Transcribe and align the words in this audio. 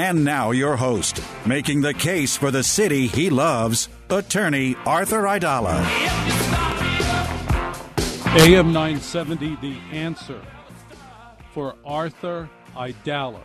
And 0.00 0.24
now, 0.24 0.50
your 0.50 0.76
host, 0.76 1.22
making 1.44 1.82
the 1.82 1.92
case 1.92 2.34
for 2.34 2.50
the 2.50 2.62
city 2.62 3.06
he 3.06 3.28
loves, 3.28 3.90
attorney 4.08 4.74
Arthur 4.86 5.24
Aidala. 5.24 5.84
AM 8.40 8.72
970, 8.72 9.56
The 9.56 9.76
Answer 9.92 10.40
for 11.52 11.74
Arthur 11.84 12.48
Aidala. 12.74 13.42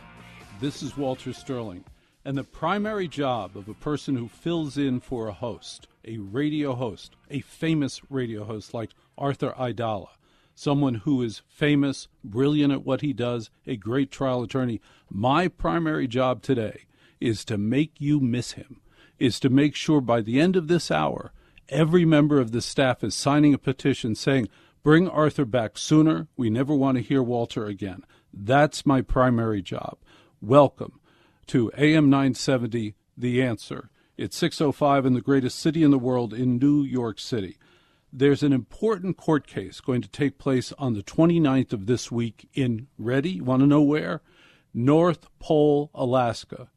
This 0.58 0.82
is 0.82 0.96
Walter 0.96 1.34
Sterling. 1.34 1.84
And 2.24 2.38
the 2.38 2.44
primary 2.44 3.06
job 3.06 3.54
of 3.54 3.68
a 3.68 3.74
person 3.74 4.16
who 4.16 4.26
fills 4.26 4.78
in 4.78 5.00
for 5.00 5.28
a 5.28 5.34
host, 5.34 5.88
a 6.06 6.16
radio 6.16 6.74
host, 6.74 7.16
a 7.30 7.40
famous 7.40 8.00
radio 8.08 8.44
host 8.44 8.72
like 8.72 8.92
Arthur 9.18 9.52
Aidala, 9.58 10.08
someone 10.54 10.94
who 10.94 11.22
is 11.22 11.42
famous, 11.46 12.08
brilliant 12.24 12.72
at 12.72 12.86
what 12.86 13.02
he 13.02 13.12
does, 13.12 13.50
a 13.66 13.76
great 13.76 14.10
trial 14.10 14.42
attorney. 14.42 14.80
My 15.10 15.48
primary 15.48 16.08
job 16.08 16.42
today 16.42 16.86
is 17.20 17.44
to 17.46 17.56
make 17.56 18.00
you 18.00 18.20
miss 18.20 18.52
him, 18.52 18.80
is 19.18 19.38
to 19.40 19.48
make 19.48 19.74
sure 19.74 20.00
by 20.00 20.20
the 20.20 20.40
end 20.40 20.56
of 20.56 20.68
this 20.68 20.90
hour, 20.90 21.32
every 21.68 22.04
member 22.04 22.40
of 22.40 22.52
the 22.52 22.60
staff 22.60 23.04
is 23.04 23.14
signing 23.14 23.54
a 23.54 23.58
petition 23.58 24.14
saying, 24.14 24.48
Bring 24.82 25.08
Arthur 25.08 25.44
back 25.44 25.78
sooner. 25.78 26.28
We 26.36 26.50
never 26.50 26.74
want 26.74 26.96
to 26.96 27.02
hear 27.02 27.22
Walter 27.22 27.66
again. 27.66 28.04
That's 28.32 28.86
my 28.86 29.00
primary 29.00 29.62
job. 29.62 29.98
Welcome 30.40 31.00
to 31.48 31.72
AM 31.76 32.10
970, 32.10 32.94
The 33.16 33.42
Answer. 33.42 33.90
It's 34.16 34.36
605 34.36 35.06
in 35.06 35.14
the 35.14 35.20
greatest 35.20 35.58
city 35.58 35.82
in 35.82 35.90
the 35.90 35.98
world 35.98 36.34
in 36.34 36.58
New 36.58 36.82
York 36.82 37.18
City. 37.18 37.58
There's 38.12 38.42
an 38.42 38.52
important 38.52 39.16
court 39.16 39.46
case 39.46 39.80
going 39.80 40.02
to 40.02 40.08
take 40.08 40.38
place 40.38 40.72
on 40.78 40.94
the 40.94 41.02
29th 41.02 41.72
of 41.72 41.86
this 41.86 42.10
week 42.10 42.48
in 42.54 42.86
ready, 42.98 43.40
want 43.40 43.60
to 43.60 43.66
know 43.66 43.82
where? 43.82 44.22
North 44.76 45.26
Pole, 45.38 45.90
Alaska. 45.94 46.68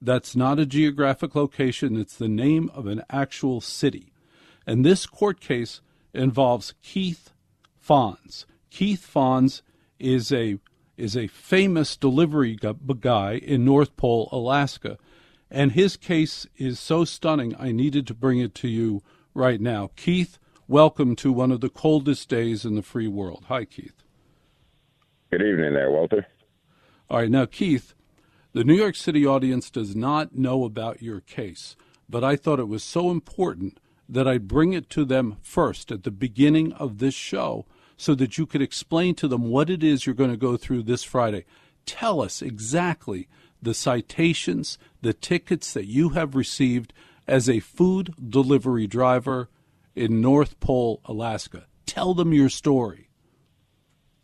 That's 0.00 0.34
not 0.34 0.58
a 0.58 0.64
geographic 0.64 1.34
location, 1.34 1.96
it's 1.96 2.16
the 2.16 2.26
name 2.26 2.70
of 2.72 2.86
an 2.86 3.02
actual 3.10 3.60
city. 3.60 4.10
And 4.66 4.86
this 4.86 5.04
court 5.04 5.38
case 5.38 5.82
involves 6.14 6.72
Keith 6.82 7.30
Fons. 7.78 8.46
Keith 8.70 9.04
Fons 9.04 9.62
is 9.98 10.32
a 10.32 10.58
is 10.96 11.14
a 11.14 11.26
famous 11.26 11.96
delivery 11.96 12.56
guy 13.00 13.34
in 13.34 13.64
North 13.64 13.96
Pole, 13.96 14.30
Alaska, 14.32 14.96
and 15.50 15.72
his 15.72 15.96
case 15.96 16.46
is 16.56 16.80
so 16.80 17.04
stunning. 17.04 17.54
I 17.58 17.70
needed 17.70 18.06
to 18.06 18.14
bring 18.14 18.38
it 18.38 18.54
to 18.56 18.68
you 18.68 19.02
right 19.34 19.60
now. 19.60 19.90
Keith, 19.96 20.38
welcome 20.68 21.16
to 21.16 21.32
one 21.32 21.50
of 21.50 21.60
the 21.60 21.70
coldest 21.70 22.28
days 22.28 22.64
in 22.64 22.76
the 22.76 22.82
free 22.82 23.08
world. 23.08 23.44
Hi, 23.48 23.64
Keith. 23.64 24.04
Good 25.30 25.42
evening, 25.42 25.74
there, 25.74 25.90
Walter. 25.90 26.26
All 27.12 27.18
right, 27.18 27.30
now, 27.30 27.44
Keith, 27.44 27.92
the 28.54 28.64
New 28.64 28.72
York 28.72 28.96
City 28.96 29.26
audience 29.26 29.68
does 29.68 29.94
not 29.94 30.34
know 30.34 30.64
about 30.64 31.02
your 31.02 31.20
case, 31.20 31.76
but 32.08 32.24
I 32.24 32.36
thought 32.36 32.58
it 32.58 32.68
was 32.68 32.82
so 32.82 33.10
important 33.10 33.78
that 34.08 34.26
I'd 34.26 34.48
bring 34.48 34.72
it 34.72 34.88
to 34.88 35.04
them 35.04 35.36
first 35.42 35.92
at 35.92 36.04
the 36.04 36.10
beginning 36.10 36.72
of 36.72 37.00
this 37.00 37.12
show 37.12 37.66
so 37.98 38.14
that 38.14 38.38
you 38.38 38.46
could 38.46 38.62
explain 38.62 39.14
to 39.16 39.28
them 39.28 39.50
what 39.50 39.68
it 39.68 39.84
is 39.84 40.06
you're 40.06 40.14
going 40.14 40.30
to 40.30 40.38
go 40.38 40.56
through 40.56 40.84
this 40.84 41.04
Friday. 41.04 41.44
Tell 41.84 42.22
us 42.22 42.40
exactly 42.40 43.28
the 43.60 43.74
citations, 43.74 44.78
the 45.02 45.12
tickets 45.12 45.74
that 45.74 45.84
you 45.84 46.10
have 46.10 46.34
received 46.34 46.94
as 47.28 47.46
a 47.46 47.60
food 47.60 48.14
delivery 48.26 48.86
driver 48.86 49.50
in 49.94 50.22
North 50.22 50.58
Pole, 50.60 51.02
Alaska. 51.04 51.66
Tell 51.84 52.14
them 52.14 52.32
your 52.32 52.48
story. 52.48 53.10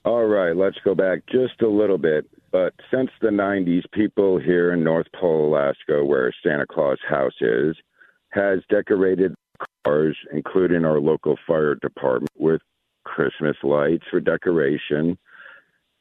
All 0.06 0.24
right, 0.24 0.56
let's 0.56 0.78
go 0.86 0.94
back 0.94 1.26
just 1.30 1.60
a 1.60 1.68
little 1.68 1.98
bit. 1.98 2.24
But 2.50 2.74
since 2.90 3.10
the 3.20 3.28
90s, 3.28 3.84
people 3.92 4.38
here 4.38 4.72
in 4.72 4.82
North 4.82 5.06
Pole, 5.18 5.48
Alaska, 5.48 6.04
where 6.04 6.32
Santa 6.42 6.66
Claus 6.66 6.98
house 7.06 7.36
is, 7.40 7.76
has 8.30 8.60
decorated 8.70 9.34
cars, 9.84 10.16
including 10.32 10.84
our 10.84 11.00
local 11.00 11.36
fire 11.46 11.74
department, 11.74 12.30
with 12.36 12.60
Christmas 13.04 13.56
lights 13.62 14.04
for 14.10 14.20
decoration. 14.20 15.18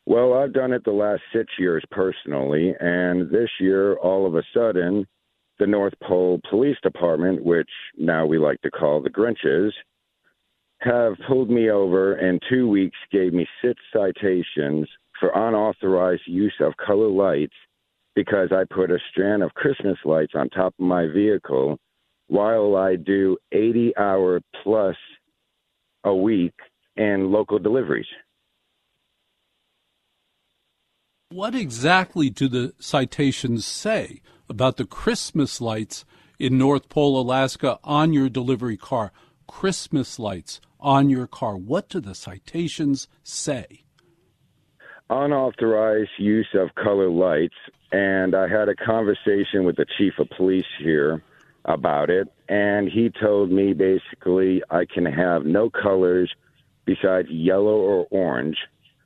Well, 0.06 0.34
I've 0.34 0.54
done 0.54 0.72
it 0.72 0.86
the 0.86 0.92
last 0.92 1.22
six 1.34 1.52
years 1.60 1.84
personally, 1.92 2.74
and 2.80 3.30
this 3.30 3.50
year, 3.60 3.96
all 3.98 4.26
of 4.26 4.36
a 4.36 4.44
sudden, 4.54 5.06
the 5.60 5.68
North 5.68 5.94
Pole 6.02 6.40
Police 6.50 6.78
Department, 6.82 7.44
which 7.44 7.70
now 7.98 8.26
we 8.26 8.38
like 8.38 8.62
to 8.62 8.72
call 8.72 9.02
the 9.02 9.10
Grinches, 9.10 9.72
have 10.80 11.14
pulled 11.28 11.50
me 11.50 11.72
over 11.72 12.14
and 12.14 12.42
two 12.50 12.70
weeks 12.70 12.98
gave 13.12 13.34
me 13.34 13.48
six 13.64 13.82
citations 13.92 14.88
for 15.20 15.32
unauthorized 15.34 16.24
use 16.26 16.56
of 16.60 16.74
color 16.78 17.10
lights 17.10 17.56
because 18.16 18.50
I 18.52 18.64
put 18.74 18.92
a 18.92 18.98
strand 19.12 19.44
of 19.44 19.54
Christmas 19.54 19.98
lights 20.04 20.34
on 20.36 20.50
top 20.50 20.74
of 20.80 20.86
my 20.86 21.08
vehicle 21.08 21.78
while 22.28 22.76
I 22.76 22.96
do 22.96 23.38
80 23.52 23.94
hour 23.98 24.42
plus 24.64 24.96
a 26.04 26.16
week 26.16 26.54
and 26.96 27.28
local 27.32 27.60
deliveries. 27.60 28.08
What 31.30 31.56
exactly 31.56 32.30
do 32.30 32.48
the 32.48 32.74
citations 32.80 33.66
say 33.66 34.22
about 34.50 34.78
the 34.78 34.86
Christmas 34.86 35.60
lights 35.60 36.06
in 36.40 36.58
North 36.58 36.90
Pole, 36.90 37.20
Alaska 37.20 37.80
on 37.84 38.14
your 38.14 38.30
delivery 38.30 38.78
car? 38.78 39.12
Christmas 39.46 40.20
lights 40.20 40.62
on 40.80 41.10
your 41.10 41.28
car. 41.28 41.58
What 41.58 41.90
do 41.90 42.00
the 42.00 42.16
citations 42.16 43.08
say? 43.24 43.84
Unauthorized 45.10 46.10
use 46.18 46.48
of 46.54 46.76
color 46.76 47.10
lights. 47.10 47.56
And 47.92 48.36
I 48.36 48.48
had 48.48 48.70
a 48.70 48.76
conversation 48.76 49.64
with 49.64 49.78
the 49.78 49.86
chief 49.98 50.14
of 50.20 50.30
police 50.30 50.66
here 50.80 51.24
about 51.66 52.10
it. 52.10 52.28
And 52.50 52.90
he 52.90 53.10
told 53.10 53.52
me 53.52 53.74
basically 53.74 54.62
I 54.70 54.86
can 54.86 55.06
have 55.06 55.46
no 55.46 55.70
colors 55.70 56.34
besides 56.86 57.30
yellow 57.30 57.78
or 57.78 58.08
orange. 58.12 58.58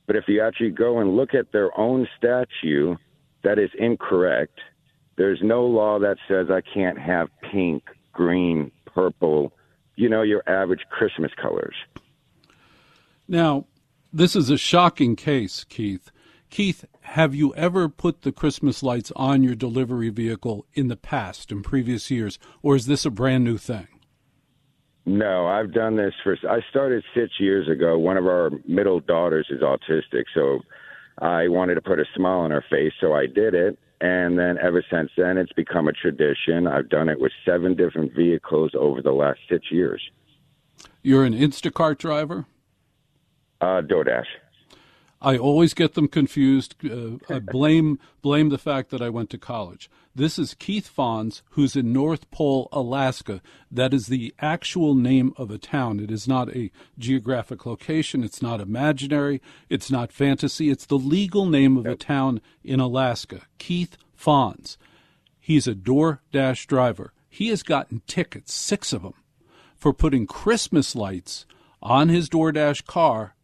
But 0.08 0.16
if 0.16 0.26
you 0.28 0.42
actually 0.42 0.72
go 0.72 1.00
and 1.00 1.16
look 1.16 1.34
at 1.34 1.52
their 1.52 1.78
own 1.80 2.08
statute, 2.18 2.98
that 3.44 3.60
is 3.60 3.70
incorrect. 3.78 4.60
There's 5.18 5.40
no 5.42 5.66
law 5.66 6.00
that 6.00 6.18
says 6.28 6.48
I 6.50 6.62
can't 6.62 6.98
have 6.98 7.30
pink, 7.52 7.84
green, 8.14 8.72
purple, 8.86 9.54
you 9.96 10.10
know, 10.10 10.22
your 10.22 10.44
average 10.48 10.82
Christmas 10.90 11.32
colors. 11.40 11.76
Now, 13.28 13.66
this 14.14 14.36
is 14.36 14.50
a 14.50 14.58
shocking 14.58 15.16
case, 15.16 15.64
Keith. 15.64 16.12
Keith, 16.50 16.86
have 17.02 17.34
you 17.34 17.54
ever 17.56 17.88
put 17.88 18.22
the 18.22 18.32
Christmas 18.32 18.84
lights 18.84 19.12
on 19.16 19.44
your 19.44 19.56
delivery 19.56 20.10
vehicle 20.10 20.66
in 20.74 20.88
the 20.88 20.98
past, 20.98 21.52
in 21.52 21.64
previous 21.64 22.12
years, 22.12 22.38
or 22.62 22.76
is 22.76 22.86
this 22.88 23.06
a 23.06 23.10
brand 23.10 23.44
new 23.44 23.58
thing? 23.58 23.88
No, 25.06 25.48
I've 25.48 25.74
done 25.74 25.96
this 25.96 26.14
for. 26.24 26.38
I 26.50 26.60
started 26.70 27.04
six 27.16 27.32
years 27.40 27.68
ago. 27.68 27.98
One 27.98 28.18
of 28.18 28.26
our 28.28 28.52
middle 28.68 29.00
daughters 29.00 29.48
is 29.50 29.62
autistic, 29.62 30.26
so 30.34 30.60
I 31.20 31.48
wanted 31.48 31.76
to 31.76 31.82
put 31.82 32.00
a 32.00 32.06
smile 32.16 32.40
on 32.40 32.52
her 32.52 32.64
face, 32.70 32.94
so 33.00 33.14
I 33.14 33.26
did 33.26 33.56
it. 33.56 33.80
And 34.00 34.38
then 34.38 34.58
ever 34.62 34.84
since 34.92 35.12
then, 35.16 35.38
it's 35.38 35.54
become 35.54 35.88
a 35.88 35.94
tradition. 35.94 36.68
I've 36.68 36.90
done 36.90 37.10
it 37.10 37.20
with 37.20 37.32
seven 37.46 37.76
different 37.76 38.14
vehicles 38.16 38.72
over 38.78 39.02
the 39.02 39.12
last 39.12 39.40
six 39.50 39.72
years. 39.72 40.02
You're 41.02 41.24
an 41.24 41.34
Instacart 41.34 41.98
driver? 41.98 42.46
Uh, 43.62 43.82
DoorDash. 43.82 44.26
I 45.22 45.38
always 45.38 45.76
get 45.76 45.94
them 45.94 46.08
confused. 46.08 46.76
Uh, 46.84 47.18
I 47.30 47.38
blame 47.38 48.00
blame 48.24 48.50
the 48.50 48.58
fact 48.58 48.90
that 48.90 49.04
I 49.04 49.10
went 49.10 49.30
to 49.30 49.38
college. 49.38 49.88
This 50.16 50.40
is 50.40 50.56
Keith 50.56 50.88
Fons, 50.88 51.44
who's 51.52 51.76
in 51.76 51.94
North 51.94 52.30
Pole, 52.32 52.68
Alaska. 52.72 53.40
That 53.70 53.94
is 53.94 54.08
the 54.08 54.34
actual 54.40 54.96
name 54.96 55.34
of 55.38 55.52
a 55.52 55.60
town. 55.60 56.00
It 56.00 56.10
is 56.10 56.28
not 56.28 56.50
a 56.56 56.72
geographic 56.98 57.68
location. 57.68 58.24
It's 58.24 58.42
not 58.42 58.60
imaginary. 58.60 59.42
It's 59.70 59.92
not 59.92 60.12
fantasy. 60.12 60.72
It's 60.72 60.88
the 60.88 60.98
legal 60.98 61.46
name 61.46 61.78
of 61.78 61.86
a 61.86 61.96
town 61.96 62.42
in 62.64 62.80
Alaska. 62.80 63.44
Keith 63.60 63.96
Fons. 64.16 64.78
He's 65.40 65.68
a 65.68 65.76
DoorDash 65.76 66.66
driver. 66.66 67.14
He 67.30 67.50
has 67.50 67.62
gotten 67.62 68.02
tickets, 68.08 68.54
six 68.54 68.92
of 68.92 69.04
them, 69.04 69.14
for 69.78 69.94
putting 69.94 70.26
Christmas 70.26 70.96
lights 70.96 71.46
on 71.82 72.10
his 72.10 72.28
DoorDash 72.28 72.86
car 72.86 73.36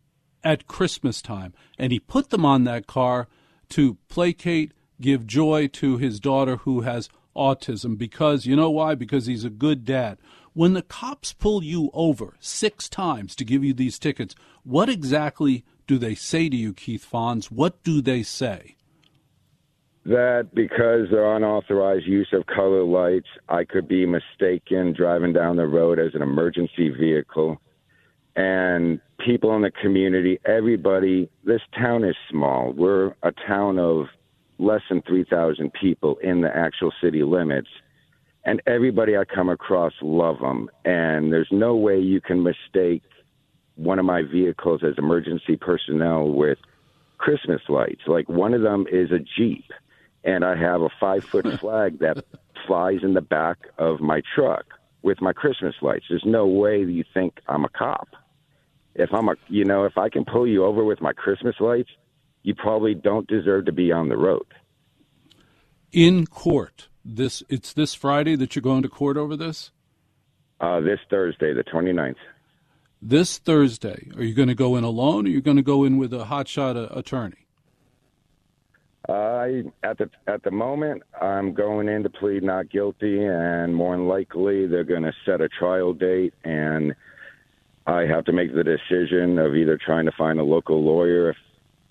at 0.44 0.68
Christmas 0.68 1.22
time. 1.22 1.54
And 1.78 1.92
he 1.92 2.00
put 2.00 2.30
them 2.30 2.46
on 2.46 2.64
that 2.64 2.88
car 2.88 3.28
to 3.70 3.98
placate, 4.10 4.72
give 5.02 5.28
joy 5.28 5.68
to 5.68 5.98
his 5.98 6.20
daughter 6.20 6.58
who 6.58 6.82
has 6.82 7.10
autism 7.36 7.98
because, 7.98 8.46
you 8.46 8.56
know 8.56 8.70
why? 8.70 8.96
Because 8.96 9.26
he's 9.26 9.44
a 9.44 9.50
good 9.50 9.86
dad. 9.86 10.18
When 10.54 10.74
the 10.74 10.82
cops 10.82 11.34
pull 11.34 11.64
you 11.64 11.92
over 11.94 12.36
six 12.40 12.90
times 12.90 13.36
to 13.36 13.46
give 13.46 13.64
you 13.64 13.74
these 13.74 14.00
tickets, 14.00 14.34
what 14.64 14.90
exactly 14.90 15.64
do 15.86 15.98
they 15.98 16.16
say 16.16 16.50
to 16.50 16.56
you, 16.56 16.74
Keith 16.74 17.06
Fons? 17.06 17.52
What 17.52 17.84
do 17.84 18.02
they 18.02 18.24
say? 18.24 18.76
That 20.06 20.50
because 20.54 21.08
they're 21.12 21.36
unauthorized 21.36 22.08
use 22.08 22.30
of 22.32 22.46
color 22.48 22.84
lights, 22.84 23.28
I 23.50 23.66
could 23.66 23.88
be 23.88 24.06
mistaken 24.06 24.94
driving 24.94 25.34
down 25.34 25.58
the 25.58 25.68
road 25.68 26.00
as 26.00 26.16
an 26.16 26.22
emergency 26.22 26.90
vehicle 26.90 27.62
and 28.36 29.02
people 29.20 29.56
in 29.56 29.62
the 29.62 29.72
community, 29.72 30.40
everybody, 30.46 31.30
this 31.44 31.62
town 31.78 32.04
is 32.04 32.16
small. 32.30 32.72
We're 32.74 33.14
a 33.24 33.32
town 33.48 33.80
of 33.80 34.08
less 34.60 34.82
than 34.90 35.02
3,000 35.02 35.72
people 35.74 36.18
in 36.18 36.42
the 36.42 36.56
actual 36.56 36.92
city 37.02 37.24
limits. 37.24 37.70
And 38.46 38.62
everybody 38.66 39.18
I 39.18 39.26
come 39.26 39.50
across 39.50 39.94
love 40.02 40.40
them. 40.40 40.70
And 40.86 41.34
there's 41.34 41.50
no 41.52 41.76
way 41.76 42.00
you 42.00 42.22
can 42.22 42.44
mistake 42.44 43.04
one 43.76 44.00
of 44.00 44.06
my 44.06 44.24
vehicles 44.24 44.82
as 44.84 44.98
emergency 44.98 45.58
personnel 45.58 46.30
with 46.30 46.58
Christmas 47.18 47.62
lights. 47.68 48.02
Like 48.08 48.30
one 48.30 48.54
of 48.54 48.62
them 48.62 48.86
is 48.92 49.12
a 49.12 49.20
Jeep, 49.20 49.66
and 50.24 50.44
I 50.44 50.56
have 50.56 50.82
a 50.82 50.90
five 51.00 51.24
foot 51.24 51.46
flag 51.60 52.00
that 52.00 52.24
flies 52.66 53.00
in 53.04 53.14
the 53.14 53.22
back 53.22 53.58
of 53.78 54.00
my 54.00 54.22
truck 54.36 54.66
with 55.02 55.22
my 55.22 55.34
Christmas 55.34 55.76
lights. 55.82 56.06
There's 56.10 56.26
no 56.26 56.48
way 56.48 56.80
you 56.80 57.04
think 57.14 57.40
I'm 57.48 57.66
a 57.66 57.70
cop 57.70 58.08
if 58.98 59.14
I'm 59.14 59.30
a, 59.30 59.36
you 59.48 59.64
know, 59.64 59.86
if 59.86 59.98
I 59.98 60.10
can 60.10 60.26
pull 60.26 60.48
you 60.48 60.66
over 60.66 60.84
with 60.84 61.02
my 61.02 61.14
Christmas 61.14 61.56
lights, 61.60 61.90
you 62.44 62.56
probably 62.56 62.94
don't 62.94 63.28
deserve 63.28 63.66
to 63.66 63.72
be 63.72 63.92
on 63.92 64.10
the 64.10 64.18
road. 64.18 64.46
In 65.92 66.26
court, 66.26 66.90
this 67.06 67.44
it's 67.48 67.74
this 67.74 67.94
Friday 67.94 68.36
that 68.36 68.56
you're 68.56 68.62
going 68.62 68.84
to 68.84 68.90
court 68.90 69.16
over 69.16 69.38
this. 69.38 69.72
Uh, 70.60 70.82
this 70.82 71.00
Thursday, 71.10 71.54
the 71.54 71.64
29th. 71.64 72.16
This 73.00 73.38
Thursday, 73.38 74.10
are 74.16 74.24
you 74.24 74.34
going 74.34 74.48
to 74.48 74.56
go 74.56 74.76
in 74.76 74.84
alone, 74.84 75.26
or 75.26 75.30
are 75.30 75.32
you 75.32 75.42
going 75.42 75.58
to 75.58 75.64
go 75.64 75.84
in 75.84 75.98
with 75.98 76.12
a 76.14 76.26
hotshot 76.26 76.76
uh, 76.76 76.94
attorney? 76.98 77.46
I 79.08 79.64
at 79.84 80.00
the 80.00 80.10
at 80.26 80.44
the 80.44 80.52
moment 80.52 81.04
I'm 81.22 81.54
going 81.54 81.88
in 81.88 82.04
to 82.04 82.10
plead 82.10 82.44
not 82.44 82.70
guilty, 82.70 83.24
and 83.24 83.74
more 83.74 83.96
than 83.96 84.08
likely 84.08 84.68
they're 84.68 84.84
going 84.84 85.04
to 85.04 85.14
set 85.26 85.40
a 85.40 85.48
trial 85.48 85.94
date 85.94 86.34
and 86.44 86.94
I 87.88 88.06
have 88.06 88.26
to 88.26 88.34
make 88.34 88.54
the 88.54 88.66
decision 88.66 89.40
of 89.40 89.56
either 89.56 89.78
trying 89.78 90.06
to 90.06 90.12
find 90.12 90.40
a 90.40 90.44
local 90.44 90.84
lawyer 90.84 91.30
if 91.30 91.38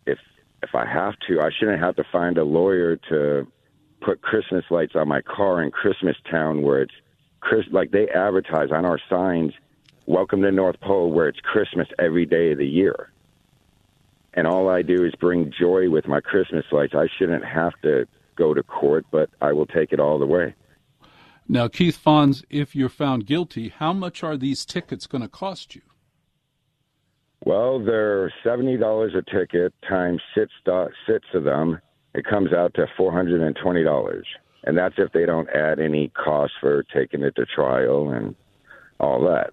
if 0.04 0.19
if 0.62 0.75
I 0.75 0.84
have 0.84 1.14
to. 1.26 1.40
I 1.40 1.50
shouldn't 1.50 1.81
have 1.81 1.96
to 1.96 2.04
find 2.12 2.37
a 2.37 2.44
lawyer 2.44 2.96
to 3.08 3.46
put 4.02 4.20
Christmas 4.20 4.64
lights 4.70 4.94
on 4.94 5.08
my 5.08 5.22
car 5.22 5.62
in 5.62 5.70
Christmas 5.70 6.16
Town 6.31 6.60
where 6.60 6.82
it's 6.82 6.94
Chris 7.40 7.64
like 7.72 7.93
they 7.93 8.08
advertise 8.08 8.70
on 8.72 8.84
our 8.84 9.00
signs, 9.08 9.54
"Welcome 10.04 10.43
to 10.43 10.52
North 10.52 10.78
Pole," 10.81 11.10
where 11.10 11.28
it's 11.28 11.40
Christmas 11.40 11.88
every 11.99 12.26
day 12.26 12.52
of 12.52 12.58
the 12.58 12.69
year. 12.69 13.10
And 14.34 14.46
all 14.46 14.69
I 14.69 14.82
do 14.82 15.02
is 15.02 15.14
bring 15.14 15.50
joy 15.50 15.88
with 15.88 16.06
my 16.06 16.20
Christmas 16.20 16.66
lights. 16.72 16.94
I 16.94 17.06
shouldn't 17.06 17.42
have 17.42 17.72
to 17.81 18.06
go 18.34 18.52
to 18.52 18.62
court, 18.62 19.06
but 19.10 19.31
I 19.40 19.54
will 19.54 19.64
take 19.64 19.94
it 19.94 20.00
all 20.00 20.19
the 20.19 20.26
way. 20.26 20.54
Now, 21.48 21.69
Keith 21.69 21.96
Fons, 21.96 22.44
if 22.50 22.75
you're 22.75 22.88
found 22.88 23.26
guilty, 23.26 23.69
how 23.69 23.93
much 23.93 24.25
are 24.25 24.37
these 24.37 24.64
tickets 24.64 25.06
going 25.06 25.22
to 25.22 25.28
cost 25.28 25.76
you? 25.76 25.82
Well, 27.44 27.78
they're 27.84 28.32
seventy 28.43 28.76
dollars 28.76 29.12
a 29.14 29.22
ticket 29.31 29.72
times 29.88 30.20
six 30.34 30.52
six 31.06 31.26
of 31.34 31.44
them. 31.44 31.81
It 32.14 32.25
comes 32.25 32.52
out 32.52 32.75
to 32.75 32.87
four 32.96 33.12
hundred 33.12 33.40
and 33.43 33.54
twenty 33.62 33.84
dollars, 33.84 34.26
and 34.64 34.76
that's 34.76 34.96
if 34.98 35.12
they 35.12 35.26
don't 35.26 35.48
add 35.50 35.78
any 35.78 36.08
cost 36.08 36.54
for 36.60 36.82
taking 36.93 37.22
it 37.22 37.37
to 37.37 37.46
trial 37.46 38.10
and 38.10 38.34
all 38.99 39.20
that. 39.26 39.50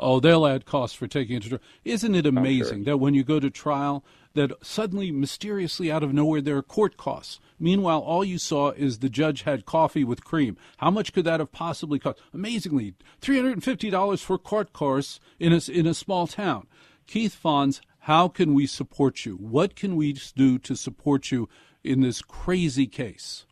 Oh, 0.00 0.20
they'll 0.20 0.46
add 0.46 0.66
costs 0.66 0.96
for 0.96 1.06
taking 1.06 1.36
it 1.36 1.42
to 1.44 1.48
trial. 1.50 1.60
Isn't 1.84 2.14
it 2.14 2.26
amazing 2.26 2.78
sure. 2.78 2.84
that 2.84 2.96
when 2.98 3.14
you 3.14 3.22
go 3.22 3.38
to 3.38 3.50
trial, 3.50 4.04
that 4.34 4.52
suddenly, 4.62 5.12
mysteriously, 5.12 5.92
out 5.92 6.02
of 6.02 6.12
nowhere, 6.12 6.40
there 6.40 6.56
are 6.56 6.62
court 6.62 6.96
costs? 6.96 7.38
Meanwhile, 7.60 8.00
all 8.00 8.24
you 8.24 8.38
saw 8.38 8.70
is 8.70 8.98
the 8.98 9.08
judge 9.08 9.42
had 9.42 9.66
coffee 9.66 10.04
with 10.04 10.24
cream. 10.24 10.56
How 10.78 10.90
much 10.90 11.12
could 11.12 11.24
that 11.26 11.40
have 11.40 11.52
possibly 11.52 11.98
cost? 11.98 12.18
Amazingly, 12.34 12.94
three 13.20 13.36
hundred 13.36 13.52
and 13.52 13.64
fifty 13.64 13.90
dollars 13.90 14.22
for 14.22 14.38
court 14.38 14.72
costs 14.72 15.20
in 15.38 15.52
a 15.52 15.60
in 15.70 15.86
a 15.86 15.94
small 15.94 16.26
town. 16.26 16.66
Keith 17.06 17.34
Fons, 17.34 17.80
how 18.00 18.26
can 18.26 18.54
we 18.54 18.66
support 18.66 19.24
you? 19.24 19.36
What 19.36 19.76
can 19.76 19.94
we 19.96 20.14
do 20.34 20.58
to 20.58 20.74
support 20.74 21.30
you 21.30 21.48
in 21.84 22.00
this 22.00 22.22
crazy 22.22 22.86
case? 22.86 23.46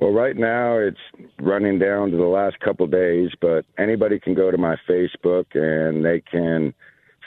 Well, 0.00 0.12
right 0.12 0.36
now 0.36 0.78
it's 0.78 0.98
running 1.40 1.78
down 1.78 2.10
to 2.10 2.16
the 2.16 2.24
last 2.24 2.58
couple 2.60 2.86
days, 2.86 3.30
but 3.40 3.66
anybody 3.78 4.18
can 4.18 4.34
go 4.34 4.50
to 4.50 4.56
my 4.56 4.76
Facebook 4.88 5.46
and 5.54 6.04
they 6.04 6.20
can 6.20 6.72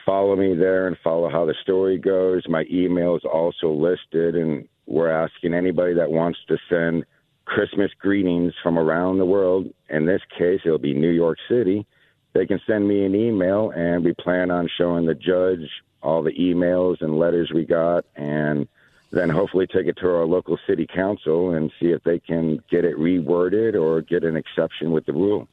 follow 0.06 0.36
me 0.36 0.56
there 0.56 0.88
and 0.88 0.98
follow 1.04 1.30
how 1.30 1.46
the 1.46 1.54
story 1.62 1.98
goes. 1.98 2.44
My 2.50 2.66
email 2.72 3.16
is 3.16 3.24
also 3.32 3.72
listed, 3.72 4.36
and 4.36 4.68
we're 4.88 5.12
asking 5.12 5.54
anybody 5.54 5.94
that 5.94 6.12
wants 6.12 6.40
to 6.48 6.58
send 6.68 7.06
Christmas 7.46 7.92
greetings 8.00 8.54
from 8.64 8.80
around 8.80 9.20
the 9.20 9.26
world. 9.26 9.68
In 9.90 10.06
this 10.08 10.22
case, 10.38 10.62
it'll 10.66 10.80
be 10.80 10.96
New 10.96 11.12
York 11.12 11.38
City 11.48 11.86
they 12.34 12.46
can 12.46 12.60
send 12.66 12.88
me 12.88 13.06
an 13.06 13.16
email, 13.16 13.72
and 13.76 14.04
we 14.04 14.14
plan 14.14 14.52
on 14.52 14.70
showing 14.78 15.06
the 15.06 15.14
judge 15.14 15.70
all 16.02 16.24
the 16.24 16.34
emails 16.34 16.98
and 17.02 17.18
letters 17.18 17.52
we 17.54 17.66
got, 17.66 18.06
and 18.16 18.68
then 19.14 19.30
hopefully 19.30 19.68
take 19.68 19.86
it 19.86 19.96
to 19.98 20.08
our 20.08 20.26
local 20.26 20.58
city 20.68 20.88
council 20.88 21.54
and 21.54 21.72
see 21.80 21.92
if 21.92 22.04
they 22.04 22.18
can 22.18 22.58
get 22.70 22.84
it 22.84 22.98
reworded 22.98 23.80
or 23.80 24.02
get 24.02 24.24
an 24.24 24.36
exception 24.36 24.92
with 24.92 25.06
the 25.06 25.14
rule. 25.14 25.48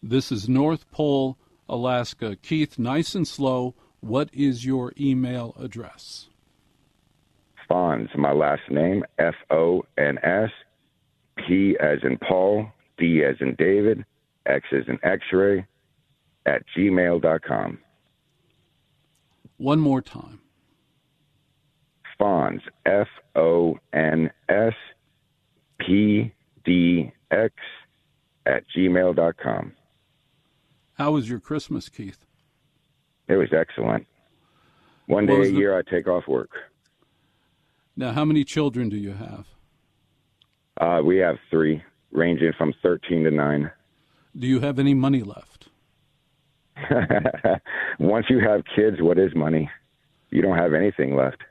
This 0.00 0.30
is 0.30 0.48
North 0.48 0.88
Pole, 0.92 1.36
Alaska. 1.68 2.36
Keith, 2.36 2.78
nice 2.78 3.16
and 3.16 3.26
slow. 3.26 3.74
What 3.98 4.30
is 4.32 4.64
your 4.64 4.92
email 4.98 5.56
address? 5.58 6.28
Fons, 7.68 8.10
my 8.16 8.30
last 8.30 8.62
name, 8.70 9.02
F 9.18 9.34
O 9.50 9.82
N 9.98 10.18
S, 10.22 10.50
P 11.48 11.76
as 11.80 11.98
in 12.04 12.16
Paul, 12.18 12.68
D 12.96 13.24
as 13.24 13.34
in 13.40 13.56
David, 13.56 14.04
X 14.46 14.64
as 14.70 14.84
in 14.86 15.00
X-ray 15.02 15.66
at 16.46 16.62
gmail.com. 16.76 17.78
One 19.56 19.80
more 19.80 20.00
time. 20.00 20.40
Fons, 22.18 22.60
F 22.84 23.08
O 23.34 23.78
N 23.92 24.30
S 24.48 24.74
P 25.80 26.32
D 26.64 27.12
X 27.30 27.54
at 28.46 28.64
gmail.com. 28.76 29.72
How 30.94 31.12
was 31.12 31.28
your 31.28 31.40
Christmas, 31.40 31.88
Keith? 31.88 32.24
It 33.28 33.36
was 33.36 33.48
excellent. 33.52 34.06
One 35.06 35.26
day 35.26 35.34
a 35.34 35.42
the... 35.42 35.50
year 35.52 35.78
I 35.78 35.82
take 35.82 36.06
off 36.06 36.26
work. 36.26 36.50
Now, 37.96 38.12
how 38.12 38.24
many 38.24 38.44
children 38.44 38.88
do 38.88 38.96
you 38.96 39.12
have? 39.12 39.46
Uh, 40.78 41.02
we 41.02 41.16
have 41.18 41.36
three, 41.50 41.82
ranging 42.12 42.52
from 42.58 42.74
13 42.82 43.24
to 43.24 43.30
9. 43.30 43.70
Do 44.38 44.46
you 44.46 44.60
have 44.60 44.78
any 44.78 44.94
money 44.94 45.22
left? 45.22 45.68
Once 47.98 48.26
you 48.28 48.40
have 48.40 48.62
kids, 48.74 49.00
what 49.00 49.18
is 49.18 49.34
money? 49.34 49.70
You 50.30 50.42
don't 50.42 50.58
have 50.58 50.74
anything 50.74 51.16
left. 51.16 51.42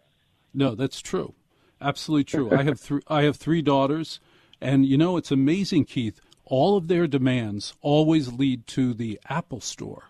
No, 0.56 0.74
that's 0.74 1.02
true. 1.02 1.34
Absolutely 1.82 2.24
true. 2.24 2.52
I 2.52 2.64
have 2.64 2.80
three. 2.88 3.02
I 3.08 3.24
have 3.24 3.36
three 3.36 3.62
daughters, 3.62 4.20
and 4.62 4.86
you 4.86 4.98
know 4.98 5.18
it's 5.18 5.32
amazing, 5.32 5.86
Keith. 5.86 6.22
All 6.46 6.78
of 6.78 6.88
their 6.88 7.08
demands 7.08 7.74
always 7.82 8.34
lead 8.34 8.68
to 8.68 8.94
the 8.94 9.20
Apple 9.30 9.62
Store. 9.62 10.10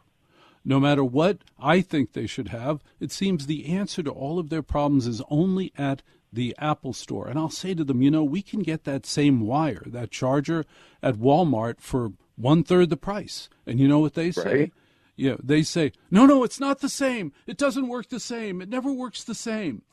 No 0.64 0.80
matter 0.80 1.04
what 1.04 1.40
I 1.60 1.82
think 1.82 2.14
they 2.14 2.28
should 2.28 2.50
have, 2.50 2.82
it 3.00 3.12
seems 3.12 3.46
the 3.46 3.68
answer 3.68 4.02
to 4.04 4.10
all 4.10 4.40
of 4.40 4.50
their 4.50 4.64
problems 4.64 5.06
is 5.06 5.22
only 5.30 5.72
at 5.78 6.02
the 6.34 6.56
Apple 6.58 6.94
Store. 6.94 7.28
And 7.28 7.38
I'll 7.38 7.50
say 7.50 7.74
to 7.74 7.84
them, 7.84 8.02
you 8.02 8.12
know, 8.12 8.24
we 8.24 8.42
can 8.42 8.62
get 8.62 8.84
that 8.84 9.06
same 9.06 9.42
wire, 9.42 9.84
that 9.86 10.12
charger, 10.12 10.66
at 11.02 11.16
Walmart 11.16 11.80
for 11.80 12.14
one 12.36 12.64
third 12.64 12.90
the 12.90 12.98
price. 12.98 13.48
And 13.66 13.80
you 13.80 13.88
know 13.88 14.00
what 14.00 14.16
they 14.16 14.32
say? 14.32 14.60
Right. 14.60 14.74
know, 15.32 15.38
they 15.42 15.62
say, 15.62 15.94
no, 16.12 16.26
no, 16.26 16.44
it's 16.44 16.60
not 16.60 16.80
the 16.80 16.90
same. 16.90 17.32
It 17.48 17.58
doesn't 17.58 17.88
work 17.88 18.10
the 18.10 18.20
same. 18.20 18.60
It 18.62 18.68
never 18.68 18.92
works 18.92 19.24
the 19.24 19.36
same. 19.36 19.84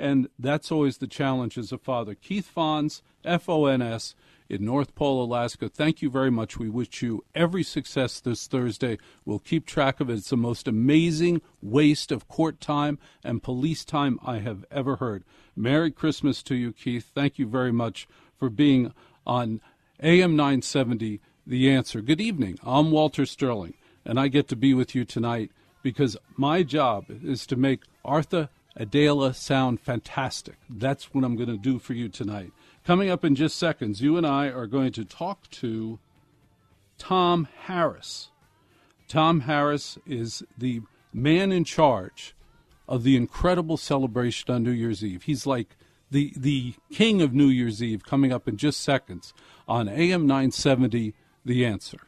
And 0.00 0.28
that's 0.38 0.72
always 0.72 0.98
the 0.98 1.06
challenge 1.06 1.58
as 1.58 1.72
a 1.72 1.78
father. 1.78 2.14
Keith 2.14 2.46
Fons, 2.46 3.02
F 3.24 3.48
O 3.48 3.66
N 3.66 3.82
S, 3.82 4.14
in 4.48 4.64
North 4.64 4.94
Pole, 4.94 5.22
Alaska. 5.22 5.68
Thank 5.68 6.02
you 6.02 6.10
very 6.10 6.30
much. 6.30 6.58
We 6.58 6.68
wish 6.68 7.02
you 7.02 7.24
every 7.34 7.62
success 7.62 8.18
this 8.18 8.46
Thursday. 8.46 8.98
We'll 9.24 9.38
keep 9.38 9.66
track 9.66 10.00
of 10.00 10.10
it. 10.10 10.14
It's 10.14 10.30
the 10.30 10.36
most 10.36 10.66
amazing 10.66 11.42
waste 11.62 12.10
of 12.10 12.28
court 12.28 12.60
time 12.60 12.98
and 13.22 13.42
police 13.42 13.84
time 13.84 14.18
I 14.24 14.38
have 14.38 14.64
ever 14.70 14.96
heard. 14.96 15.22
Merry 15.54 15.90
Christmas 15.90 16.42
to 16.44 16.54
you, 16.54 16.72
Keith. 16.72 17.10
Thank 17.14 17.38
you 17.38 17.46
very 17.46 17.72
much 17.72 18.08
for 18.38 18.48
being 18.48 18.92
on 19.26 19.60
AM 20.02 20.34
970, 20.34 21.20
The 21.46 21.70
Answer. 21.70 22.00
Good 22.00 22.20
evening. 22.20 22.58
I'm 22.64 22.90
Walter 22.90 23.26
Sterling 23.26 23.74
and 24.04 24.18
I 24.18 24.28
get 24.28 24.48
to 24.48 24.56
be 24.56 24.74
with 24.74 24.94
you 24.94 25.04
tonight 25.04 25.50
because 25.82 26.16
my 26.36 26.62
job 26.62 27.04
is 27.08 27.46
to 27.46 27.56
make 27.56 27.82
Arthur 28.04 28.48
Aidala 28.78 29.34
sound 29.34 29.80
fantastic. 29.80 30.56
That's 30.68 31.12
what 31.12 31.24
I'm 31.24 31.36
going 31.36 31.48
to 31.48 31.56
do 31.56 31.78
for 31.78 31.92
you 31.92 32.08
tonight. 32.08 32.52
Coming 32.84 33.10
up 33.10 33.24
in 33.24 33.34
just 33.34 33.56
seconds, 33.56 34.00
you 34.00 34.16
and 34.16 34.26
I 34.26 34.46
are 34.46 34.66
going 34.66 34.92
to 34.92 35.04
talk 35.04 35.50
to 35.50 35.98
Tom 36.98 37.48
Harris. 37.64 38.30
Tom 39.08 39.40
Harris 39.40 39.98
is 40.06 40.42
the 40.56 40.82
man 41.12 41.50
in 41.50 41.64
charge 41.64 42.34
of 42.88 43.02
the 43.02 43.16
incredible 43.16 43.76
celebration 43.76 44.54
on 44.54 44.62
New 44.62 44.70
Year's 44.70 45.04
Eve. 45.04 45.24
He's 45.24 45.46
like 45.46 45.76
the 46.10 46.32
the 46.36 46.74
king 46.92 47.22
of 47.22 47.32
New 47.32 47.46
Year's 47.46 47.82
Eve 47.82 48.04
coming 48.04 48.32
up 48.32 48.48
in 48.48 48.56
just 48.56 48.80
seconds 48.80 49.32
on 49.68 49.88
AM 49.88 50.26
970 50.26 51.14
The 51.44 51.64
Answer. 51.64 52.00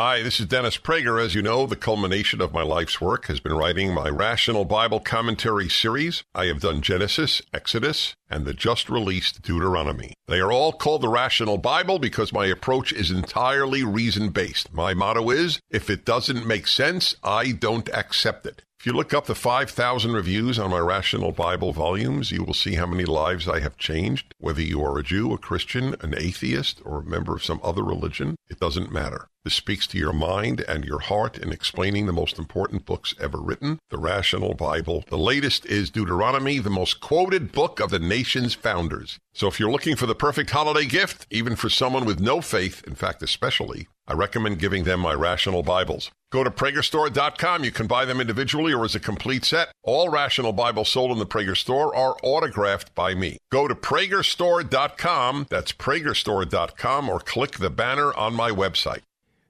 Hi, 0.00 0.22
this 0.22 0.38
is 0.38 0.46
Dennis 0.46 0.78
Prager. 0.78 1.20
As 1.20 1.34
you 1.34 1.42
know, 1.42 1.66
the 1.66 1.74
culmination 1.74 2.40
of 2.40 2.52
my 2.52 2.62
life's 2.62 3.00
work 3.00 3.26
has 3.26 3.40
been 3.40 3.54
writing 3.54 3.92
my 3.92 4.08
Rational 4.08 4.64
Bible 4.64 5.00
Commentary 5.00 5.68
series. 5.68 6.22
I 6.36 6.44
have 6.44 6.60
done 6.60 6.82
Genesis, 6.82 7.42
Exodus, 7.52 8.14
and 8.30 8.44
the 8.44 8.54
just 8.54 8.88
released 8.88 9.42
Deuteronomy. 9.42 10.14
They 10.28 10.38
are 10.38 10.52
all 10.52 10.72
called 10.72 11.02
the 11.02 11.08
Rational 11.08 11.58
Bible 11.58 11.98
because 11.98 12.32
my 12.32 12.46
approach 12.46 12.92
is 12.92 13.10
entirely 13.10 13.82
reason 13.82 14.28
based. 14.28 14.72
My 14.72 14.94
motto 14.94 15.30
is 15.30 15.58
if 15.68 15.90
it 15.90 16.04
doesn't 16.04 16.46
make 16.46 16.68
sense, 16.68 17.16
I 17.24 17.50
don't 17.50 17.88
accept 17.92 18.46
it. 18.46 18.62
If 18.78 18.86
you 18.86 18.92
look 18.92 19.12
up 19.12 19.26
the 19.26 19.34
5,000 19.34 20.12
reviews 20.12 20.60
on 20.60 20.70
my 20.70 20.78
Rational 20.78 21.32
Bible 21.32 21.72
volumes, 21.72 22.30
you 22.30 22.44
will 22.44 22.54
see 22.54 22.76
how 22.76 22.86
many 22.86 23.04
lives 23.04 23.48
I 23.48 23.58
have 23.58 23.76
changed. 23.76 24.32
Whether 24.38 24.62
you 24.62 24.80
are 24.84 24.96
a 24.96 25.02
Jew, 25.02 25.32
a 25.32 25.38
Christian, 25.38 25.96
an 26.00 26.14
atheist, 26.16 26.80
or 26.84 27.00
a 27.00 27.04
member 27.04 27.34
of 27.34 27.42
some 27.42 27.58
other 27.64 27.82
religion, 27.82 28.36
it 28.48 28.60
doesn't 28.60 28.92
matter. 28.92 29.26
This 29.44 29.54
speaks 29.54 29.86
to 29.88 29.98
your 29.98 30.12
mind 30.12 30.64
and 30.68 30.84
your 30.84 30.98
heart 30.98 31.38
in 31.38 31.52
explaining 31.52 32.06
the 32.06 32.12
most 32.12 32.38
important 32.38 32.84
books 32.84 33.14
ever 33.20 33.38
written, 33.38 33.78
the 33.88 33.96
Rational 33.96 34.54
Bible. 34.54 35.04
The 35.08 35.16
latest 35.16 35.64
is 35.66 35.90
Deuteronomy, 35.90 36.58
the 36.58 36.70
most 36.70 37.00
quoted 37.00 37.52
book 37.52 37.80
of 37.80 37.90
the 37.90 38.00
nation's 38.00 38.54
founders. 38.54 39.18
So 39.32 39.46
if 39.46 39.60
you're 39.60 39.70
looking 39.70 39.96
for 39.96 40.06
the 40.06 40.14
perfect 40.14 40.50
holiday 40.50 40.84
gift, 40.86 41.26
even 41.30 41.54
for 41.54 41.70
someone 41.70 42.04
with 42.04 42.20
no 42.20 42.40
faith, 42.40 42.82
in 42.86 42.94
fact, 42.94 43.22
especially, 43.22 43.86
I 44.08 44.14
recommend 44.14 44.58
giving 44.58 44.84
them 44.84 45.00
my 45.00 45.14
Rational 45.14 45.62
Bibles. 45.62 46.10
Go 46.32 46.42
to 46.42 46.50
PragerStore.com. 46.50 47.62
You 47.62 47.70
can 47.70 47.86
buy 47.86 48.04
them 48.04 48.20
individually 48.20 48.72
or 48.72 48.84
as 48.84 48.94
a 48.94 49.00
complete 49.00 49.44
set. 49.44 49.68
All 49.82 50.08
Rational 50.08 50.52
Bibles 50.52 50.90
sold 50.90 51.12
in 51.12 51.18
the 51.18 51.26
Prager 51.26 51.56
Store 51.56 51.94
are 51.94 52.16
autographed 52.22 52.94
by 52.94 53.14
me. 53.14 53.38
Go 53.50 53.68
to 53.68 53.74
PragerStore.com. 53.74 55.46
That's 55.48 55.72
PragerStore.com 55.72 57.08
or 57.08 57.20
click 57.20 57.52
the 57.52 57.70
banner 57.70 58.12
on 58.14 58.34
my 58.34 58.50
website. 58.50 59.00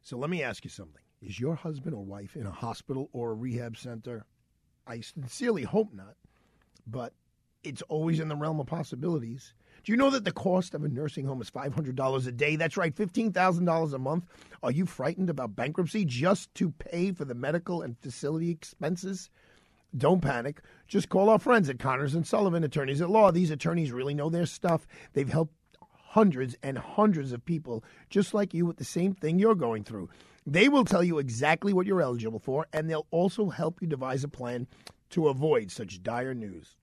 So 0.08 0.16
let 0.16 0.30
me 0.30 0.42
ask 0.42 0.64
you 0.64 0.70
something. 0.70 1.02
Is 1.20 1.38
your 1.38 1.54
husband 1.54 1.94
or 1.94 2.02
wife 2.02 2.34
in 2.34 2.46
a 2.46 2.50
hospital 2.50 3.10
or 3.12 3.32
a 3.32 3.34
rehab 3.34 3.76
center? 3.76 4.24
I 4.86 5.00
sincerely 5.00 5.64
hope 5.64 5.92
not, 5.92 6.14
but 6.86 7.12
it's 7.62 7.82
always 7.90 8.18
in 8.18 8.28
the 8.28 8.34
realm 8.34 8.58
of 8.58 8.66
possibilities. 8.66 9.52
Do 9.84 9.92
you 9.92 9.98
know 9.98 10.08
that 10.08 10.24
the 10.24 10.32
cost 10.32 10.72
of 10.72 10.82
a 10.82 10.88
nursing 10.88 11.26
home 11.26 11.42
is 11.42 11.50
$500 11.50 12.26
a 12.26 12.32
day? 12.32 12.56
That's 12.56 12.78
right, 12.78 12.94
$15,000 12.94 13.92
a 13.92 13.98
month. 13.98 14.24
Are 14.62 14.70
you 14.70 14.86
frightened 14.86 15.28
about 15.28 15.54
bankruptcy 15.54 16.06
just 16.06 16.54
to 16.54 16.70
pay 16.70 17.12
for 17.12 17.26
the 17.26 17.34
medical 17.34 17.82
and 17.82 17.98
facility 17.98 18.48
expenses? 18.48 19.28
Don't 19.94 20.22
panic. 20.22 20.62
Just 20.86 21.10
call 21.10 21.28
our 21.28 21.38
friends 21.38 21.68
at 21.68 21.78
Connors 21.78 22.14
and 22.14 22.26
Sullivan, 22.26 22.64
attorneys 22.64 23.02
at 23.02 23.10
law. 23.10 23.30
These 23.30 23.50
attorneys 23.50 23.92
really 23.92 24.14
know 24.14 24.30
their 24.30 24.46
stuff. 24.46 24.86
They've 25.12 25.28
helped 25.28 25.52
hundreds 26.08 26.56
and 26.62 26.78
hundreds 26.78 27.32
of 27.32 27.44
people 27.44 27.84
just 28.08 28.32
like 28.32 28.54
you 28.54 28.64
with 28.64 28.78
the 28.78 28.84
same 28.84 29.12
thing 29.12 29.38
you're 29.38 29.54
going 29.54 29.84
through. 29.84 30.08
They 30.46 30.70
will 30.70 30.86
tell 30.86 31.04
you 31.04 31.18
exactly 31.18 31.74
what 31.74 31.86
you're 31.86 32.00
eligible 32.00 32.38
for, 32.38 32.66
and 32.72 32.88
they'll 32.88 33.06
also 33.10 33.50
help 33.50 33.82
you 33.82 33.86
devise 33.86 34.24
a 34.24 34.28
plan 34.28 34.66
to 35.10 35.28
avoid 35.28 35.70
such 35.70 36.02
dire 36.02 36.32
news. 36.32 36.76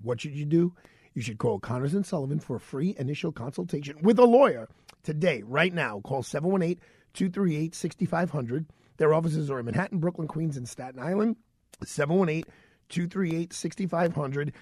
What 0.00 0.22
should 0.22 0.34
you 0.34 0.46
do? 0.46 0.74
You 1.12 1.20
should 1.20 1.36
call 1.36 1.58
Connors 1.58 1.92
and 1.92 2.06
Sullivan 2.06 2.40
for 2.40 2.56
a 2.56 2.60
free 2.60 2.96
initial 2.98 3.32
consultation 3.32 3.98
with 4.00 4.18
a 4.18 4.24
lawyer 4.24 4.68
today, 5.02 5.42
right 5.44 5.74
now. 5.74 6.00
Call 6.00 6.22
718 6.22 6.80
238 7.12 7.74
6500. 7.74 8.66
Their 8.96 9.12
offices 9.12 9.50
are 9.50 9.58
in 9.58 9.66
Manhattan, 9.66 9.98
Brooklyn, 9.98 10.28
Queens, 10.28 10.56
and 10.56 10.66
Staten 10.66 11.00
Island. 11.00 11.36
718 11.84 12.44
238 12.88 13.52
6500. 13.52 14.52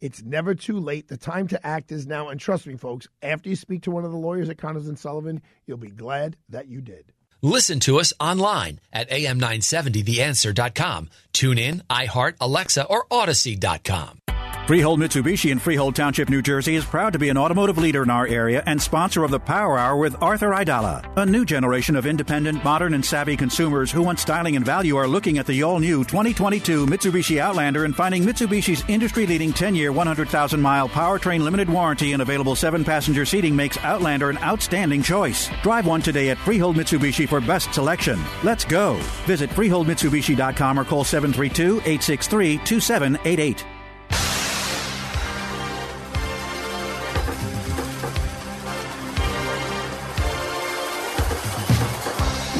It's 0.00 0.22
never 0.22 0.54
too 0.54 0.78
late. 0.78 1.08
The 1.08 1.16
time 1.16 1.48
to 1.48 1.66
act 1.66 1.92
is 1.92 2.06
now. 2.06 2.28
And 2.28 2.40
trust 2.40 2.66
me, 2.66 2.76
folks, 2.76 3.08
after 3.22 3.48
you 3.48 3.56
speak 3.56 3.82
to 3.82 3.90
one 3.90 4.04
of 4.04 4.10
the 4.10 4.18
lawyers 4.18 4.48
at 4.48 4.58
Connors 4.58 4.88
and 4.88 4.98
Sullivan, 4.98 5.42
you'll 5.66 5.78
be 5.78 5.88
glad 5.88 6.36
that 6.48 6.68
you 6.68 6.80
did. 6.80 7.12
Listen 7.42 7.78
to 7.80 8.00
us 8.00 8.12
online 8.18 8.80
at 8.92 9.10
am970theanswer.com. 9.10 11.10
Tune 11.32 11.58
in, 11.58 11.82
iHeart, 11.90 12.36
Alexa, 12.40 12.86
or 12.86 13.06
Audacy.com. 13.08 14.18
Freehold 14.66 14.98
Mitsubishi 14.98 15.52
in 15.52 15.58
Freehold 15.58 15.94
Township, 15.94 16.30
New 16.30 16.40
Jersey 16.40 16.74
is 16.74 16.86
proud 16.86 17.12
to 17.12 17.18
be 17.18 17.28
an 17.28 17.36
automotive 17.36 17.76
leader 17.76 18.02
in 18.02 18.08
our 18.08 18.26
area 18.26 18.62
and 18.64 18.80
sponsor 18.80 19.22
of 19.22 19.30
the 19.30 19.38
Power 19.38 19.78
Hour 19.78 19.98
with 19.98 20.16
Arthur 20.22 20.52
Aidala. 20.52 21.04
A 21.18 21.26
new 21.26 21.44
generation 21.44 21.94
of 21.96 22.06
independent, 22.06 22.64
modern, 22.64 22.94
and 22.94 23.04
savvy 23.04 23.36
consumers 23.36 23.92
who 23.92 24.00
want 24.00 24.18
styling 24.18 24.56
and 24.56 24.64
value 24.64 24.96
are 24.96 25.06
looking 25.06 25.36
at 25.36 25.44
the 25.44 25.62
all 25.62 25.80
new 25.80 26.02
2022 26.02 26.86
Mitsubishi 26.86 27.40
Outlander 27.40 27.84
and 27.84 27.94
finding 27.94 28.22
Mitsubishi's 28.22 28.82
industry 28.88 29.26
leading 29.26 29.52
10 29.52 29.74
year, 29.74 29.92
100,000 29.92 30.58
mile 30.58 30.88
powertrain 30.88 31.42
limited 31.42 31.68
warranty 31.68 32.14
and 32.14 32.22
available 32.22 32.56
7 32.56 32.84
passenger 32.84 33.26
seating 33.26 33.54
makes 33.54 33.76
Outlander 33.84 34.30
an 34.30 34.38
outstanding 34.38 35.02
choice. 35.02 35.50
Drive 35.62 35.86
one 35.86 36.00
today 36.00 36.30
at 36.30 36.38
Freehold 36.38 36.76
Mitsubishi 36.76 37.28
for 37.28 37.42
best 37.42 37.74
selection. 37.74 38.18
Let's 38.42 38.64
go. 38.64 38.94
Visit 39.26 39.50
FreeholdMitsubishi.com 39.50 40.80
or 40.80 40.84
call 40.84 41.04
732 41.04 41.80
863 41.80 42.56
2788. 42.64 43.73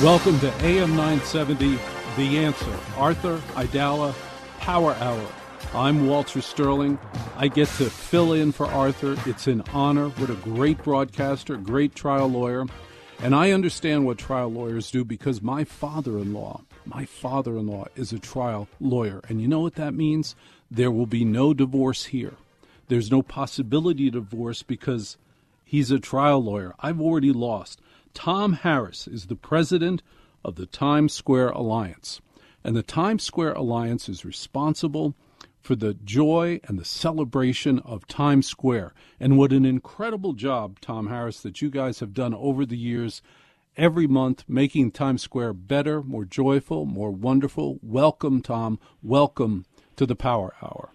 Welcome 0.05 0.39
to 0.41 0.53
AM 0.63 0.91
970, 0.97 1.79
The 2.19 2.39
Answer. 2.45 2.79
Arthur 2.99 3.39
Aidala, 3.55 4.15
Power 4.59 4.93
Hour. 4.97 5.27
I'm 5.73 6.09
Walter 6.09 6.43
Sterling. 6.43 6.99
I 7.37 7.49
get 7.49 7.69
to 7.79 7.89
fill 7.89 8.35
in 8.35 8.53
for 8.53 8.67
Arthur. 8.67 9.17
It's 9.25 9.47
an 9.47 9.63
honor. 9.73 10.11
What 10.11 10.29
a 10.29 10.35
great 10.35 10.83
broadcaster, 10.83 11.57
great 11.57 11.95
trial 11.95 12.29
lawyer. 12.29 12.67
And 13.21 13.35
I 13.35 13.53
understand 13.53 14.05
what 14.05 14.19
trial 14.19 14.53
lawyers 14.53 14.91
do 14.91 15.07
because 15.07 15.41
my 15.41 15.65
father 15.65 16.19
in 16.19 16.35
law, 16.35 16.61
my 16.85 17.07
father 17.07 17.57
in 17.57 17.67
law 17.67 17.87
is 17.97 18.13
a 18.13 18.19
trial 18.19 18.69
lawyer. 18.81 19.23
And 19.31 19.41
you 19.41 19.49
know 19.49 19.61
what 19.61 19.77
that 19.77 19.95
means? 19.95 20.37
There 20.71 20.91
will 20.91 21.07
be 21.07 21.25
no 21.25 21.55
divorce 21.55 22.05
here. 22.05 22.35
There's 22.89 23.11
no 23.11 23.23
possibility 23.23 24.09
of 24.09 24.13
divorce 24.13 24.63
because 24.63 25.17
he's 25.65 25.91
a 25.91 25.99
trial 25.99 26.45
lawyer. 26.45 26.75
I've 26.79 27.01
already 27.01 27.33
lost. 27.33 27.81
Tom 28.15 28.55
Harris 28.55 29.07
is 29.09 29.27
the 29.27 29.37
president 29.37 30.03
of 30.45 30.55
the 30.55 30.67
Times 30.67 31.13
Square 31.13 31.51
Alliance. 31.51 32.21
And 32.63 32.75
the 32.75 32.83
Times 32.83 33.25
Square 33.25 33.53
Alliance 33.53 34.09
is 34.09 34.25
responsible 34.25 35.15
for 35.61 35.75
the 35.75 35.95
joy 35.95 36.61
and 36.65 36.79
the 36.79 36.85
celebration 36.85 37.81
of 37.81 38.07
Times 38.07 38.47
Square. 38.47 38.95
And 39.19 39.37
what 39.37 39.53
an 39.53 39.67
incredible 39.67 40.33
job, 40.33 40.81
Tom 40.81 41.09
Harris, 41.09 41.41
that 41.41 41.61
you 41.61 41.71
guys 41.71 42.01
have 42.01 42.15
done 42.15 42.33
over 42.35 42.65
the 42.65 42.77
years, 42.77 43.21
every 43.77 44.07
month, 44.07 44.45
making 44.47 44.93
Times 44.93 45.23
Square 45.23 45.55
better, 45.55 46.03
more 46.03 46.25
joyful, 46.25 46.87
more 46.87 47.11
wonderful. 47.11 47.79
Welcome, 47.83 48.41
Tom. 48.41 48.79
Welcome 49.03 49.67
to 49.97 50.07
the 50.07 50.17
Power 50.17 50.55
Hour. 50.63 50.91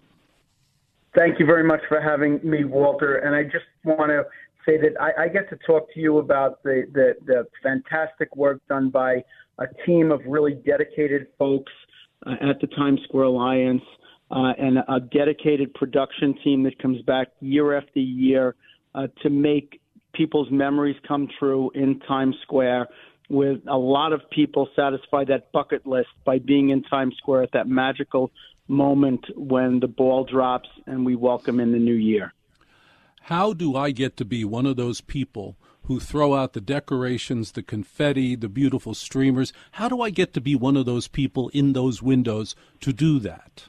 Thank 1.16 1.40
you 1.40 1.46
very 1.46 1.64
much 1.64 1.82
for 1.90 2.00
having 2.00 2.40
me, 2.44 2.64
Walter. 2.64 3.18
And 3.18 3.36
I 3.36 3.44
just 3.44 3.66
want 3.84 4.10
to 4.10 4.24
say 4.66 4.78
that 4.78 5.00
I, 5.00 5.24
I 5.24 5.28
get 5.28 5.50
to 5.50 5.58
talk 5.66 5.94
to 5.94 6.00
you 6.00 6.18
about 6.18 6.62
the, 6.64 6.84
the, 6.94 7.14
the 7.26 7.48
fantastic 7.64 8.36
work 8.36 8.62
done 8.68 8.90
by 8.90 9.24
a 9.58 9.66
team 9.86 10.12
of 10.12 10.22
really 10.26 10.54
dedicated 10.54 11.28
folks 11.38 11.72
uh, 12.26 12.32
at 12.42 12.60
the 12.62 12.68
Times 12.68 13.00
Square 13.06 13.26
Alliance 13.26 13.82
uh, 14.32 14.54
and 14.58 14.78
a 14.78 15.00
dedicated 15.00 15.74
production 15.74 16.36
team 16.44 16.64
that 16.64 16.80
comes 16.80 17.02
back 17.04 17.30
year 17.40 17.78
after 17.78 18.00
year 18.00 18.56
uh, 18.96 19.08
to 19.24 19.30
make 19.30 19.82
people's 20.14 20.50
memories 20.52 20.96
come 21.08 21.28
true 21.40 21.72
in 21.76 22.00
Times 22.02 22.36
Square. 22.44 22.88
With 23.30 23.62
a 23.68 23.78
lot 23.78 24.12
of 24.12 24.22
people 24.32 24.68
satisfy 24.76 25.24
that 25.26 25.52
bucket 25.52 25.86
list 25.86 26.10
by 26.26 26.40
being 26.40 26.70
in 26.70 26.84
Times 26.84 27.16
Square 27.18 27.44
at 27.44 27.52
that 27.54 27.68
magical 27.68 28.32
moment 28.68 29.26
when 29.36 29.80
the 29.80 29.88
ball 29.88 30.24
drops 30.24 30.70
and 30.86 31.06
we 31.06 31.16
welcome 31.16 31.60
in 31.60 31.72
the 31.72 31.78
new 31.78 31.94
year. 31.94 32.34
How 33.24 33.54
do 33.54 33.76
I 33.76 33.92
get 33.92 34.18
to 34.18 34.26
be 34.26 34.44
one 34.44 34.66
of 34.66 34.76
those 34.76 35.02
people 35.02 35.58
who 35.84 36.00
throw 36.00 36.36
out 36.36 36.54
the 36.54 36.62
decorations, 36.62 37.54
the 37.54 37.64
confetti, 37.64 38.36
the 38.36 38.50
beautiful 38.50 38.94
streamers? 38.94 39.54
How 39.72 39.90
do 39.90 40.02
I 40.02 40.10
get 40.10 40.34
to 40.34 40.42
be 40.42 40.56
one 40.56 40.78
of 40.78 40.86
those 40.86 41.08
people 41.08 41.50
in 41.50 41.74
those 41.74 42.02
windows 42.02 42.56
to 42.82 42.94
do 42.94 43.20
that? 43.20 43.66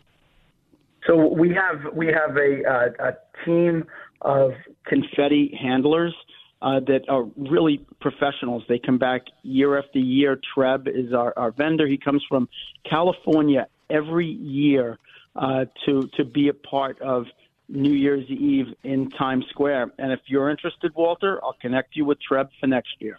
So 1.06 1.28
we 1.28 1.48
have 1.54 1.94
we 1.94 2.06
have 2.08 2.36
a, 2.36 2.92
a 2.98 3.16
team 3.44 3.86
of 4.20 4.52
confetti 4.84 5.56
handlers 5.60 6.14
uh, 6.62 6.80
that 6.80 7.08
are 7.08 7.24
really 7.36 7.84
professionals. 8.00 8.62
They 8.68 8.78
come 8.78 8.98
back 8.98 9.22
year 9.42 9.78
after 9.78 9.98
year. 9.98 10.38
Treb 10.54 10.88
is 10.88 11.12
our, 11.12 11.32
our 11.36 11.52
vendor. 11.52 11.86
He 11.86 11.96
comes 11.96 12.22
from 12.28 12.48
California 12.88 13.66
every 13.88 14.28
year 14.28 14.98
uh, 15.36 15.64
to 15.86 16.08
to 16.16 16.24
be 16.24 16.48
a 16.48 16.54
part 16.54 17.00
of 17.00 17.26
New 17.70 17.92
Year's 17.92 18.28
Eve 18.28 18.66
in 18.82 19.10
Times 19.10 19.46
Square. 19.50 19.92
And 19.98 20.12
if 20.12 20.20
you're 20.26 20.50
interested, 20.50 20.92
Walter, 20.94 21.40
I'll 21.42 21.56
connect 21.60 21.96
you 21.96 22.04
with 22.04 22.18
Treb 22.20 22.48
for 22.60 22.66
next 22.66 22.96
year. 22.98 23.18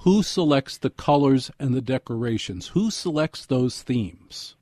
Who 0.00 0.22
selects 0.22 0.78
the 0.78 0.90
colors 0.90 1.50
and 1.58 1.74
the 1.74 1.80
decorations? 1.80 2.68
Who 2.68 2.90
selects 2.90 3.44
those 3.46 3.82
themes? 3.82 4.54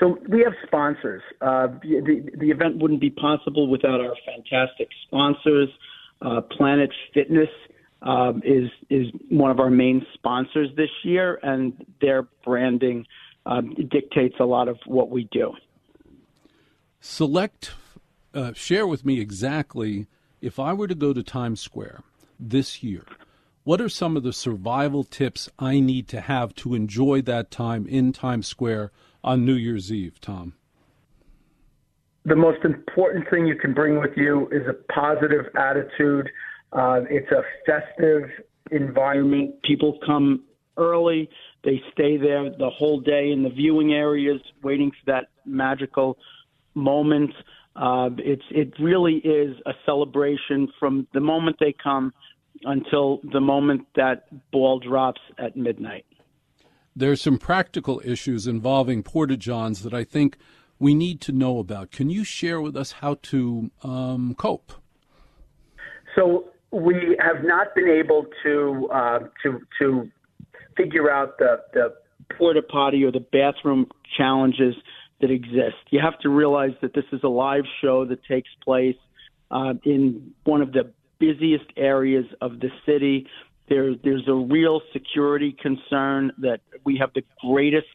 So 0.00 0.18
we 0.28 0.42
have 0.42 0.54
sponsors. 0.66 1.22
Uh, 1.40 1.68
the, 1.82 2.30
the 2.36 2.50
event 2.50 2.78
wouldn't 2.78 3.00
be 3.00 3.10
possible 3.10 3.68
without 3.68 4.00
our 4.00 4.14
fantastic 4.24 4.88
sponsors. 5.06 5.68
Uh, 6.22 6.40
Planet 6.40 6.90
Fitness 7.14 7.48
um, 8.02 8.42
is 8.44 8.70
is 8.90 9.06
one 9.28 9.50
of 9.50 9.58
our 9.58 9.70
main 9.70 10.06
sponsors 10.14 10.68
this 10.76 10.90
year, 11.02 11.38
and 11.42 11.84
their 12.00 12.28
branding 12.44 13.06
um, 13.46 13.74
dictates 13.90 14.36
a 14.40 14.44
lot 14.44 14.68
of 14.68 14.78
what 14.86 15.10
we 15.10 15.24
do. 15.32 15.52
Select, 17.00 17.72
uh, 18.34 18.52
share 18.54 18.86
with 18.86 19.04
me 19.04 19.20
exactly 19.20 20.06
if 20.40 20.58
I 20.58 20.72
were 20.72 20.88
to 20.88 20.94
go 20.94 21.12
to 21.12 21.22
Times 21.22 21.60
Square 21.60 22.02
this 22.38 22.82
year. 22.82 23.04
What 23.64 23.80
are 23.80 23.88
some 23.88 24.16
of 24.16 24.22
the 24.22 24.32
survival 24.32 25.04
tips 25.04 25.48
I 25.58 25.80
need 25.80 26.08
to 26.08 26.20
have 26.20 26.54
to 26.56 26.74
enjoy 26.74 27.22
that 27.22 27.50
time 27.50 27.86
in 27.86 28.12
Times 28.12 28.46
Square 28.46 28.92
on 29.22 29.44
New 29.44 29.54
Year's 29.54 29.92
Eve, 29.92 30.20
Tom? 30.20 30.54
The 32.24 32.36
most 32.36 32.64
important 32.64 33.28
thing 33.30 33.46
you 33.46 33.56
can 33.56 33.74
bring 33.74 34.00
with 34.00 34.16
you 34.16 34.48
is 34.48 34.66
a 34.66 34.74
positive 34.92 35.46
attitude. 35.56 36.30
Uh, 36.72 37.02
it's 37.08 37.30
a 37.30 37.42
festive 37.64 38.30
environment. 38.70 39.62
People 39.62 39.98
come 40.04 40.44
early, 40.76 41.28
they 41.64 41.82
stay 41.92 42.16
there 42.16 42.50
the 42.50 42.70
whole 42.70 43.00
day 43.00 43.30
in 43.30 43.42
the 43.42 43.50
viewing 43.50 43.92
areas, 43.92 44.40
waiting 44.62 44.90
for 44.90 45.12
that 45.12 45.28
magical 45.44 46.16
moment. 46.78 47.30
Uh, 47.76 48.10
it's 48.18 48.42
it 48.50 48.72
really 48.80 49.16
is 49.16 49.56
a 49.66 49.72
celebration 49.86 50.68
from 50.80 51.06
the 51.12 51.20
moment 51.20 51.56
they 51.60 51.74
come 51.82 52.12
until 52.64 53.20
the 53.32 53.40
moment 53.40 53.86
that 53.94 54.26
ball 54.50 54.80
drops 54.80 55.20
at 55.38 55.56
midnight. 55.56 56.04
There's 56.96 57.20
some 57.20 57.38
practical 57.38 58.02
issues 58.04 58.46
involving 58.48 59.04
porta 59.04 59.36
johns 59.36 59.82
that 59.82 59.94
I 59.94 60.02
think 60.02 60.36
we 60.80 60.94
need 60.94 61.20
to 61.22 61.32
know 61.32 61.58
about. 61.58 61.90
Can 61.92 62.10
you 62.10 62.24
share 62.24 62.60
with 62.60 62.76
us 62.76 62.92
how 62.92 63.18
to 63.22 63.70
um, 63.84 64.34
cope? 64.36 64.72
So 66.16 66.48
we 66.72 67.16
have 67.20 67.44
not 67.44 67.74
been 67.74 67.88
able 67.88 68.26
to 68.42 68.88
uh, 68.92 69.18
to 69.42 69.60
to 69.80 70.10
figure 70.76 71.10
out 71.10 71.38
the 71.38 71.60
the 71.72 71.94
porta 72.36 72.62
potty 72.62 73.04
or 73.04 73.12
the 73.12 73.24
bathroom 73.32 73.86
challenges 74.16 74.74
that 75.20 75.30
exist. 75.30 75.76
You 75.90 76.00
have 76.00 76.18
to 76.20 76.28
realize 76.28 76.72
that 76.80 76.94
this 76.94 77.04
is 77.12 77.20
a 77.22 77.28
live 77.28 77.64
show 77.80 78.04
that 78.04 78.24
takes 78.24 78.50
place 78.64 78.96
uh, 79.50 79.74
in 79.84 80.32
one 80.44 80.62
of 80.62 80.72
the 80.72 80.92
busiest 81.18 81.66
areas 81.76 82.26
of 82.40 82.60
the 82.60 82.70
city. 82.86 83.26
There, 83.68 83.94
there's 83.94 84.28
a 84.28 84.34
real 84.34 84.80
security 84.92 85.52
concern 85.52 86.32
that 86.38 86.60
we 86.84 86.98
have 86.98 87.12
the 87.14 87.24
greatest 87.40 87.88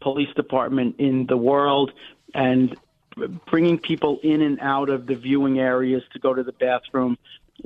police 0.00 0.32
department 0.34 0.96
in 0.98 1.26
the 1.26 1.36
world, 1.36 1.92
and 2.34 2.76
bringing 3.50 3.78
people 3.78 4.18
in 4.22 4.40
and 4.40 4.58
out 4.60 4.88
of 4.88 5.06
the 5.06 5.14
viewing 5.14 5.58
areas 5.58 6.02
to 6.12 6.18
go 6.18 6.32
to 6.32 6.42
the 6.42 6.52
bathroom 6.52 7.18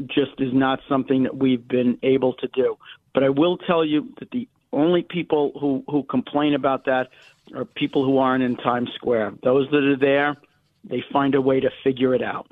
just 0.06 0.32
is 0.40 0.52
not 0.52 0.80
something 0.88 1.22
that 1.22 1.36
we've 1.36 1.68
been 1.68 1.98
able 2.02 2.32
to 2.34 2.48
do. 2.48 2.76
But 3.12 3.22
I 3.22 3.28
will 3.28 3.56
tell 3.56 3.84
you 3.84 4.12
that 4.18 4.30
the 4.32 4.48
only 4.74 5.02
people 5.02 5.52
who, 5.60 5.84
who 5.88 6.02
complain 6.04 6.54
about 6.54 6.84
that 6.86 7.08
are 7.54 7.64
people 7.64 8.04
who 8.04 8.18
aren't 8.18 8.44
in 8.44 8.56
Times 8.56 8.90
Square. 8.94 9.34
Those 9.42 9.68
that 9.70 9.84
are 9.84 9.96
there, 9.96 10.36
they 10.84 11.02
find 11.12 11.34
a 11.34 11.40
way 11.40 11.60
to 11.60 11.70
figure 11.82 12.14
it 12.14 12.22
out. 12.22 12.46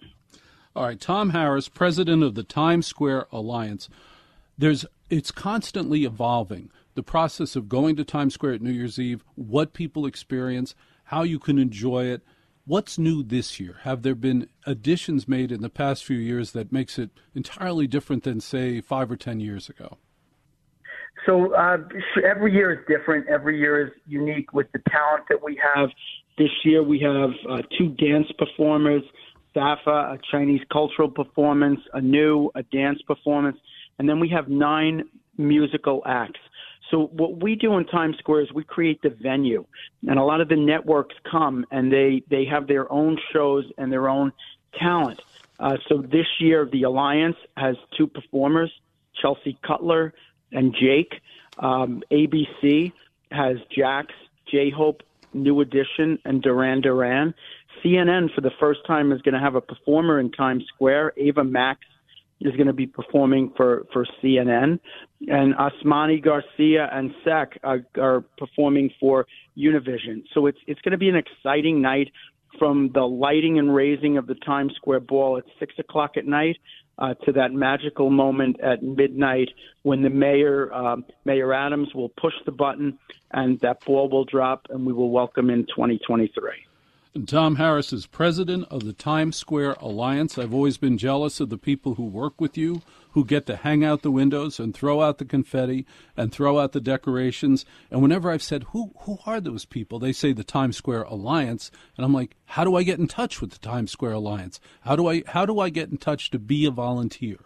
All 0.74 0.84
right, 0.84 1.00
Tom 1.00 1.30
Harris, 1.30 1.68
president 1.68 2.22
of 2.22 2.34
the 2.34 2.42
Times 2.42 2.86
Square 2.86 3.26
Alliance. 3.30 3.88
There's 4.56 4.86
it's 5.10 5.30
constantly 5.30 6.04
evolving. 6.04 6.70
The 6.94 7.02
process 7.02 7.56
of 7.56 7.68
going 7.68 7.96
to 7.96 8.04
Times 8.04 8.34
Square 8.34 8.54
at 8.54 8.62
New 8.62 8.70
Year's 8.70 8.98
Eve, 8.98 9.22
what 9.34 9.74
people 9.74 10.06
experience, 10.06 10.74
how 11.04 11.22
you 11.22 11.38
can 11.38 11.58
enjoy 11.58 12.04
it. 12.04 12.22
What's 12.64 12.98
new 12.98 13.22
this 13.22 13.60
year? 13.60 13.80
Have 13.82 14.02
there 14.02 14.14
been 14.14 14.48
additions 14.64 15.28
made 15.28 15.52
in 15.52 15.60
the 15.60 15.68
past 15.68 16.04
few 16.04 16.16
years 16.16 16.52
that 16.52 16.72
makes 16.72 16.98
it 16.98 17.10
entirely 17.34 17.86
different 17.86 18.22
than 18.22 18.40
say 18.40 18.80
5 18.80 19.10
or 19.10 19.16
10 19.16 19.40
years 19.40 19.68
ago? 19.68 19.98
So 21.26 21.54
uh, 21.54 21.78
every 22.24 22.52
year 22.52 22.72
is 22.72 22.78
different. 22.88 23.28
Every 23.28 23.58
year 23.58 23.86
is 23.86 23.92
unique 24.06 24.52
with 24.52 24.70
the 24.72 24.80
talent 24.90 25.24
that 25.28 25.42
we 25.42 25.60
have. 25.74 25.90
This 26.38 26.50
year 26.64 26.82
we 26.82 26.98
have 27.00 27.30
uh, 27.48 27.62
two 27.78 27.90
dance 27.90 28.26
performers, 28.38 29.02
Safa, 29.54 29.90
a 29.90 30.18
Chinese 30.30 30.62
cultural 30.72 31.08
performance, 31.08 31.80
a 31.92 32.00
new 32.00 32.50
a 32.54 32.62
dance 32.64 33.00
performance, 33.02 33.58
and 33.98 34.08
then 34.08 34.18
we 34.18 34.28
have 34.30 34.48
nine 34.48 35.04
musical 35.36 36.02
acts. 36.06 36.40
So 36.90 37.06
what 37.12 37.42
we 37.42 37.54
do 37.54 37.78
in 37.78 37.86
Times 37.86 38.16
Square 38.18 38.42
is 38.42 38.52
we 38.52 38.64
create 38.64 39.00
the 39.02 39.10
venue, 39.10 39.64
and 40.08 40.18
a 40.18 40.24
lot 40.24 40.40
of 40.40 40.48
the 40.48 40.56
networks 40.56 41.14
come 41.30 41.64
and 41.70 41.92
they 41.92 42.22
they 42.28 42.44
have 42.46 42.66
their 42.66 42.90
own 42.90 43.18
shows 43.32 43.64
and 43.78 43.92
their 43.92 44.08
own 44.08 44.32
talent. 44.78 45.20
Uh, 45.60 45.76
so 45.88 46.02
this 46.02 46.26
year 46.40 46.68
the 46.70 46.82
Alliance 46.82 47.36
has 47.56 47.76
two 47.96 48.06
performers, 48.06 48.70
Chelsea 49.20 49.58
Cutler 49.66 50.12
and 50.52 50.74
Jake. 50.74 51.20
Um, 51.58 52.02
ABC 52.10 52.92
has 53.30 53.56
Jax, 53.74 54.12
J 54.50 54.70
Hope, 54.70 55.02
New 55.32 55.60
Edition, 55.60 56.18
and 56.24 56.42
Duran 56.42 56.80
Duran. 56.80 57.34
CNN, 57.84 58.32
for 58.34 58.40
the 58.40 58.52
first 58.60 58.80
time, 58.86 59.12
is 59.12 59.20
going 59.22 59.34
to 59.34 59.40
have 59.40 59.54
a 59.54 59.60
performer 59.60 60.20
in 60.20 60.30
Times 60.30 60.64
Square. 60.74 61.14
Ava 61.16 61.44
Max 61.44 61.80
is 62.40 62.54
going 62.56 62.66
to 62.66 62.72
be 62.72 62.86
performing 62.86 63.52
for, 63.56 63.86
for 63.92 64.06
CNN. 64.22 64.78
And 65.28 65.54
Osmani 65.54 66.22
Garcia 66.22 66.88
and 66.92 67.14
Sek 67.24 67.58
are, 67.62 67.84
are 67.98 68.22
performing 68.36 68.90
for 69.00 69.26
Univision. 69.56 70.24
So 70.34 70.46
it's, 70.46 70.58
it's 70.66 70.80
going 70.80 70.92
to 70.92 70.98
be 70.98 71.08
an 71.08 71.16
exciting 71.16 71.80
night 71.80 72.10
from 72.58 72.90
the 72.92 73.02
lighting 73.02 73.58
and 73.58 73.74
raising 73.74 74.18
of 74.18 74.26
the 74.26 74.34
Times 74.34 74.74
Square 74.76 75.00
ball 75.00 75.38
at 75.38 75.44
6 75.58 75.74
o'clock 75.78 76.16
at 76.16 76.26
night 76.26 76.58
uh, 77.02 77.14
to 77.24 77.32
that 77.32 77.52
magical 77.52 78.10
moment 78.10 78.60
at 78.60 78.80
midnight 78.80 79.50
when 79.82 80.02
the 80.02 80.08
mayor, 80.08 80.72
um, 80.72 81.04
Mayor 81.24 81.52
Adams, 81.52 81.92
will 81.94 82.10
push 82.10 82.34
the 82.46 82.52
button 82.52 82.96
and 83.32 83.58
that 83.60 83.84
ball 83.84 84.08
will 84.08 84.24
drop 84.24 84.68
and 84.70 84.86
we 84.86 84.92
will 84.92 85.10
welcome 85.10 85.50
in 85.50 85.66
2023. 85.66 86.52
And 87.14 87.28
Tom 87.28 87.56
Harris 87.56 87.92
is 87.92 88.06
president 88.06 88.66
of 88.70 88.84
the 88.84 88.92
Times 88.92 89.36
Square 89.36 89.76
Alliance. 89.80 90.38
I've 90.38 90.54
always 90.54 90.78
been 90.78 90.96
jealous 90.96 91.40
of 91.40 91.50
the 91.50 91.58
people 91.58 91.96
who 91.96 92.04
work 92.04 92.40
with 92.40 92.56
you, 92.56 92.82
who 93.12 93.24
get 93.24 93.46
to 93.46 93.56
hang 93.56 93.84
out 93.84 94.02
the 94.02 94.10
windows 94.10 94.60
and 94.60 94.74
throw 94.74 95.00
out 95.00 95.18
the 95.18 95.24
confetti 95.24 95.86
and 96.16 96.32
throw 96.32 96.58
out 96.58 96.72
the 96.72 96.80
decorations. 96.80 97.64
And 97.90 98.02
whenever 98.02 98.30
I've 98.30 98.42
said, 98.42 98.64
who, 98.70 98.92
who 99.00 99.18
are 99.26 99.40
those 99.40 99.64
people? 99.64 99.98
They 99.98 100.12
say 100.12 100.32
the 100.32 100.44
Times 100.44 100.76
Square 100.76 101.04
Alliance. 101.04 101.70
And 101.96 102.04
I'm 102.04 102.14
like, 102.14 102.36
how 102.46 102.64
do 102.64 102.76
I 102.76 102.82
get 102.82 102.98
in 102.98 103.06
touch 103.06 103.40
with 103.40 103.50
the 103.50 103.58
Times 103.58 103.90
Square 103.90 104.12
Alliance? 104.12 104.60
How 104.82 104.96
do 104.96 105.08
I, 105.08 105.22
how 105.26 105.46
do 105.46 105.60
I 105.60 105.70
get 105.70 105.90
in 105.90 105.96
touch 105.96 106.30
to 106.30 106.38
be 106.38 106.66
a 106.66 106.70
volunteer? 106.70 107.38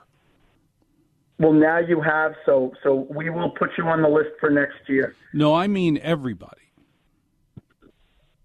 Well, 1.38 1.52
now 1.52 1.78
you 1.78 2.00
have, 2.00 2.32
so 2.46 2.72
so 2.82 3.06
we 3.10 3.28
will 3.28 3.50
put 3.50 3.70
you 3.76 3.84
on 3.84 4.00
the 4.00 4.08
list 4.08 4.30
for 4.40 4.48
next 4.48 4.88
year. 4.88 5.14
No, 5.34 5.54
I 5.54 5.66
mean 5.66 5.98
everybody. 6.02 6.62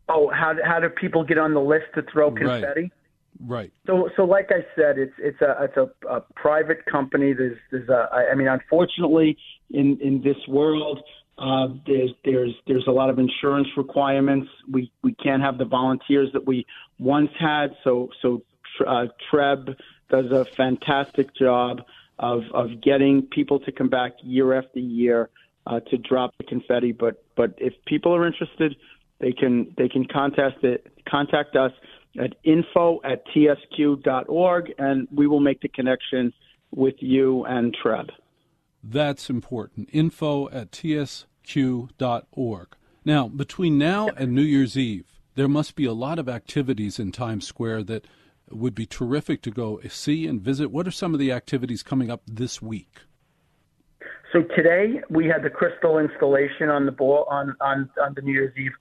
Oh, 0.10 0.30
how 0.30 0.56
how 0.64 0.80
do 0.82 0.90
people 0.90 1.24
get 1.24 1.38
on 1.38 1.54
the 1.54 1.62
list 1.62 1.86
to 1.96 2.02
throw 2.02 2.32
confetti? 2.32 2.82
Right. 2.82 2.92
So, 3.88 4.10
so 4.16 4.24
like 4.24 4.50
I 4.52 4.66
said, 4.76 4.98
it's 4.98 5.14
it's 5.18 5.42
a 5.42 5.64
it's 5.64 5.78
a, 5.78 6.08
a 6.08 6.22
private 6.36 6.86
company. 6.86 7.34
There's 7.34 7.58
there's 7.72 7.90
a 7.90 8.08
I 8.32 8.36
mean, 8.36 8.48
unfortunately, 8.48 9.38
in 9.70 9.98
in 10.02 10.22
this 10.24 10.38
world, 10.48 11.00
uh, 11.38 11.68
there's 11.86 12.12
there's 12.24 12.54
there's 12.68 12.86
a 12.88 12.92
lot 12.92 13.10
of 13.10 13.20
insurance 13.20 13.68
requirements. 13.76 14.48
We 14.72 14.92
we 15.04 15.16
can't 15.16 15.42
have 15.42 15.58
the 15.58 15.66
volunteers 15.66 16.30
that 16.34 16.46
we 16.46 16.66
once 17.00 17.32
had. 17.40 17.72
So 17.84 18.10
so 18.22 18.44
uh, 18.88 19.06
Treb 19.30 19.70
does 20.10 20.26
a 20.26 20.46
fantastic 20.56 21.36
job 21.36 21.82
of 22.20 22.42
of 22.54 22.82
getting 22.84 23.24
people 23.24 23.60
to 23.62 23.72
come 23.72 23.90
back 23.90 24.14
year 24.22 24.54
after 24.54 24.80
year 24.80 25.30
uh, 25.66 25.80
to 25.80 25.98
drop 25.98 26.36
the 26.38 26.44
confetti. 26.44 26.92
But 26.92 27.24
but 27.36 27.56
if 27.58 27.74
people 27.86 28.16
are 28.16 28.28
interested, 28.28 28.76
they 29.20 29.32
can 29.32 29.74
they 29.78 29.90
can 29.90 30.06
contact 30.06 30.64
it 30.64 30.88
contact 31.10 31.56
us 31.56 31.72
at 32.20 32.36
info 32.44 33.00
at 33.04 33.26
tsq.org, 33.28 34.74
and 34.78 35.08
we 35.12 35.28
will 35.28 35.40
make 35.40 35.62
the 35.62 35.70
connection 35.70 36.34
with 36.72 36.96
you 37.00 37.46
and 37.46 37.76
Treb. 37.82 38.10
That's 38.84 39.30
important. 39.30 39.90
Info 39.92 40.50
at 40.50 40.72
tsq.org. 40.72 41.28
Now, 43.04 43.28
between 43.28 43.78
now 43.78 44.10
and 44.10 44.34
New 44.34 44.42
Year's 44.42 44.78
Eve, 44.78 45.06
there 45.36 45.48
must 45.48 45.76
be 45.76 45.86
a 45.86 45.94
lot 45.94 46.20
of 46.20 46.28
activities 46.30 47.00
in 47.00 47.12
Times 47.12 47.48
Square 47.48 47.84
that 47.86 48.06
would 48.50 48.76
be 48.76 48.86
terrific 48.86 49.42
to 49.44 49.52
go 49.52 49.80
see 49.90 50.28
and 50.28 50.42
visit. 50.42 50.72
What 50.72 50.88
are 50.88 50.92
some 50.92 51.14
of 51.14 51.20
the 51.20 51.32
activities 51.32 51.84
coming 51.84 52.12
up 52.12 52.22
this 52.28 52.62
week? 52.62 53.00
So 54.34 54.44
today 54.56 55.02
we 55.10 55.26
had 55.26 55.44
the 55.44 55.50
crystal 55.50 56.00
installation 56.00 56.70
on 56.70 56.86
the 56.86 56.92
ball 56.92 57.26
on 57.30 57.56
on, 57.60 57.90
on 58.02 58.14
the 58.14 58.22
New 58.22 58.34
Year's 58.34 58.56
Eve 58.58 58.72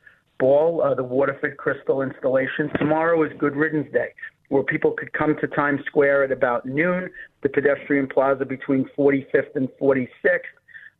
ball, 0.41 0.83
uh, 0.83 0.95
the 0.95 1.05
Waterford 1.05 1.57
crystal 1.57 2.03
installation. 2.03 2.69
Tomorrow 2.79 3.23
is 3.23 3.31
Good 3.39 3.55
Riddance 3.55 3.93
Day, 3.93 4.09
where 4.49 4.65
people 4.65 4.93
could 4.93 5.13
come 5.13 5.37
to 5.41 5.47
Times 5.47 5.81
Square 5.87 6.25
at 6.25 6.33
about 6.33 6.67
noon, 6.67 7.09
the 7.43 7.49
pedestrian 7.49 8.09
plaza 8.09 8.45
between 8.45 8.89
45th 8.99 9.55
and 9.55 9.69
46th, 9.81 10.09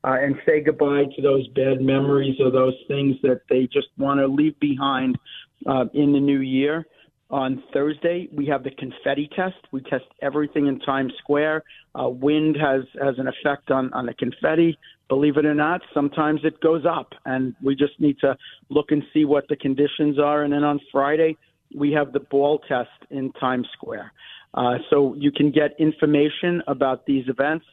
uh, 0.05 0.17
and 0.21 0.37
say 0.47 0.61
goodbye 0.61 1.05
to 1.17 1.23
those 1.23 1.49
bad 1.49 1.81
memories 1.81 2.37
or 2.39 2.51
those 2.51 2.77
things 2.87 3.17
that 3.23 3.41
they 3.49 3.69
just 3.73 3.89
want 3.99 4.21
to 4.21 4.27
leave 4.27 4.59
behind 4.61 5.19
uh, 5.67 5.87
in 5.95 6.13
the 6.13 6.21
new 6.21 6.41
year. 6.41 6.87
On 7.31 7.63
Thursday, 7.73 8.29
we 8.33 8.47
have 8.47 8.65
the 8.65 8.73
confetti 8.73 9.31
test. 9.37 9.55
We 9.71 9.83
test 9.83 10.05
everything 10.21 10.67
in 10.67 10.81
Times 10.81 11.13
Square. 11.19 11.63
Uh, 11.95 12.09
wind 12.09 12.57
has 12.61 12.83
has 13.01 13.15
an 13.19 13.29
effect 13.29 13.71
on 13.71 13.93
on 13.93 14.07
the 14.07 14.15
confetti. 14.15 14.77
Believe 15.09 15.37
it 15.37 15.47
or 15.47 15.55
not, 15.55 15.81
sometimes 15.95 16.41
it 16.45 16.61
goes 16.61 16.85
up, 16.85 17.13
and 17.27 17.55
we 17.63 17.77
just 17.77 17.99
need 18.01 18.19
to 18.21 18.37
look 18.69 18.91
and 18.91 19.03
see 19.15 19.25
what 19.25 19.47
the 19.49 19.57
conditions 19.57 20.19
are. 20.19 20.43
And 20.43 20.53
then 20.53 20.65
on 20.65 20.81
Friday, 20.91 21.37
we 21.75 21.93
have 21.93 22.13
the 22.13 22.21
ball 22.21 22.61
test 22.69 22.91
in 23.11 23.33
Times 23.33 23.69
Square. 23.75 24.13
Uh, 24.55 24.79
so 24.89 25.15
you 25.15 25.31
can 25.31 25.53
get 25.53 25.79
information 25.79 26.63
about 26.67 27.07
these 27.07 27.29
events 27.29 27.65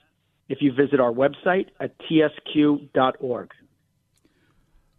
if 0.49 0.61
you 0.61 0.71
visit 0.71 0.99
our 0.99 1.11
website 1.11 1.67
at 1.79 1.95
tsq.org. 2.01 3.51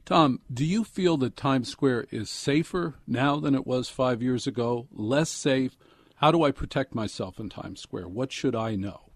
Tom, 0.08 0.40
do 0.50 0.64
you 0.64 0.84
feel 0.84 1.18
that 1.18 1.36
Times 1.36 1.68
Square 1.68 2.06
is 2.10 2.30
safer 2.30 2.94
now 3.06 3.38
than 3.38 3.54
it 3.54 3.66
was 3.66 3.90
five 3.90 4.22
years 4.22 4.46
ago? 4.46 4.88
Less 4.90 5.28
safe? 5.28 5.76
How 6.14 6.32
do 6.32 6.44
I 6.44 6.50
protect 6.50 6.94
myself 6.94 7.38
in 7.38 7.50
Times 7.50 7.82
Square? 7.82 8.08
What 8.08 8.32
should 8.32 8.56
I 8.56 8.74
know? 8.74 9.10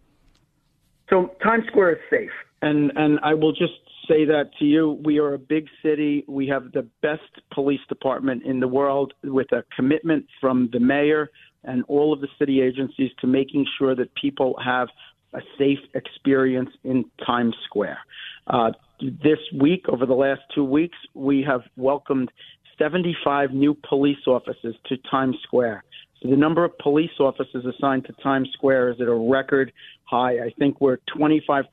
So 1.09 1.31
Times 1.43 1.65
Square 1.69 1.93
is 1.93 1.99
safe, 2.11 2.31
and 2.61 2.93
and 2.95 3.19
I 3.23 3.33
will 3.33 3.53
just 3.53 3.73
say 4.07 4.27
that 4.27 4.51
to 4.59 4.67
you. 4.67 5.01
We 5.03 5.19
are 5.19 5.33
a 5.33 5.39
big 5.39 5.65
city. 5.83 6.27
We 6.29 6.47
have 6.49 6.73
the 6.73 6.87
best 7.01 7.41
police 7.55 7.81
department 7.89 8.43
in 8.43 8.61
the 8.61 8.69
world, 8.69 9.15
with 9.25 9.51
a 9.53 9.65
commitment 9.75 10.27
from 10.43 10.69
the 10.75 10.81
mayor 10.81 11.31
and 11.65 11.85
all 11.89 12.13
of 12.13 12.21
the 12.21 12.29
city 12.39 12.61
agencies 12.61 13.13
to 13.23 13.27
making 13.27 13.65
sure 13.79 13.95
that 13.95 14.15
people 14.15 14.59
have 14.63 14.89
a 15.35 15.41
safe 15.59 15.79
experience 15.95 16.71
in 16.85 17.05
Times 17.25 17.55
Square. 17.65 17.99
Uh, 18.47 18.73
this 19.01 19.39
week, 19.59 19.89
over 19.89 20.07
the 20.07 20.15
last 20.15 20.41
two 20.55 20.65
weeks, 20.65 20.97
we 21.15 21.43
have 21.43 21.63
welcomed 21.77 22.31
75 22.79 23.53
new 23.53 23.77
police 23.89 24.27
officers 24.27 24.75
to 24.87 24.97
Times 25.11 25.37
Square. 25.43 25.85
So 26.23 26.29
the 26.29 26.37
number 26.37 26.65
of 26.65 26.77
police 26.79 27.11
officers 27.19 27.65
assigned 27.65 28.05
to 28.07 28.13
Times 28.23 28.49
Square 28.53 28.91
is 28.91 29.01
at 29.01 29.09
a 29.09 29.15
record 29.15 29.73
high. 30.05 30.35
I 30.39 30.53
think 30.59 30.81
we're 30.81 30.99
25% 31.19 31.65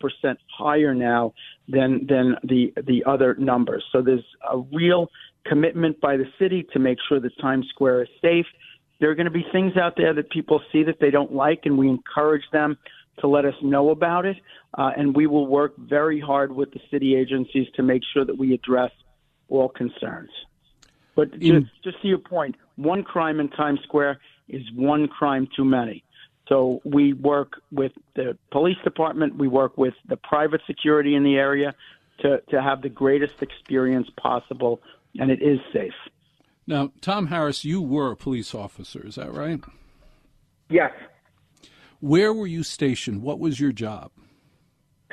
higher 0.57 0.95
now 0.95 1.33
than 1.67 2.07
than 2.07 2.35
the 2.43 2.73
the 2.87 3.03
other 3.05 3.35
numbers. 3.35 3.83
So 3.91 4.01
there's 4.01 4.25
a 4.51 4.57
real 4.73 5.09
commitment 5.45 6.01
by 6.01 6.17
the 6.17 6.25
city 6.39 6.65
to 6.73 6.79
make 6.79 6.97
sure 7.07 7.19
that 7.19 7.31
Times 7.39 7.67
Square 7.69 8.03
is 8.03 8.09
safe. 8.21 8.45
There 8.99 9.09
are 9.09 9.15
going 9.15 9.25
to 9.25 9.31
be 9.31 9.45
things 9.51 9.77
out 9.77 9.93
there 9.95 10.13
that 10.13 10.29
people 10.29 10.61
see 10.71 10.83
that 10.83 10.99
they 10.99 11.11
don't 11.11 11.33
like, 11.33 11.61
and 11.65 11.77
we 11.77 11.87
encourage 11.87 12.43
them 12.51 12.77
to 13.21 13.27
let 13.27 13.45
us 13.45 13.55
know 13.61 13.89
about 13.89 14.25
it. 14.25 14.37
Uh, 14.77 14.91
and 14.95 15.15
we 15.15 15.27
will 15.27 15.47
work 15.47 15.73
very 15.77 16.19
hard 16.19 16.51
with 16.51 16.71
the 16.71 16.79
city 16.91 17.15
agencies 17.15 17.67
to 17.75 17.83
make 17.83 18.01
sure 18.13 18.25
that 18.25 18.37
we 18.37 18.53
address 18.53 18.91
all 19.49 19.69
concerns. 19.69 20.29
But 21.15 21.33
In- 21.33 21.63
just, 21.63 21.83
just 21.83 22.01
to 22.01 22.07
your 22.07 22.19
point, 22.19 22.55
one 22.75 23.03
crime 23.03 23.39
in 23.39 23.49
Times 23.49 23.79
Square 23.83 24.19
is 24.47 24.63
one 24.75 25.07
crime 25.07 25.47
too 25.55 25.65
many. 25.65 26.03
So 26.47 26.81
we 26.83 27.13
work 27.13 27.61
with 27.71 27.91
the 28.15 28.37
police 28.51 28.77
department, 28.83 29.35
we 29.37 29.47
work 29.47 29.77
with 29.77 29.93
the 30.07 30.17
private 30.17 30.61
security 30.65 31.15
in 31.15 31.23
the 31.23 31.35
area 31.35 31.75
to, 32.21 32.41
to 32.49 32.61
have 32.61 32.81
the 32.81 32.89
greatest 32.89 33.41
experience 33.41 34.09
possible, 34.17 34.81
and 35.19 35.29
it 35.29 35.41
is 35.41 35.59
safe. 35.71 35.93
Now, 36.65 36.91
Tom 37.01 37.27
Harris, 37.27 37.63
you 37.63 37.81
were 37.81 38.11
a 38.11 38.15
police 38.15 38.55
officer, 38.55 39.05
is 39.05 39.15
that 39.15 39.33
right? 39.33 39.59
Yes. 40.69 40.91
Where 41.99 42.33
were 42.33 42.47
you 42.47 42.63
stationed? 42.63 43.21
What 43.21 43.39
was 43.39 43.59
your 43.59 43.71
job? 43.71 44.11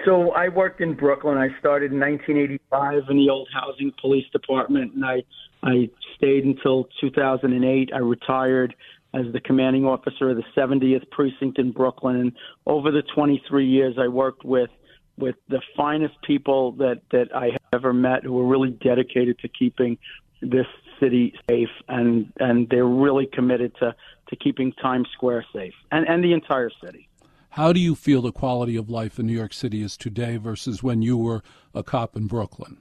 So 0.04 0.30
I 0.32 0.48
worked 0.48 0.80
in 0.80 0.94
Brooklyn. 0.94 1.36
I 1.36 1.48
started 1.58 1.92
in 1.92 1.98
1985 1.98 3.10
in 3.10 3.16
the 3.16 3.30
old 3.30 3.48
housing 3.52 3.92
police 4.00 4.26
department, 4.30 4.94
and 4.94 5.04
I 5.04 5.22
I 5.62 5.88
stayed 6.16 6.44
until 6.44 6.88
2008. 7.00 7.90
I 7.92 7.98
retired 7.98 8.74
as 9.14 9.24
the 9.32 9.40
commanding 9.40 9.84
officer 9.84 10.30
of 10.30 10.36
the 10.36 10.44
70th 10.56 11.10
precinct 11.10 11.58
in 11.58 11.72
Brooklyn, 11.72 12.16
and 12.16 12.32
over 12.66 12.90
the 12.90 13.02
23 13.14 13.66
years, 13.66 13.96
I 13.98 14.08
worked 14.08 14.44
with 14.44 14.70
with 15.18 15.36
the 15.48 15.62
finest 15.76 16.14
people 16.22 16.72
that 16.72 17.00
that 17.10 17.34
I 17.34 17.46
have 17.46 17.60
ever 17.72 17.92
met, 17.92 18.22
who 18.22 18.34
were 18.34 18.46
really 18.46 18.70
dedicated 18.70 19.38
to 19.40 19.48
keeping 19.48 19.98
this 20.42 20.66
city 21.00 21.34
safe, 21.48 21.68
and 21.88 22.32
and 22.38 22.68
they're 22.68 22.86
really 22.86 23.26
committed 23.26 23.74
to 23.80 23.94
to 24.28 24.36
keeping 24.36 24.72
Times 24.72 25.08
Square 25.12 25.46
safe 25.52 25.74
and 25.90 26.06
and 26.08 26.22
the 26.22 26.32
entire 26.32 26.70
city. 26.84 27.08
How 27.50 27.72
do 27.72 27.80
you 27.80 27.94
feel 27.94 28.20
the 28.20 28.32
quality 28.32 28.76
of 28.76 28.90
life 28.90 29.18
in 29.18 29.26
New 29.26 29.32
York 29.32 29.54
City 29.54 29.82
is 29.82 29.96
today 29.96 30.36
versus 30.36 30.82
when 30.82 31.00
you 31.00 31.16
were 31.16 31.42
a 31.74 31.82
cop 31.82 32.14
in 32.14 32.26
Brooklyn? 32.26 32.76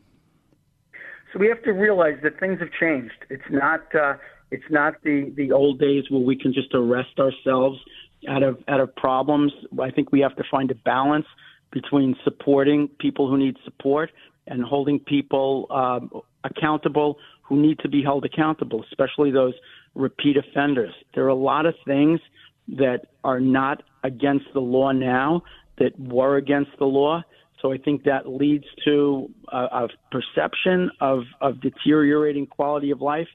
So 1.32 1.40
we 1.40 1.48
have 1.48 1.64
to 1.64 1.72
realize 1.72 2.18
that 2.24 2.40
things 2.40 2.60
have 2.60 2.72
changed. 2.78 3.26
It's 3.30 3.50
not 3.50 3.84
uh, 3.96 4.16
it's 4.52 4.70
not 4.70 5.02
the 5.04 5.32
the 5.36 5.52
old 5.52 5.80
days 5.80 6.04
where 6.10 6.22
we 6.22 6.36
can 6.38 6.54
just 6.54 6.74
arrest 6.74 7.20
ourselves 7.20 7.80
out 8.28 8.44
of 8.44 8.58
out 8.68 8.80
of 8.80 8.96
problems. 8.96 9.54
I 9.82 9.92
think 9.92 10.12
we 10.12 10.20
have 10.22 10.36
to 10.36 10.44
find 10.50 10.70
a 10.72 10.76
balance 10.76 11.28
between 11.72 12.16
supporting 12.24 12.88
people 13.00 13.30
who 13.30 13.38
need 13.38 13.56
support 13.64 14.12
and 14.48 14.64
holding 14.64 15.00
people 15.00 15.68
um, 15.70 16.22
accountable 16.44 17.18
who 17.48 17.62
need 17.62 17.80
to 17.80 17.90
be 17.90 18.02
held 18.02 18.26
accountable, 18.26 18.84
especially 18.92 19.32
those 19.32 19.54
repeat 19.94 20.36
offenders. 20.38 20.94
There 21.14 21.26
are 21.26 21.30
a 21.30 21.36
lot 21.36 21.66
of 21.66 21.76
things 21.86 22.20
that 22.68 23.02
are 23.24 23.40
not 23.40 23.84
against 24.04 24.46
the 24.54 24.60
law 24.60 24.92
now 24.92 25.44
that 25.78 26.00
were 26.00 26.38
against 26.38 26.72
the 26.80 26.86
law. 26.86 27.24
So 27.62 27.72
I 27.72 27.78
think 27.78 28.04
that 28.04 28.28
leads 28.28 28.66
to 28.86 29.30
a, 29.52 29.58
a 29.58 29.88
perception 30.12 30.90
of, 31.00 31.24
of 31.42 31.62
deteriorating 31.62 32.48
quality 32.48 32.92
of 32.92 33.02
life. 33.02 33.28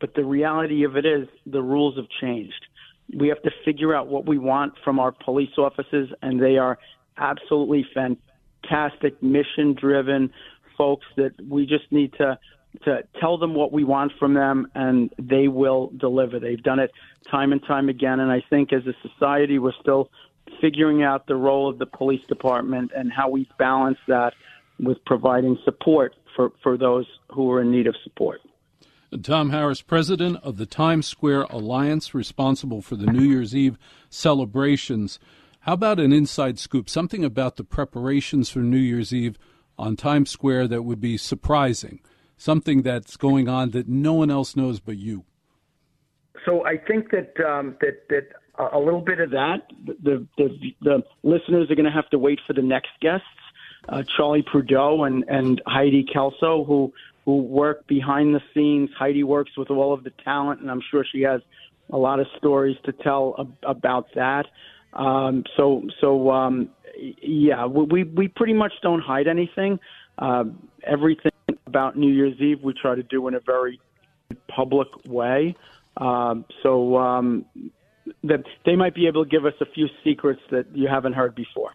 But 0.00 0.14
the 0.14 0.24
reality 0.24 0.84
of 0.84 0.96
it 0.96 1.04
is 1.04 1.28
the 1.44 1.62
rules 1.62 1.96
have 1.96 2.08
changed. 2.20 2.66
We 3.18 3.28
have 3.28 3.42
to 3.42 3.50
figure 3.64 3.94
out 3.94 4.08
what 4.08 4.26
we 4.26 4.38
want 4.38 4.74
from 4.84 4.98
our 4.98 5.12
police 5.12 5.56
officers, 5.58 6.10
and 6.22 6.40
they 6.40 6.56
are 6.56 6.78
absolutely 7.16 7.86
fantastic, 7.94 9.20
mission 9.22 9.74
driven 9.74 10.30
folks 10.76 11.06
that 11.16 11.32
we 11.48 11.66
just 11.66 11.90
need 11.90 12.12
to 12.18 12.38
to 12.84 13.02
tell 13.20 13.38
them 13.38 13.54
what 13.54 13.72
we 13.72 13.84
want 13.84 14.12
from 14.18 14.34
them 14.34 14.68
and 14.74 15.12
they 15.18 15.48
will 15.48 15.90
deliver. 15.96 16.38
They've 16.38 16.62
done 16.62 16.78
it 16.78 16.92
time 17.30 17.52
and 17.52 17.62
time 17.66 17.88
again 17.88 18.20
and 18.20 18.30
I 18.30 18.42
think 18.48 18.72
as 18.72 18.82
a 18.86 18.94
society 19.08 19.58
we're 19.58 19.72
still 19.80 20.10
figuring 20.60 21.02
out 21.02 21.26
the 21.26 21.36
role 21.36 21.68
of 21.68 21.78
the 21.78 21.86
police 21.86 22.24
department 22.28 22.90
and 22.96 23.12
how 23.12 23.28
we 23.28 23.48
balance 23.58 23.98
that 24.06 24.34
with 24.78 25.04
providing 25.04 25.58
support 25.64 26.14
for, 26.36 26.52
for 26.62 26.76
those 26.76 27.06
who 27.32 27.50
are 27.50 27.62
in 27.62 27.70
need 27.70 27.86
of 27.86 27.94
support. 28.04 28.40
Tom 29.22 29.50
Harris, 29.50 29.80
president 29.80 30.36
of 30.42 30.58
the 30.58 30.66
Times 30.66 31.06
Square 31.06 31.44
Alliance, 31.44 32.14
responsible 32.14 32.82
for 32.82 32.94
the 32.94 33.06
New 33.06 33.24
Year's 33.24 33.56
Eve 33.56 33.78
celebrations. 34.10 35.18
How 35.60 35.72
about 35.72 35.98
an 35.98 36.12
inside 36.12 36.58
scoop, 36.58 36.90
something 36.90 37.24
about 37.24 37.56
the 37.56 37.64
preparations 37.64 38.50
for 38.50 38.58
New 38.58 38.78
Year's 38.78 39.12
Eve 39.12 39.38
on 39.78 39.96
Times 39.96 40.30
Square 40.30 40.68
that 40.68 40.82
would 40.82 41.00
be 41.00 41.16
surprising, 41.16 42.00
something 42.38 42.82
that's 42.82 43.16
going 43.18 43.48
on 43.48 43.70
that 43.70 43.88
no 43.88 44.14
one 44.14 44.30
else 44.30 44.56
knows 44.56 44.80
but 44.80 44.96
you? 44.96 45.24
so 46.48 46.64
I 46.64 46.76
think 46.76 47.10
that 47.10 47.38
um, 47.44 47.76
that 47.80 48.08
that 48.08 48.28
a 48.72 48.78
little 48.78 49.00
bit 49.00 49.20
of 49.20 49.30
that. 49.30 49.70
The 50.02 50.26
the, 50.36 50.74
the 50.80 51.02
listeners 51.22 51.70
are 51.70 51.74
going 51.74 51.86
to 51.86 51.92
have 51.92 52.08
to 52.10 52.18
wait 52.18 52.40
for 52.46 52.52
the 52.52 52.62
next 52.62 52.90
guests, 53.00 53.26
uh, 53.88 54.02
Charlie 54.16 54.42
Prideaux 54.42 55.04
and 55.04 55.24
and 55.28 55.60
Heidi 55.66 56.04
Kelso, 56.04 56.64
who 56.64 56.92
who 57.24 57.42
work 57.42 57.86
behind 57.86 58.34
the 58.34 58.40
scenes. 58.54 58.90
Heidi 58.98 59.24
works 59.24 59.52
with 59.56 59.70
all 59.70 59.92
of 59.92 60.04
the 60.04 60.12
talent, 60.24 60.60
and 60.60 60.70
I'm 60.70 60.82
sure 60.90 61.04
she 61.10 61.22
has 61.22 61.40
a 61.90 61.96
lot 61.96 62.20
of 62.20 62.26
stories 62.36 62.76
to 62.84 62.92
tell 62.92 63.34
ab- 63.38 63.56
about 63.62 64.08
that. 64.14 64.46
Um, 64.94 65.44
so 65.56 65.82
so 66.00 66.30
um, 66.30 66.70
yeah, 67.22 67.66
we 67.66 68.04
we 68.04 68.28
pretty 68.28 68.54
much 68.54 68.72
don't 68.82 69.00
hide 69.00 69.28
anything. 69.28 69.78
Uh, 70.18 70.44
everything 70.82 71.32
about 71.68 71.96
New 71.96 72.10
Year's 72.10 72.40
Eve 72.40 72.62
we 72.62 72.72
try 72.72 72.94
to 72.94 73.02
do 73.02 73.28
in 73.28 73.34
a 73.34 73.40
very 73.40 73.78
public 74.48 74.88
way. 75.06 75.54
Um, 75.98 76.44
so 76.62 76.96
um, 76.96 77.44
that 78.24 78.42
they 78.64 78.76
might 78.76 78.94
be 78.94 79.06
able 79.06 79.24
to 79.24 79.30
give 79.30 79.44
us 79.44 79.54
a 79.60 79.66
few 79.66 79.86
secrets 80.02 80.40
that 80.50 80.66
you 80.74 80.88
haven't 80.88 81.12
heard 81.12 81.34
before. 81.34 81.72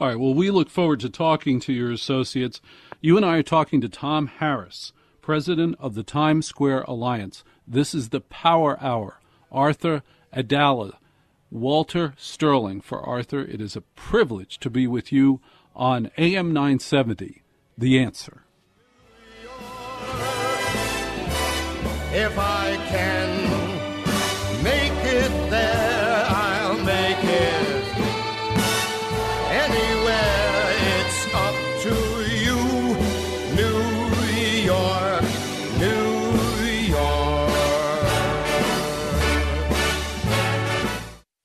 All 0.00 0.08
right. 0.08 0.18
Well, 0.18 0.34
we 0.34 0.50
look 0.50 0.70
forward 0.70 1.00
to 1.00 1.08
talking 1.08 1.60
to 1.60 1.72
your 1.72 1.90
associates. 1.90 2.60
You 3.00 3.16
and 3.16 3.24
I 3.24 3.36
are 3.36 3.42
talking 3.42 3.80
to 3.80 3.88
Tom 3.88 4.26
Harris, 4.26 4.92
president 5.22 5.76
of 5.78 5.94
the 5.94 6.02
Times 6.02 6.46
Square 6.46 6.82
Alliance. 6.82 7.44
This 7.66 7.94
is 7.94 8.08
the 8.10 8.20
Power 8.20 8.78
Hour. 8.82 9.20
Arthur 9.52 10.02
Aidala, 10.34 10.94
Walter 11.50 12.14
Sterling. 12.16 12.80
For 12.80 13.00
Arthur, 13.00 13.40
it 13.40 13.60
is 13.60 13.76
a 13.76 13.82
privilege 13.82 14.58
to 14.58 14.70
be 14.70 14.86
with 14.86 15.12
you 15.12 15.40
on 15.74 16.10
AM 16.18 16.52
970. 16.52 17.42
The 17.78 17.98
answer. 17.98 18.43
If 22.16 22.38
I 22.38 22.76
can 22.90 23.43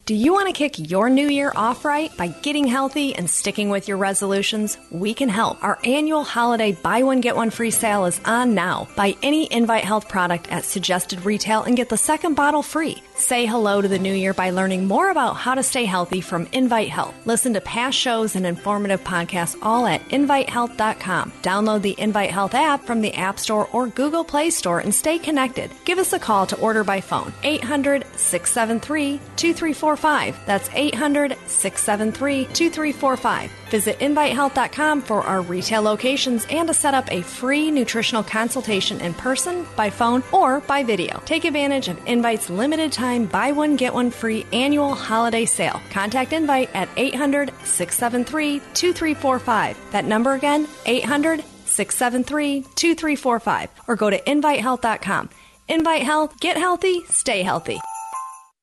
Do 0.09 0.15
you 0.15 0.33
want 0.33 0.47
to 0.47 0.53
kick 0.53 0.89
your 0.89 1.07
new 1.07 1.27
year 1.27 1.53
off 1.55 1.85
right 1.85 2.09
by 2.17 2.29
getting 2.29 2.65
healthy 2.65 3.13
and 3.13 3.29
sticking 3.29 3.69
with 3.69 3.87
your 3.87 3.97
resolutions? 3.97 4.75
We 4.89 5.13
can 5.13 5.29
help. 5.29 5.63
Our 5.63 5.77
annual 5.83 6.23
holiday 6.23 6.71
buy 6.71 7.03
one 7.03 7.21
get 7.21 7.35
one 7.35 7.51
free 7.51 7.69
sale 7.69 8.05
is 8.05 8.19
on 8.25 8.55
now. 8.55 8.87
Buy 8.95 9.15
any 9.21 9.47
Invite 9.53 9.83
Health 9.83 10.09
product 10.09 10.51
at 10.51 10.65
suggested 10.65 11.25
retail 11.25 11.61
and 11.61 11.77
get 11.77 11.89
the 11.89 11.95
second 11.95 12.33
bottle 12.33 12.63
free. 12.63 13.03
Say 13.19 13.45
hello 13.45 13.81
to 13.81 13.87
the 13.87 13.99
new 13.99 14.13
year 14.13 14.33
by 14.33 14.51
learning 14.51 14.87
more 14.87 15.11
about 15.11 15.33
how 15.33 15.53
to 15.53 15.61
stay 15.61 15.83
healthy 15.83 16.21
from 16.21 16.47
Invite 16.53 16.87
Health. 16.87 17.13
Listen 17.25 17.53
to 17.53 17.59
past 17.59 17.97
shows 17.97 18.37
and 18.37 18.45
informative 18.45 19.03
podcasts 19.03 19.57
all 19.61 19.85
at 19.85 20.07
invitehealth.com. 20.07 21.33
Download 21.41 21.81
the 21.81 21.95
Invite 21.97 22.31
Health 22.31 22.55
app 22.55 22.85
from 22.85 23.01
the 23.01 23.13
App 23.13 23.37
Store 23.37 23.67
or 23.73 23.87
Google 23.87 24.23
Play 24.23 24.49
Store 24.49 24.79
and 24.79 24.95
stay 24.95 25.19
connected. 25.19 25.69
Give 25.83 25.99
us 25.99 26.13
a 26.13 26.19
call 26.19 26.47
to 26.47 26.59
order 26.59 26.85
by 26.85 27.01
phone. 27.01 27.33
800 27.43 28.05
673 28.15 29.17
2345. 29.35 30.39
That's 30.45 30.69
800 30.73 31.35
673 31.45 32.45
2345. 32.45 33.51
Visit 33.69 33.99
invitehealth.com 33.99 35.01
for 35.01 35.21
our 35.23 35.41
retail 35.41 35.81
locations 35.81 36.47
and 36.49 36.69
to 36.69 36.73
set 36.73 36.93
up 36.93 37.11
a 37.11 37.21
free 37.21 37.69
nutritional 37.69 38.23
consultation 38.23 39.01
in 39.01 39.13
person, 39.13 39.67
by 39.75 39.89
phone, 39.89 40.23
or 40.31 40.61
by 40.61 40.83
video. 40.83 41.21
Take 41.25 41.43
advantage 41.43 41.89
of 41.89 41.99
Invite's 42.07 42.49
limited 42.49 42.93
time 42.93 43.08
buy 43.17 43.51
one 43.51 43.75
get 43.75 43.93
one 43.93 44.11
free 44.11 44.45
annual 44.53 44.93
holiday 44.93 45.45
sale. 45.45 45.81
Contact 45.89 46.31
Invite 46.33 46.69
at 46.75 46.89
800 46.95 47.51
673 47.63 48.59
2345. 48.73 49.91
That 49.91 50.05
number 50.05 50.33
again, 50.33 50.67
800 50.85 51.43
673 51.65 52.61
2345. 52.75 53.69
Or 53.87 53.95
go 53.95 54.09
to 54.09 54.21
invitehealth.com. 54.21 55.29
Invite 55.67 56.03
Health, 56.03 56.39
get 56.39 56.57
healthy, 56.57 57.03
stay 57.05 57.43
healthy. 57.43 57.79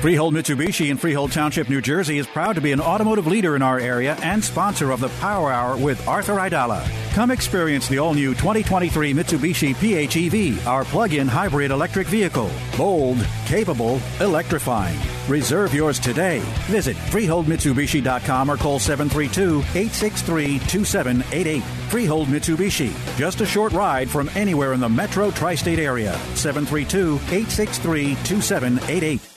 Freehold 0.00 0.32
Mitsubishi 0.32 0.90
in 0.90 0.96
Freehold 0.96 1.30
Township, 1.30 1.68
New 1.68 1.82
Jersey 1.82 2.16
is 2.16 2.26
proud 2.26 2.54
to 2.54 2.62
be 2.62 2.72
an 2.72 2.80
automotive 2.80 3.26
leader 3.26 3.54
in 3.54 3.60
our 3.60 3.78
area 3.78 4.16
and 4.22 4.42
sponsor 4.42 4.92
of 4.92 5.00
the 5.00 5.10
Power 5.20 5.52
Hour 5.52 5.76
with 5.76 6.08
Arthur 6.08 6.36
Aidala. 6.36 6.88
Come 7.12 7.30
experience 7.30 7.86
the 7.86 7.98
all 7.98 8.14
new 8.14 8.32
2023 8.32 9.12
Mitsubishi 9.12 9.74
PHEV, 9.74 10.66
our 10.66 10.86
plug 10.86 11.12
in 11.12 11.28
hybrid 11.28 11.70
electric 11.70 12.06
vehicle. 12.06 12.50
Bold, 12.78 13.18
capable, 13.44 14.00
electrifying. 14.20 14.98
Reserve 15.28 15.74
yours 15.74 15.98
today. 15.98 16.38
Visit 16.68 16.96
FreeholdMitsubishi.com 16.96 18.50
or 18.50 18.56
call 18.56 18.78
732 18.78 19.58
863 19.58 20.60
2788. 20.60 21.62
Freehold 21.90 22.28
Mitsubishi, 22.28 22.90
just 23.18 23.42
a 23.42 23.46
short 23.46 23.74
ride 23.74 24.08
from 24.08 24.30
anywhere 24.34 24.72
in 24.72 24.80
the 24.80 24.88
metro 24.88 25.30
tri 25.30 25.54
state 25.54 25.78
area. 25.78 26.14
732 26.36 27.16
863 27.16 28.14
2788. 28.24 29.29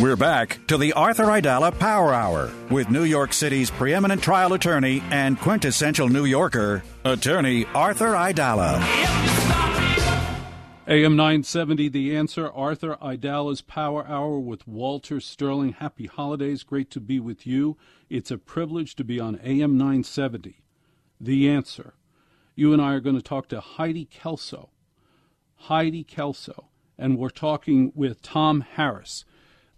We're 0.00 0.14
back 0.14 0.64
to 0.68 0.78
the 0.78 0.92
Arthur 0.92 1.24
Aidala 1.24 1.76
Power 1.76 2.14
Hour 2.14 2.52
with 2.70 2.88
New 2.88 3.02
York 3.02 3.32
City's 3.32 3.68
preeminent 3.68 4.22
trial 4.22 4.52
attorney 4.52 5.02
and 5.10 5.36
quintessential 5.40 6.08
New 6.08 6.24
Yorker, 6.24 6.84
attorney 7.04 7.64
Arthur 7.74 8.12
Aidala. 8.12 8.78
AM 10.86 11.16
970, 11.16 11.88
The 11.88 12.16
Answer, 12.16 12.48
Arthur 12.48 12.96
Aidala's 13.02 13.60
Power 13.60 14.06
Hour 14.06 14.38
with 14.38 14.68
Walter 14.68 15.18
Sterling. 15.18 15.72
Happy 15.72 16.06
holidays. 16.06 16.62
Great 16.62 16.92
to 16.92 17.00
be 17.00 17.18
with 17.18 17.44
you. 17.44 17.76
It's 18.08 18.30
a 18.30 18.38
privilege 18.38 18.94
to 18.96 19.04
be 19.04 19.18
on 19.18 19.40
AM 19.42 19.76
970, 19.76 20.62
The 21.20 21.50
Answer. 21.50 21.94
You 22.54 22.72
and 22.72 22.80
I 22.80 22.92
are 22.92 23.00
going 23.00 23.16
to 23.16 23.22
talk 23.22 23.48
to 23.48 23.58
Heidi 23.58 24.04
Kelso. 24.04 24.70
Heidi 25.56 26.04
Kelso. 26.04 26.66
And 26.96 27.18
we're 27.18 27.30
talking 27.30 27.90
with 27.96 28.22
Tom 28.22 28.60
Harris. 28.60 29.24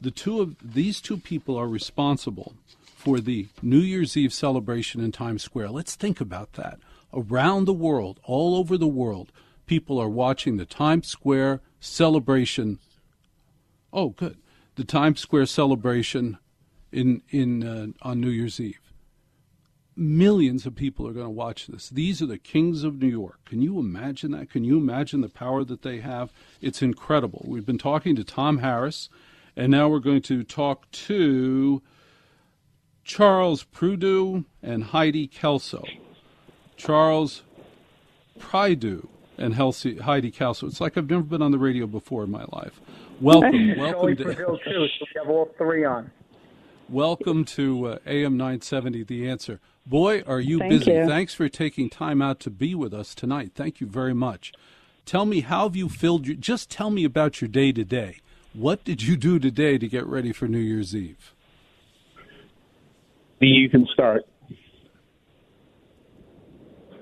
The 0.00 0.10
two 0.10 0.40
of 0.40 0.56
these 0.74 1.00
two 1.00 1.18
people 1.18 1.56
are 1.56 1.68
responsible 1.68 2.54
for 2.96 3.20
the 3.20 3.48
New 3.62 3.78
Year's 3.78 4.16
Eve 4.16 4.32
celebration 4.32 5.00
in 5.02 5.12
Times 5.12 5.42
Square. 5.42 5.70
Let's 5.70 5.94
think 5.94 6.20
about 6.20 6.54
that. 6.54 6.78
Around 7.12 7.64
the 7.64 7.72
world, 7.72 8.20
all 8.24 8.54
over 8.56 8.76
the 8.76 8.86
world, 8.86 9.32
people 9.66 9.98
are 9.98 10.08
watching 10.08 10.56
the 10.56 10.64
Times 10.66 11.08
Square 11.08 11.60
celebration. 11.80 12.78
Oh, 13.92 14.10
good. 14.10 14.36
The 14.76 14.84
Times 14.84 15.20
Square 15.20 15.46
celebration 15.46 16.38
in 16.92 17.22
in 17.30 17.62
uh, 17.62 17.86
on 18.02 18.20
New 18.20 18.30
Year's 18.30 18.60
Eve. 18.60 18.80
Millions 19.96 20.66
of 20.66 20.74
people 20.74 21.06
are 21.06 21.12
going 21.12 21.26
to 21.26 21.30
watch 21.30 21.66
this. 21.66 21.88
These 21.90 22.22
are 22.22 22.26
the 22.26 22.38
kings 22.38 22.84
of 22.84 23.00
New 23.00 23.08
York. 23.08 23.44
Can 23.44 23.60
you 23.60 23.78
imagine 23.78 24.30
that? 24.32 24.48
Can 24.48 24.64
you 24.64 24.78
imagine 24.78 25.20
the 25.20 25.28
power 25.28 25.62
that 25.64 25.82
they 25.82 25.98
have? 25.98 26.32
It's 26.60 26.80
incredible. 26.80 27.44
We've 27.46 27.66
been 27.66 27.76
talking 27.76 28.16
to 28.16 28.24
Tom 28.24 28.58
Harris, 28.58 29.10
And 29.60 29.72
now 29.72 29.90
we're 29.90 29.98
going 29.98 30.22
to 30.22 30.42
talk 30.42 30.90
to 30.90 31.82
Charles 33.04 33.62
Prideaux 33.64 34.44
and 34.62 34.84
Heidi 34.84 35.26
Kelso. 35.26 35.84
Charles 36.78 37.42
Prideaux 38.38 39.06
and 39.36 39.56
Heidi 39.56 40.30
Kelso. 40.30 40.66
It's 40.66 40.80
like 40.80 40.96
I've 40.96 41.10
never 41.10 41.22
been 41.22 41.42
on 41.42 41.52
the 41.52 41.58
radio 41.58 41.86
before 41.86 42.24
in 42.24 42.30
my 42.30 42.46
life. 42.50 42.80
Welcome, 43.20 43.76
welcome 43.78 44.16
to. 44.16 44.34
Too, 44.34 44.58
so 44.64 44.80
we 44.80 44.88
have 45.18 45.28
all 45.28 45.50
three 45.58 45.84
on. 45.84 46.10
Welcome 46.88 47.44
to 47.44 47.86
uh, 47.86 47.98
AM 48.06 48.38
970, 48.38 49.02
The 49.02 49.28
Answer. 49.28 49.60
Boy, 49.84 50.22
are 50.26 50.40
you 50.40 50.58
Thank 50.58 50.70
busy. 50.70 50.90
you. 50.90 51.06
Thanks 51.06 51.34
for 51.34 51.50
taking 51.50 51.90
time 51.90 52.22
out 52.22 52.40
to 52.40 52.50
be 52.50 52.74
with 52.74 52.94
us 52.94 53.14
tonight. 53.14 53.52
Thank 53.54 53.78
you 53.82 53.86
very 53.86 54.14
much. 54.14 54.54
Tell 55.04 55.26
me, 55.26 55.40
how 55.40 55.64
have 55.64 55.76
you 55.76 55.90
filled 55.90 56.26
your, 56.26 56.36
just 56.36 56.70
tell 56.70 56.88
me 56.88 57.04
about 57.04 57.42
your 57.42 57.48
day 57.48 57.72
to 57.72 57.84
day. 57.84 58.20
What 58.52 58.84
did 58.84 59.02
you 59.02 59.16
do 59.16 59.38
today 59.38 59.78
to 59.78 59.86
get 59.88 60.06
ready 60.06 60.32
for 60.32 60.48
New 60.48 60.58
Year's 60.58 60.94
Eve? 60.94 61.34
You 63.40 63.68
can 63.70 63.86
start. 63.92 64.22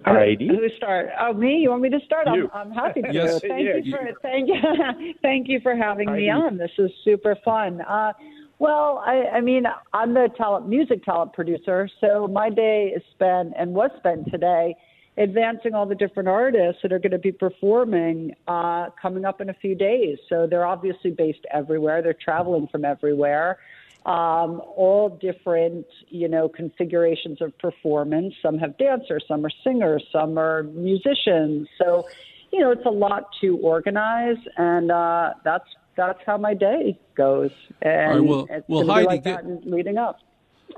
Heidi. 0.04 0.48
Who 0.48 0.68
start? 0.76 1.08
Oh, 1.20 1.32
me? 1.32 1.56
You 1.56 1.70
want 1.70 1.82
me 1.82 1.90
to 1.90 2.00
start? 2.04 2.26
You. 2.32 2.48
I'm, 2.54 2.68
I'm 2.68 2.72
happy 2.72 3.02
to. 3.02 3.12
Yes. 3.12 3.40
Thank 3.40 3.66
Yeah, 3.66 3.76
you 3.82 3.96
for 3.96 4.06
you. 4.06 4.14
thank 4.22 4.48
you 4.48 5.14
thank 5.22 5.48
you 5.48 5.60
for 5.60 5.74
having 5.76 6.12
me 6.12 6.30
on. 6.30 6.56
This 6.56 6.70
is 6.78 6.90
super 7.04 7.36
fun. 7.44 7.80
Uh, 7.82 8.12
well, 8.58 9.02
I, 9.06 9.36
I 9.36 9.40
mean, 9.40 9.64
I'm 9.92 10.14
the 10.14 10.28
talent 10.36 10.68
music 10.68 11.04
talent 11.04 11.32
producer, 11.32 11.88
so 12.00 12.26
my 12.26 12.50
day 12.50 12.92
is 12.94 13.02
spent 13.12 13.54
and 13.58 13.72
was 13.74 13.90
spent 13.98 14.30
today 14.30 14.74
advancing 15.18 15.74
all 15.74 15.86
the 15.86 15.94
different 15.94 16.28
artists 16.28 16.80
that 16.82 16.92
are 16.92 16.98
going 16.98 17.12
to 17.12 17.18
be 17.18 17.32
performing 17.32 18.34
uh, 18.46 18.90
coming 19.00 19.24
up 19.24 19.40
in 19.40 19.50
a 19.50 19.54
few 19.54 19.74
days. 19.74 20.18
So 20.28 20.46
they're 20.48 20.66
obviously 20.66 21.10
based 21.10 21.44
everywhere. 21.52 22.02
They're 22.02 22.14
traveling 22.14 22.68
from 22.68 22.84
everywhere 22.84 23.58
um, 24.06 24.62
all 24.74 25.18
different, 25.20 25.86
you 26.08 26.28
know, 26.28 26.48
configurations 26.48 27.42
of 27.42 27.56
performance. 27.58 28.34
Some 28.40 28.58
have 28.58 28.78
dancers, 28.78 29.24
some 29.28 29.44
are 29.44 29.50
singers, 29.62 30.02
some 30.10 30.38
are 30.38 30.62
musicians. 30.62 31.68
So, 31.76 32.08
you 32.50 32.60
know, 32.60 32.70
it's 32.70 32.86
a 32.86 32.90
lot 32.90 33.28
to 33.42 33.58
organize, 33.58 34.38
and 34.56 34.90
uh, 34.90 35.34
that's 35.44 35.68
that's 35.96 36.20
how 36.24 36.38
my 36.38 36.54
day 36.54 36.98
goes. 37.16 37.50
And 37.82 38.20
right, 38.20 38.24
well- 38.24 38.46
it's 38.48 38.68
well, 38.68 38.86
Heidi, 38.86 39.06
like 39.06 39.24
get- 39.24 39.44
that 39.44 39.66
leading 39.68 39.98
up. 39.98 40.20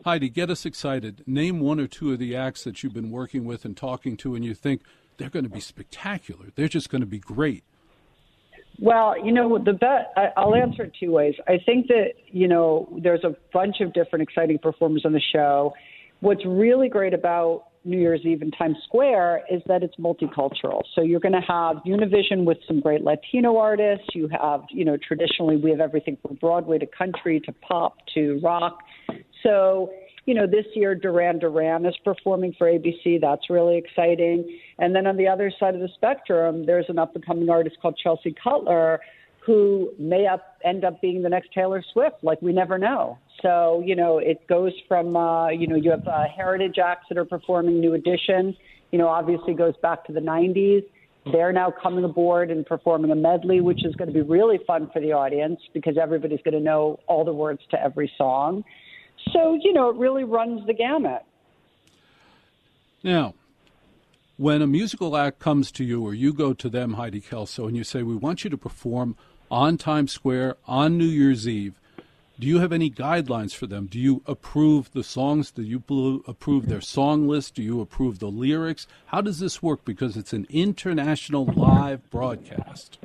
Heidi, 0.05 0.29
get 0.29 0.50
us 0.50 0.64
excited. 0.64 1.22
Name 1.26 1.61
one 1.61 1.79
or 1.81 1.87
two 1.87 2.12
of 2.12 2.18
the 2.18 2.35
acts 2.35 2.64
that 2.64 2.83
you've 2.83 2.94
been 2.94 3.11
working 3.11 3.44
with 3.44 3.64
and 3.64 3.76
talking 3.76 4.16
to, 4.18 4.35
and 4.35 4.44
you 4.44 4.55
think 4.55 4.83
they're 5.18 5.31
going 5.31 5.44
to 5.44 5.50
be 5.50 5.61
spectacular. 5.61 6.46
They're 6.55 6.68
just 6.68 6.90
going 6.90 7.03
to 7.03 7.07
be 7.07 7.18
great. 7.18 7.64
Well, 8.79 9.14
you 9.22 9.31
know, 9.31 9.59
the 9.59 9.74
bet 9.74 10.12
I, 10.16 10.29
I'll 10.38 10.55
answer 10.55 10.85
it 10.85 10.92
two 10.98 11.11
ways. 11.11 11.35
I 11.46 11.59
think 11.66 11.88
that 11.88 12.12
you 12.29 12.48
know 12.48 12.88
there's 13.03 13.24
a 13.24 13.37
bunch 13.53 13.76
of 13.81 13.92
different 13.92 14.22
exciting 14.22 14.59
performers 14.59 15.03
on 15.05 15.12
the 15.12 15.20
show. 15.33 15.74
What's 16.20 16.44
really 16.46 16.88
great 16.88 17.12
about 17.12 17.64
New 17.85 17.98
Year's 17.98 18.20
Eve 18.24 18.42
in 18.42 18.50
Times 18.50 18.76
Square 18.85 19.44
is 19.50 19.62
that 19.66 19.83
it's 19.83 19.96
multicultural. 19.96 20.83
So 20.94 21.03
you're 21.03 21.20
going 21.20 21.33
to 21.33 21.40
have 21.40 21.76
Univision 21.87 22.44
with 22.44 22.59
some 22.66 22.81
great 22.81 23.03
Latino 23.03 23.57
artists. 23.57 24.07
You 24.14 24.29
have, 24.29 24.62
you 24.70 24.85
know, 24.85 24.96
traditionally 24.96 25.57
we 25.57 25.70
have 25.70 25.81
everything 25.81 26.18
from 26.20 26.37
Broadway 26.37 26.79
to 26.79 26.87
country 26.87 27.40
to 27.40 27.53
pop 27.53 27.96
to 28.14 28.38
rock. 28.42 28.81
So, 29.42 29.90
you 30.27 30.35
know, 30.35 30.46
this 30.46 30.66
year 30.75 30.94
Duran 30.94 31.38
Duran 31.38 31.87
is 31.87 31.96
performing 32.05 32.55
for 32.59 32.66
ABC. 32.66 33.20
That's 33.20 33.49
really 33.49 33.79
exciting. 33.79 34.59
And 34.79 34.94
then 34.94 35.07
on 35.07 35.16
the 35.16 35.29
other 35.29 35.53
side 35.59 35.75
of 35.75 35.81
the 35.81 35.88
spectrum, 35.94 36.66
there's 36.66 36.87
an 36.88 36.99
up 36.99 37.14
and 37.14 37.25
coming 37.25 37.49
artist 37.49 37.77
called 37.81 37.99
Chelsea 38.03 38.35
Cutler 38.42 39.01
who 39.46 39.90
may 39.99 40.27
up, 40.27 40.59
end 40.64 40.85
up 40.85 41.01
being 41.01 41.23
the 41.23 41.29
next 41.29 41.53
Taylor 41.53 41.83
Swift. 41.92 42.16
Like 42.23 42.40
we 42.42 42.53
never 42.53 42.79
know. 42.79 43.18
So, 43.42 43.83
you 43.85 43.96
know, 43.96 44.18
it 44.18 44.46
goes 44.46 44.73
from, 44.87 45.16
uh, 45.16 45.49
you 45.49 45.66
know, 45.66 45.77
you 45.77 45.90
have 45.90 46.07
uh, 46.07 46.25
Heritage 46.35 46.77
acts 46.79 47.07
that 47.09 47.16
are 47.16 47.25
performing 47.25 47.81
New 47.81 47.94
Edition, 47.94 48.55
you 48.92 48.99
know, 48.99 49.09
obviously 49.09 49.55
goes 49.55 49.75
back 49.83 50.05
to 50.07 50.12
the 50.12 50.20
90s. 50.20 50.83
They're 51.33 51.53
now 51.53 51.73
coming 51.83 52.05
aboard 52.05 52.51
and 52.51 52.64
performing 52.64 53.11
a 53.11 53.14
medley, 53.14 53.61
which 53.61 53.85
is 53.85 53.94
going 53.94 54.09
to 54.09 54.14
be 54.14 54.23
really 54.23 54.59
fun 54.66 54.90
for 54.92 55.01
the 55.01 55.12
audience 55.12 55.61
because 55.75 55.96
everybody's 56.01 56.40
going 56.42 56.55
to 56.55 56.61
know 56.61 56.99
all 57.07 57.25
the 57.25 57.33
words 57.33 57.61
to 57.70 57.83
every 57.83 58.11
song. 58.16 58.64
So, 59.33 59.59
you 59.61 59.73
know, 59.73 59.91
it 59.91 59.97
really 59.97 60.25
runs 60.25 60.67
the 60.67 60.75
gamut. 60.75 61.23
Now, 63.03 63.35
when 64.37 64.63
a 64.63 64.67
musical 64.67 65.17
act 65.17 65.39
comes 65.39 65.71
to 65.73 65.85
you 65.85 66.03
or 66.03 66.15
you 66.15 66.33
go 66.33 66.53
to 66.55 66.69
them, 66.69 66.95
Heidi 66.95 67.21
Kelso, 67.21 67.67
and 67.67 67.77
you 67.77 67.85
say, 67.85 68.03
We 68.03 68.17
want 68.17 68.45
you 68.45 68.51
to 68.51 68.59
perform 68.59 69.17
on 69.51 69.77
Times 69.77 70.13
Square 70.13 70.57
on 70.67 70.97
New 70.97 71.05
Year's 71.05 71.47
Eve, 71.49 71.75
do 72.39 72.47
you 72.47 72.61
have 72.61 72.73
any 72.73 72.91
guidelines 72.91 73.55
for 73.55 73.67
them? 73.67 73.87
Do 73.87 73.99
you 73.99 74.23
approve 74.27 74.93
the 74.93 75.05
songs? 75.05 75.51
Do 75.51 75.63
you 75.63 75.83
approve 76.27 76.69
their 76.69 76.81
song 76.81 77.29
list? 77.29 77.55
Do 77.55 77.63
you 77.63 77.83
approve 77.83 78.19
the 78.19 78.31
lyrics? 78.31 78.87
How 79.07 79.21
does 79.21 79.41
this 79.41 79.63
work? 79.63 79.85
Because 79.85 80.17
it's 80.17 80.33
an 80.33 80.47
international 80.49 81.45
live 81.45 82.09
broadcast. 82.09 82.99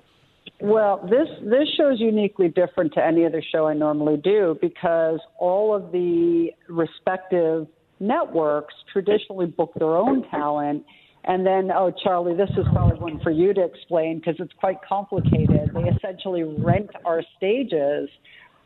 Well, 0.62 1.06
this 1.10 1.28
this 1.44 1.68
show 1.78 1.92
is 1.92 2.00
uniquely 2.00 2.48
different 2.48 2.94
to 2.94 3.06
any 3.06 3.26
other 3.26 3.44
show 3.52 3.68
I 3.68 3.74
normally 3.74 4.18
do 4.18 4.58
because 4.62 5.20
all 5.38 5.76
of 5.76 5.92
the 5.92 6.52
respective 6.70 7.68
networks 8.00 8.74
traditionally 8.92 9.48
book 9.48 9.74
their 9.78 9.96
own 9.96 10.28
talent. 10.30 10.86
And 11.28 11.46
then, 11.46 11.72
oh, 11.76 11.92
Charlie, 12.04 12.36
this 12.36 12.52
is 12.52 12.66
probably 12.72 13.00
one 13.00 13.20
for 13.22 13.32
you 13.32 13.54
to 13.54 13.64
explain 13.64 14.20
because 14.20 14.36
it's 14.40 14.54
quite 14.60 14.78
complicated. 14.88 15.72
They 15.74 15.90
essentially 15.90 16.44
rent 16.44 16.92
our 17.04 17.24
stages, 17.36 18.10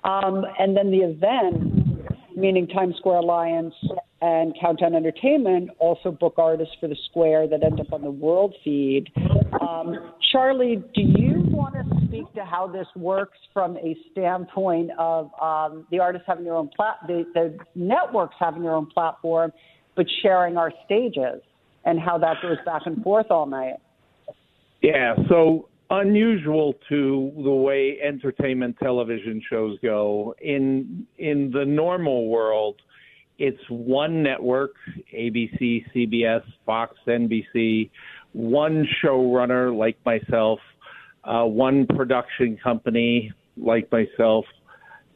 um, 0.04 0.46
and 0.60 0.76
then 0.76 0.92
the 0.92 0.98
event, 0.98 2.36
meaning 2.36 2.68
Times 2.68 2.96
Square 2.98 3.20
Alliance 3.20 3.74
and 4.22 4.54
Countdown 4.60 4.96
Entertainment, 4.96 5.70
also 5.80 6.12
book 6.12 6.34
artists 6.38 6.76
for 6.80 6.88
the 6.88 6.98
Square 7.10 7.48
that 7.50 7.64
end 7.64 7.80
up 7.80 7.94
on 7.94 8.02
the 8.02 8.12
World 8.12 8.54
feed. 8.64 9.12
Um, 9.62 10.14
Charlie, 10.32 10.84
do 10.94 11.02
you 11.02 11.44
want 11.48 11.76
to 11.76 12.08
speak 12.08 12.32
to 12.34 12.44
how 12.44 12.68
this 12.68 12.88
works 12.96 13.38
from 13.54 13.78
a 13.78 13.96
standpoint 14.12 14.92
of 15.00 15.32
um, 15.42 15.88
the 15.90 16.00
artists 16.00 16.26
having 16.28 16.44
their 16.44 16.56
own 16.56 16.70
plat, 16.76 16.96
the, 17.08 17.24
the 17.34 17.58
networks 17.76 18.36
having 18.40 18.62
their 18.62 18.74
own 18.74 18.88
platform, 18.88 19.54
but 19.96 20.06
sharing 20.22 20.58
our 20.58 20.72
stages, 20.86 21.42
and 21.86 22.00
how 22.00 22.18
that 22.18 22.38
goes 22.42 22.58
back 22.66 22.82
and 22.86 23.02
forth 23.04 23.28
all 23.30 23.46
night? 23.46 23.76
Yeah, 24.82 25.16
so 25.30 25.70
unusual 25.90 26.76
to 26.90 27.32
the 27.36 27.50
way 27.50 27.98
entertainment 28.02 28.78
television 28.82 29.42
shows 29.50 29.78
go. 29.82 30.36
In 30.42 31.08
in 31.18 31.52
the 31.52 31.66
normal 31.66 32.28
world, 32.28 32.76
it's 33.40 33.62
one 33.70 34.22
network, 34.22 34.76
ABC, 35.16 35.86
CBS, 35.96 36.44
Fox, 36.66 36.96
NBC, 37.08 37.90
one 38.34 38.86
showrunner 39.02 39.76
like 39.76 39.98
myself, 40.06 40.60
uh, 41.24 41.46
one 41.46 41.88
production 41.88 42.58
company 42.62 43.32
like 43.58 43.90
myself, 43.92 44.46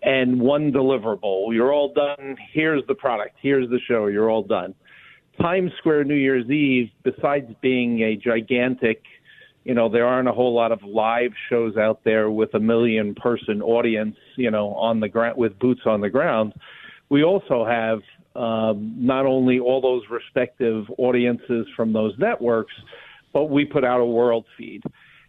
and 0.02 0.40
one 0.40 0.72
deliverable. 0.72 1.54
You're 1.54 1.74
all 1.74 1.94
done. 1.94 2.38
Here's 2.54 2.82
the 2.88 2.96
product. 2.96 3.36
Here's 3.42 3.70
the 3.70 3.80
show. 3.88 4.08
You're 4.08 4.30
all 4.30 4.44
done. 4.44 4.74
Times 5.42 5.72
Square 5.80 6.06
New 6.06 6.16
Year's 6.16 6.50
Eve, 6.50 6.92
besides 7.04 7.52
being 7.62 8.02
a 8.02 8.16
gigantic, 8.16 9.02
you 9.66 9.74
know, 9.74 9.90
there 9.90 10.06
aren't 10.06 10.30
a 10.30 10.34
whole 10.34 10.54
lot 10.54 10.72
of 10.72 10.82
live 10.84 11.32
shows 11.50 11.76
out 11.76 12.02
there 12.06 12.30
with 12.30 12.54
a 12.54 12.60
million 12.60 13.16
person 13.16 13.62
audience, 13.62 14.16
you 14.38 14.52
know, 14.52 14.74
on 14.76 15.02
the 15.02 15.10
ground 15.10 15.38
with 15.38 15.58
boots 15.60 15.82
on 15.86 16.00
the 16.00 16.10
ground. 16.10 16.54
We 17.14 17.24
also 17.24 17.64
have 17.64 18.02
um, 18.36 18.96
not 18.98 19.28
only 19.28 19.60
all 19.60 19.82
those 19.82 20.02
respective 20.10 20.86
audiences 20.98 21.68
from 21.76 21.94
those 21.94 22.16
networks, 22.18 22.74
but 23.34 23.52
we 23.52 23.66
put 23.66 23.84
out 23.84 24.00
a 24.00 24.06
world 24.06 24.46
feed. 24.58 24.82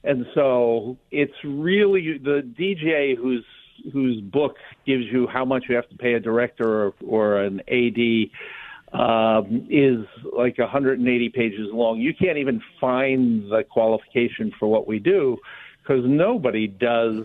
And 0.03 0.25
so 0.35 0.97
it's 1.11 1.35
really 1.45 2.17
the 2.17 2.41
DGA 2.59 3.19
whose 3.19 3.45
whose 3.93 4.23
book 4.23 4.57
gives 4.87 5.05
you 5.13 5.27
how 5.27 5.45
much 5.45 5.65
you 5.69 5.75
have 5.75 5.87
to 5.91 5.97
pay 5.97 6.15
a 6.15 6.21
director 6.21 6.87
or, 6.87 6.95
or 7.07 7.43
an 7.43 7.61
AD 7.69 8.99
um, 8.99 9.67
is 9.69 10.07
like 10.35 10.57
180 10.57 11.29
pages 11.35 11.69
long. 11.71 12.01
You 12.01 12.15
can't 12.15 12.39
even 12.39 12.63
find 12.81 13.53
the 13.53 13.63
qualification 13.63 14.53
for 14.59 14.69
what 14.69 14.87
we 14.87 14.99
do 15.01 15.37
because 15.83 16.03
nobody 16.07 16.67
does 16.67 17.25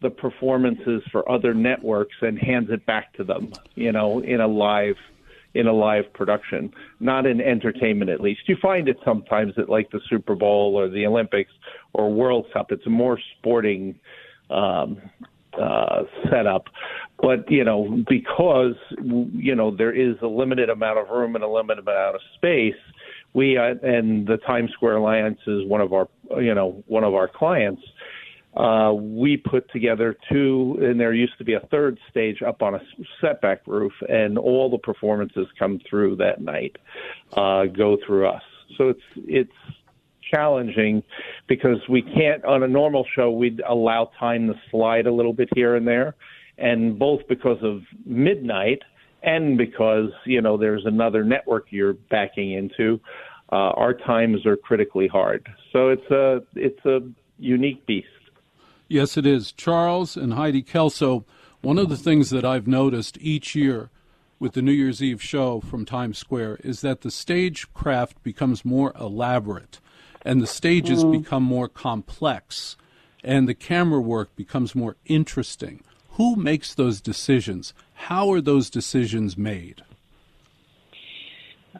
the 0.00 0.10
performances 0.10 1.02
for 1.10 1.28
other 1.30 1.54
networks 1.54 2.14
and 2.20 2.38
hands 2.38 2.68
it 2.70 2.84
back 2.86 3.12
to 3.14 3.24
them, 3.24 3.52
you 3.74 3.92
know, 3.92 4.20
in 4.20 4.40
a 4.40 4.46
live 4.46 4.96
in 5.54 5.66
a 5.66 5.72
live 5.72 6.12
production, 6.12 6.72
not 7.00 7.26
in 7.26 7.40
entertainment 7.40 8.10
at 8.10 8.20
least. 8.20 8.42
You 8.46 8.56
find 8.60 8.86
it 8.86 8.98
sometimes 9.04 9.54
at 9.56 9.68
like 9.68 9.90
the 9.90 10.00
Super 10.08 10.34
Bowl 10.34 10.76
or 10.76 10.88
the 10.88 11.06
Olympics 11.06 11.50
or 11.94 12.12
World 12.12 12.46
Cup. 12.52 12.70
It's 12.70 12.86
a 12.86 12.90
more 12.90 13.18
sporting 13.38 13.98
um, 14.50 15.00
uh, 15.60 16.02
setup. 16.30 16.66
But 17.20 17.50
you 17.50 17.64
know, 17.64 18.04
because 18.08 18.76
you 19.02 19.54
know 19.54 19.74
there 19.74 19.92
is 19.92 20.16
a 20.22 20.26
limited 20.26 20.70
amount 20.70 20.98
of 20.98 21.08
room 21.08 21.34
and 21.34 21.42
a 21.42 21.48
limited 21.48 21.80
amount 21.80 22.14
of 22.14 22.20
space, 22.36 22.76
we 23.34 23.58
uh, 23.58 23.74
and 23.82 24.26
the 24.26 24.36
Times 24.46 24.70
Square 24.72 24.96
Alliance 24.96 25.40
is 25.46 25.66
one 25.66 25.80
of 25.80 25.92
our 25.92 26.08
you 26.40 26.54
know 26.54 26.82
one 26.86 27.02
of 27.04 27.14
our 27.14 27.26
clients. 27.26 27.82
Uh, 28.58 28.92
we 28.92 29.36
put 29.36 29.70
together 29.70 30.16
two, 30.30 30.76
and 30.80 30.98
there 30.98 31.14
used 31.14 31.38
to 31.38 31.44
be 31.44 31.54
a 31.54 31.60
third 31.70 31.96
stage 32.10 32.42
up 32.42 32.60
on 32.60 32.74
a 32.74 32.80
setback 33.20 33.64
roof, 33.66 33.92
and 34.08 34.36
all 34.36 34.68
the 34.68 34.78
performances 34.78 35.46
come 35.56 35.80
through 35.88 36.16
that 36.16 36.40
night, 36.40 36.74
uh, 37.36 37.66
go 37.66 37.96
through 38.04 38.26
us. 38.26 38.42
So 38.76 38.88
it's 38.88 39.00
it's 39.16 39.52
challenging 40.34 41.04
because 41.46 41.78
we 41.88 42.02
can't 42.02 42.44
on 42.44 42.64
a 42.64 42.68
normal 42.68 43.06
show 43.14 43.30
we'd 43.30 43.60
allow 43.66 44.10
time 44.18 44.48
to 44.48 44.54
slide 44.70 45.06
a 45.06 45.12
little 45.12 45.32
bit 45.32 45.48
here 45.54 45.76
and 45.76 45.86
there, 45.86 46.16
and 46.58 46.98
both 46.98 47.20
because 47.28 47.58
of 47.62 47.82
midnight 48.04 48.80
and 49.22 49.56
because 49.56 50.10
you 50.26 50.42
know 50.42 50.56
there's 50.56 50.84
another 50.84 51.22
network 51.22 51.66
you're 51.70 51.94
backing 51.94 52.52
into. 52.52 53.00
Uh, 53.50 53.70
our 53.76 53.94
times 53.94 54.44
are 54.44 54.56
critically 54.56 55.06
hard, 55.06 55.48
so 55.72 55.90
it's 55.90 56.10
a 56.10 56.40
it's 56.56 56.84
a 56.84 56.98
unique 57.38 57.86
beast. 57.86 58.08
Yes, 58.88 59.16
it 59.16 59.26
is. 59.26 59.52
Charles 59.52 60.16
and 60.16 60.32
Heidi 60.34 60.62
Kelso, 60.62 61.24
one 61.60 61.78
of 61.78 61.88
the 61.90 61.96
things 61.96 62.30
that 62.30 62.44
I've 62.44 62.66
noticed 62.66 63.18
each 63.20 63.54
year 63.54 63.90
with 64.38 64.52
the 64.52 64.62
New 64.62 64.72
Year's 64.72 65.02
Eve 65.02 65.22
show 65.22 65.60
from 65.60 65.84
Times 65.84 66.16
Square 66.16 66.60
is 66.64 66.80
that 66.80 67.02
the 67.02 67.10
stagecraft 67.10 68.22
becomes 68.22 68.64
more 68.64 68.94
elaborate 68.98 69.80
and 70.22 70.40
the 70.40 70.46
stages 70.46 71.04
Mm. 71.04 71.12
become 71.22 71.42
more 71.42 71.68
complex 71.68 72.76
and 73.22 73.48
the 73.48 73.54
camera 73.54 74.00
work 74.00 74.34
becomes 74.36 74.74
more 74.74 74.96
interesting. 75.04 75.82
Who 76.12 76.36
makes 76.36 76.74
those 76.74 77.00
decisions? 77.00 77.74
How 77.94 78.30
are 78.32 78.40
those 78.40 78.70
decisions 78.70 79.36
made? 79.36 79.82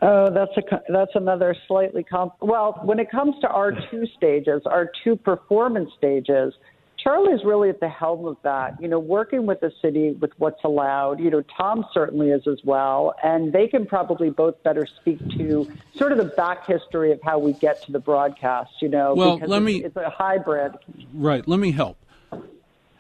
Oh, 0.03 0.31
that's 0.31 0.57
a 0.57 0.81
that's 0.93 1.15
another 1.15 1.57
slightly 1.67 2.05
comp. 2.05 2.35
Well, 2.41 2.81
when 2.85 2.99
it 3.01 3.11
comes 3.11 3.35
to 3.41 3.49
our 3.49 3.73
two 3.91 4.07
stages, 4.17 4.63
our 4.67 4.91
two 5.03 5.17
performance 5.17 5.91
stages, 5.97 6.55
Charlie's 6.99 7.45
really 7.45 7.69
at 7.69 7.79
the 7.81 7.89
helm 7.89 8.27
of 8.27 8.37
that. 8.43 8.81
You 8.83 8.89
know, 8.89 8.99
working 8.99 9.47
with 9.47 9.61
the 9.61 9.73
city 9.81 10.13
with 10.13 10.33
what's 10.39 10.63
allowed. 10.65 11.21
You 11.21 11.31
know, 11.31 11.43
Tom 11.57 11.85
certainly 11.95 12.31
is 12.31 12.47
as 12.47 12.59
well, 12.65 13.15
and 13.23 13.53
they 13.53 13.69
can 13.69 13.87
probably 13.87 14.31
both 14.31 14.61
better 14.65 14.87
speak 15.01 15.19
to 15.39 15.71
sort 15.97 16.13
of 16.13 16.19
the 16.19 16.25
back 16.25 16.67
history 16.67 17.13
of 17.13 17.21
how 17.23 17.39
we 17.39 17.53
get 17.55 17.83
to 17.85 17.93
the 17.93 18.01
broadcast. 18.01 18.71
You 18.83 18.89
know, 18.89 19.15
Well, 19.15 19.37
because 19.37 19.49
let 19.49 19.59
it's, 19.63 19.67
me- 19.67 19.85
it's 19.85 19.97
a 19.97 20.11
hybrid. 20.11 20.73
Right, 21.15 21.47
let 21.47 21.61
me 21.61 21.71
help. 21.73 21.99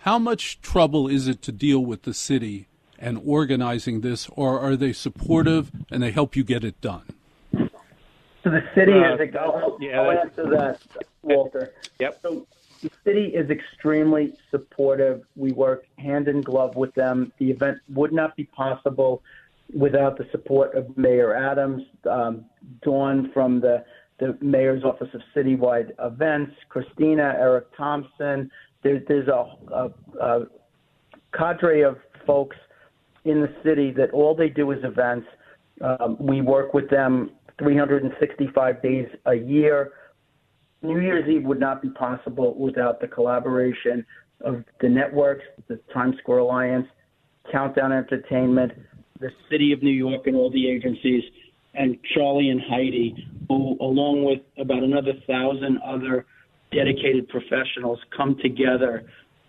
How 0.02 0.18
much 0.18 0.60
trouble 0.62 1.08
is 1.08 1.26
it 1.28 1.42
to 1.42 1.52
deal 1.52 1.80
with 1.84 2.02
the 2.02 2.14
city 2.14 2.68
and 2.98 3.20
organizing 3.26 4.00
this, 4.00 4.28
or 4.34 4.58
are 4.60 4.76
they 4.76 4.92
supportive 4.92 5.70
and 5.90 6.02
they 6.02 6.10
help 6.12 6.34
you 6.36 6.44
get 6.44 6.62
it 6.64 6.80
done? 6.80 7.02
So 7.52 8.50
the 8.50 8.62
city 8.74 8.92
Uh, 8.92 9.16
is. 9.16 9.34
I'll, 9.36 9.76
yeah, 9.80 10.00
I'll 10.00 10.10
answer 10.12 10.48
that, 10.50 10.78
Walter. 11.22 11.72
Yep. 11.98 12.20
So 12.22 12.46
the 12.80 12.90
city 13.04 13.26
is 13.34 13.50
extremely 13.50 14.34
supportive. 14.50 15.22
We 15.36 15.52
work 15.52 15.86
hand 15.98 16.28
in 16.28 16.42
glove 16.42 16.76
with 16.76 16.94
them. 16.94 17.32
The 17.38 17.50
event 17.50 17.78
would 17.88 18.12
not 18.12 18.36
be 18.36 18.44
possible 18.44 19.22
without 19.74 20.16
the 20.16 20.26
support 20.30 20.74
of 20.74 20.96
Mayor 20.96 21.34
Adams, 21.34 21.82
um, 22.10 22.44
Dawn 22.82 23.30
from 23.32 23.60
the 23.60 23.84
the 24.18 24.36
mayor's 24.40 24.82
office 24.82 25.08
of 25.14 25.20
citywide 25.34 25.92
events, 26.00 26.52
Christina, 26.68 27.36
Eric 27.38 27.66
Thompson. 27.76 28.50
There, 28.82 29.00
there's 29.06 29.28
a, 29.28 29.44
a, 29.72 29.90
a 30.20 30.46
cadre 31.32 31.82
of 31.82 31.98
folks 32.26 32.56
in 33.24 33.40
the 33.40 33.54
city 33.62 33.92
that 33.92 34.10
all 34.10 34.34
they 34.34 34.48
do 34.48 34.72
is 34.72 34.82
events. 34.82 35.26
Um, 35.80 36.16
we 36.18 36.40
work 36.40 36.74
with 36.74 36.90
them 36.90 37.30
365 37.58 38.82
days 38.82 39.08
a 39.26 39.34
year. 39.34 39.92
New 40.82 41.00
Year's 41.00 41.28
Eve 41.28 41.44
would 41.44 41.60
not 41.60 41.82
be 41.82 41.90
possible 41.90 42.54
without 42.54 43.00
the 43.00 43.08
collaboration 43.08 44.06
of 44.40 44.64
the 44.80 44.88
networks, 44.88 45.44
the 45.66 45.80
Times 45.92 46.16
Square 46.18 46.38
Alliance, 46.38 46.86
Countdown 47.50 47.92
Entertainment, 47.92 48.72
the 49.20 49.30
City 49.50 49.72
of 49.72 49.82
New 49.82 49.90
York, 49.90 50.26
and 50.26 50.36
all 50.36 50.50
the 50.50 50.70
agencies, 50.70 51.24
and 51.74 51.98
Charlie 52.14 52.50
and 52.50 52.60
Heidi, 52.60 53.26
who, 53.48 53.76
along 53.80 54.24
with 54.24 54.40
about 54.58 54.82
another 54.82 55.12
thousand 55.26 55.78
other 55.84 56.26
dedicated 56.70 57.28
professionals, 57.28 57.98
come 58.16 58.36
together 58.40 59.04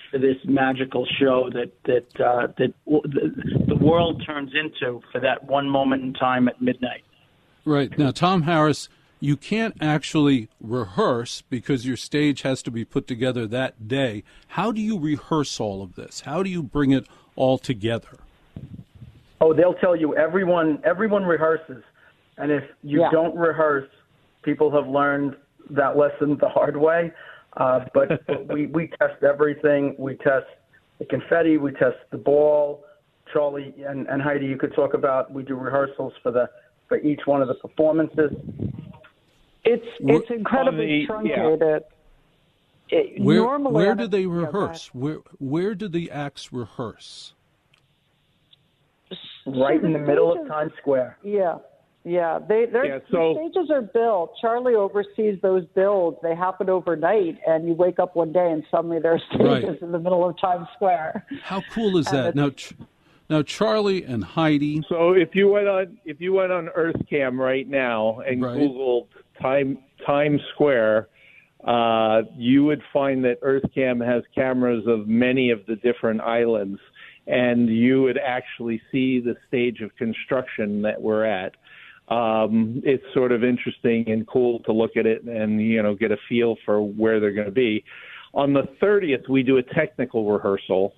for 0.10 0.18
this 0.18 0.38
magical 0.46 1.06
show 1.20 1.50
that 1.54 1.72
that 1.86 2.26
uh, 2.26 2.48
that 2.58 2.74
the, 2.86 3.66
the 3.68 3.76
world 3.76 4.24
turns 4.26 4.52
into 4.54 5.02
for 5.12 5.22
that 5.22 5.44
one 5.44 5.70
moment 5.70 6.04
in 6.04 6.14
time 6.14 6.48
at 6.48 6.62
midnight. 6.62 7.04
Right. 7.66 7.96
Now, 7.98 8.12
Tom 8.12 8.44
Harris, 8.44 8.90
you 9.20 9.36
can't 9.36 9.76
actually 9.82 10.50
rehearse 10.62 11.42
because 11.50 11.86
your 11.86 11.98
stage 11.98 12.42
has 12.44 12.64
to 12.64 12.72
be 12.72 12.86
put 12.86 13.08
together 13.08 13.46
that 13.48 13.88
day. 13.88 14.24
How 14.50 14.72
do 14.72 14.82
you 14.82 14.98
rehearse 14.98 15.60
all 15.60 15.82
of 15.82 15.96
this? 15.96 16.22
How 16.22 16.42
do 16.44 16.50
you 16.50 16.64
bring 16.64 16.92
it 16.92 17.06
all 17.36 17.58
together? 17.58 18.18
Oh, 19.42 19.54
they'll 19.54 19.74
tell 19.76 19.96
you 19.96 20.16
everyone 20.16 20.80
everyone 20.84 21.24
rehearses, 21.24 21.84
and 22.38 22.52
if 22.52 22.64
you 22.84 23.02
Yeah. 23.02 23.12
don't 23.12 23.36
rehearse, 23.36 23.90
people 24.44 24.70
have 24.72 24.88
learned 24.88 25.36
that 25.72 25.98
lesson 25.98 26.38
the 26.38 26.50
hard 26.50 26.76
way. 26.76 27.12
Uh, 27.58 27.86
but, 27.94 28.26
but 28.28 28.48
we 28.54 28.68
we 28.68 28.88
test 29.00 29.24
everything. 29.24 29.96
We 29.98 30.16
test 30.16 30.48
the 31.00 31.06
confetti. 31.06 31.58
We 31.58 31.72
test 31.72 31.98
the 32.12 32.18
ball. 32.18 32.84
Charlie 33.32 33.74
and, 33.86 34.08
and 34.08 34.22
Heidi, 34.22 34.48
you 34.48 34.58
could 34.58 34.74
talk 34.74 34.94
about. 34.94 35.32
We 35.32 35.44
do 35.44 35.56
rehearsals 35.56 36.14
for 36.24 36.32
the 36.32 36.50
for 36.88 36.98
each 36.98 37.22
one 37.26 37.42
of 37.42 37.48
the 37.48 37.54
performances. 37.56 38.32
It's 39.74 39.86
it's 40.00 40.30
incredibly 40.32 41.08
On 41.10 41.24
the- 41.24 41.30
yeah. 41.30 41.36
truncated. 41.36 41.84
It- 42.92 43.22
Where, 43.22 43.38
normally 43.38 43.74
where 43.76 43.94
do 43.96 44.08
they 44.08 44.22
yeah, 44.22 44.26
go 44.26 44.32
rehearse? 44.32 44.88
Where 44.94 45.18
where 45.38 45.76
do 45.76 45.88
the 45.88 46.10
acts 46.12 46.52
rehearse? 46.52 47.34
Right 49.46 49.84
in 49.84 49.94
the 49.94 50.00
middle 50.00 50.32
of 50.40 50.48
Times 50.48 50.72
Square. 50.80 51.18
Yeah, 51.24 51.58
yeah. 52.04 52.38
They 52.40 52.66
they're, 52.66 52.86
Yeah, 52.86 53.00
so- 53.12 53.34
the 53.34 53.50
stages 53.52 53.72
are 53.72 53.82
built. 53.82 54.34
Charlie 54.40 54.76
oversees 54.76 55.40
those 55.42 55.66
builds. 55.76 56.18
They 56.22 56.36
happen 56.36 56.70
overnight, 56.70 57.40
and 57.48 57.68
you 57.68 57.74
wake 57.74 58.00
up 58.00 58.16
one 58.16 58.32
day 58.32 58.52
and 58.52 58.64
suddenly 58.70 59.00
there 59.00 59.14
are 59.14 59.20
stages 59.34 59.46
Right. 59.70 59.82
in 59.82 59.92
the 59.92 60.00
middle 60.00 60.28
of 60.28 60.38
Times 60.40 60.68
Square. 60.76 61.26
How 61.42 61.62
cool 61.72 61.98
is 61.98 62.06
that? 62.08 62.36
Now, 62.36 62.50
Ch- 62.52 62.74
now 63.30 63.42
Charlie 63.42 64.04
and 64.04 64.24
Heidi. 64.24 64.84
So 64.90 65.14
if 65.14 65.34
you 65.36 65.48
went 65.50 65.68
on 65.68 65.98
if 66.06 66.20
you 66.22 66.34
went 66.34 66.52
on 66.52 66.68
EarthCam 66.78 67.38
right 67.40 67.68
now 67.68 68.20
and 68.20 68.42
Right. 68.44 68.58
Googled 68.58 69.08
time 69.42 69.80
Times 70.06 70.42
Square, 70.54 71.10
uh, 71.66 72.22
you 72.38 72.64
would 72.66 72.82
find 72.94 73.24
that 73.26 73.42
EarthCam 73.42 74.06
has 74.06 74.24
cameras 74.34 74.86
of 74.88 75.08
many 75.08 75.52
of 75.52 75.66
the 75.68 75.76
different 75.78 76.22
islands, 76.22 76.80
and 77.28 77.68
you 77.68 78.02
would 78.02 78.18
actually 78.18 78.82
see 78.92 79.20
the 79.20 79.36
stage 79.48 79.82
of 79.82 79.96
construction 79.98 80.82
that 80.82 81.02
we're 81.02 81.26
at. 81.26 81.56
Um, 82.08 82.82
it's 82.84 83.04
sort 83.14 83.32
of 83.32 83.44
interesting 83.44 84.10
and 84.10 84.26
cool 84.28 84.60
to 84.64 84.72
look 84.72 84.98
at 84.98 85.06
it 85.06 85.24
and 85.24 85.62
you 85.62 85.84
know 85.84 85.94
get 85.96 86.12
a 86.12 86.18
feel 86.28 86.56
for 86.66 86.82
where 86.82 87.20
they're 87.20 87.34
going 87.34 87.46
to 87.46 87.52
be. 87.52 87.84
On 88.34 88.54
the 88.54 88.64
30th, 88.82 89.28
we 89.30 89.44
do 89.44 89.58
a 89.58 89.64
technical 89.64 90.32
rehearsal 90.32 90.94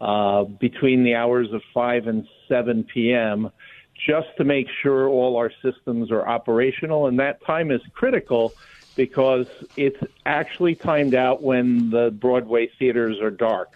uh, 0.00 0.44
between 0.44 1.04
the 1.04 1.14
hours 1.14 1.48
of 1.52 1.62
5 1.72 2.06
and 2.06 2.26
7 2.48 2.84
p.m. 2.92 3.50
just 3.94 4.28
to 4.36 4.44
make 4.44 4.66
sure 4.82 5.08
all 5.08 5.36
our 5.36 5.50
systems 5.62 6.10
are 6.10 6.26
operational. 6.26 7.06
And 7.06 7.18
that 7.20 7.44
time 7.44 7.70
is 7.70 7.80
critical 7.94 8.52
because 8.96 9.46
it's 9.76 10.00
actually 10.26 10.74
timed 10.74 11.14
out 11.14 11.42
when 11.42 11.90
the 11.90 12.10
Broadway 12.10 12.70
theaters 12.78 13.20
are 13.20 13.30
dark. 13.30 13.72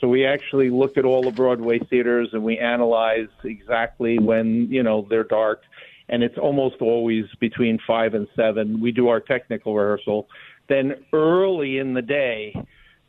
So 0.00 0.08
we 0.08 0.26
actually 0.26 0.70
look 0.70 0.96
at 0.96 1.04
all 1.04 1.22
the 1.22 1.30
Broadway 1.30 1.78
theaters 1.78 2.28
and 2.32 2.44
we 2.44 2.58
analyze 2.58 3.28
exactly 3.44 4.18
when, 4.18 4.68
you 4.70 4.82
know, 4.82 5.06
they're 5.08 5.24
dark. 5.24 5.62
And 6.08 6.22
it's 6.22 6.38
almost 6.38 6.76
always 6.80 7.24
between 7.40 7.78
5 7.86 8.14
and 8.14 8.28
7. 8.36 8.80
We 8.80 8.92
do 8.92 9.08
our 9.08 9.20
technical 9.20 9.74
rehearsal. 9.74 10.28
Then 10.68 11.04
early 11.12 11.78
in 11.78 11.94
the 11.94 12.02
day, 12.02 12.54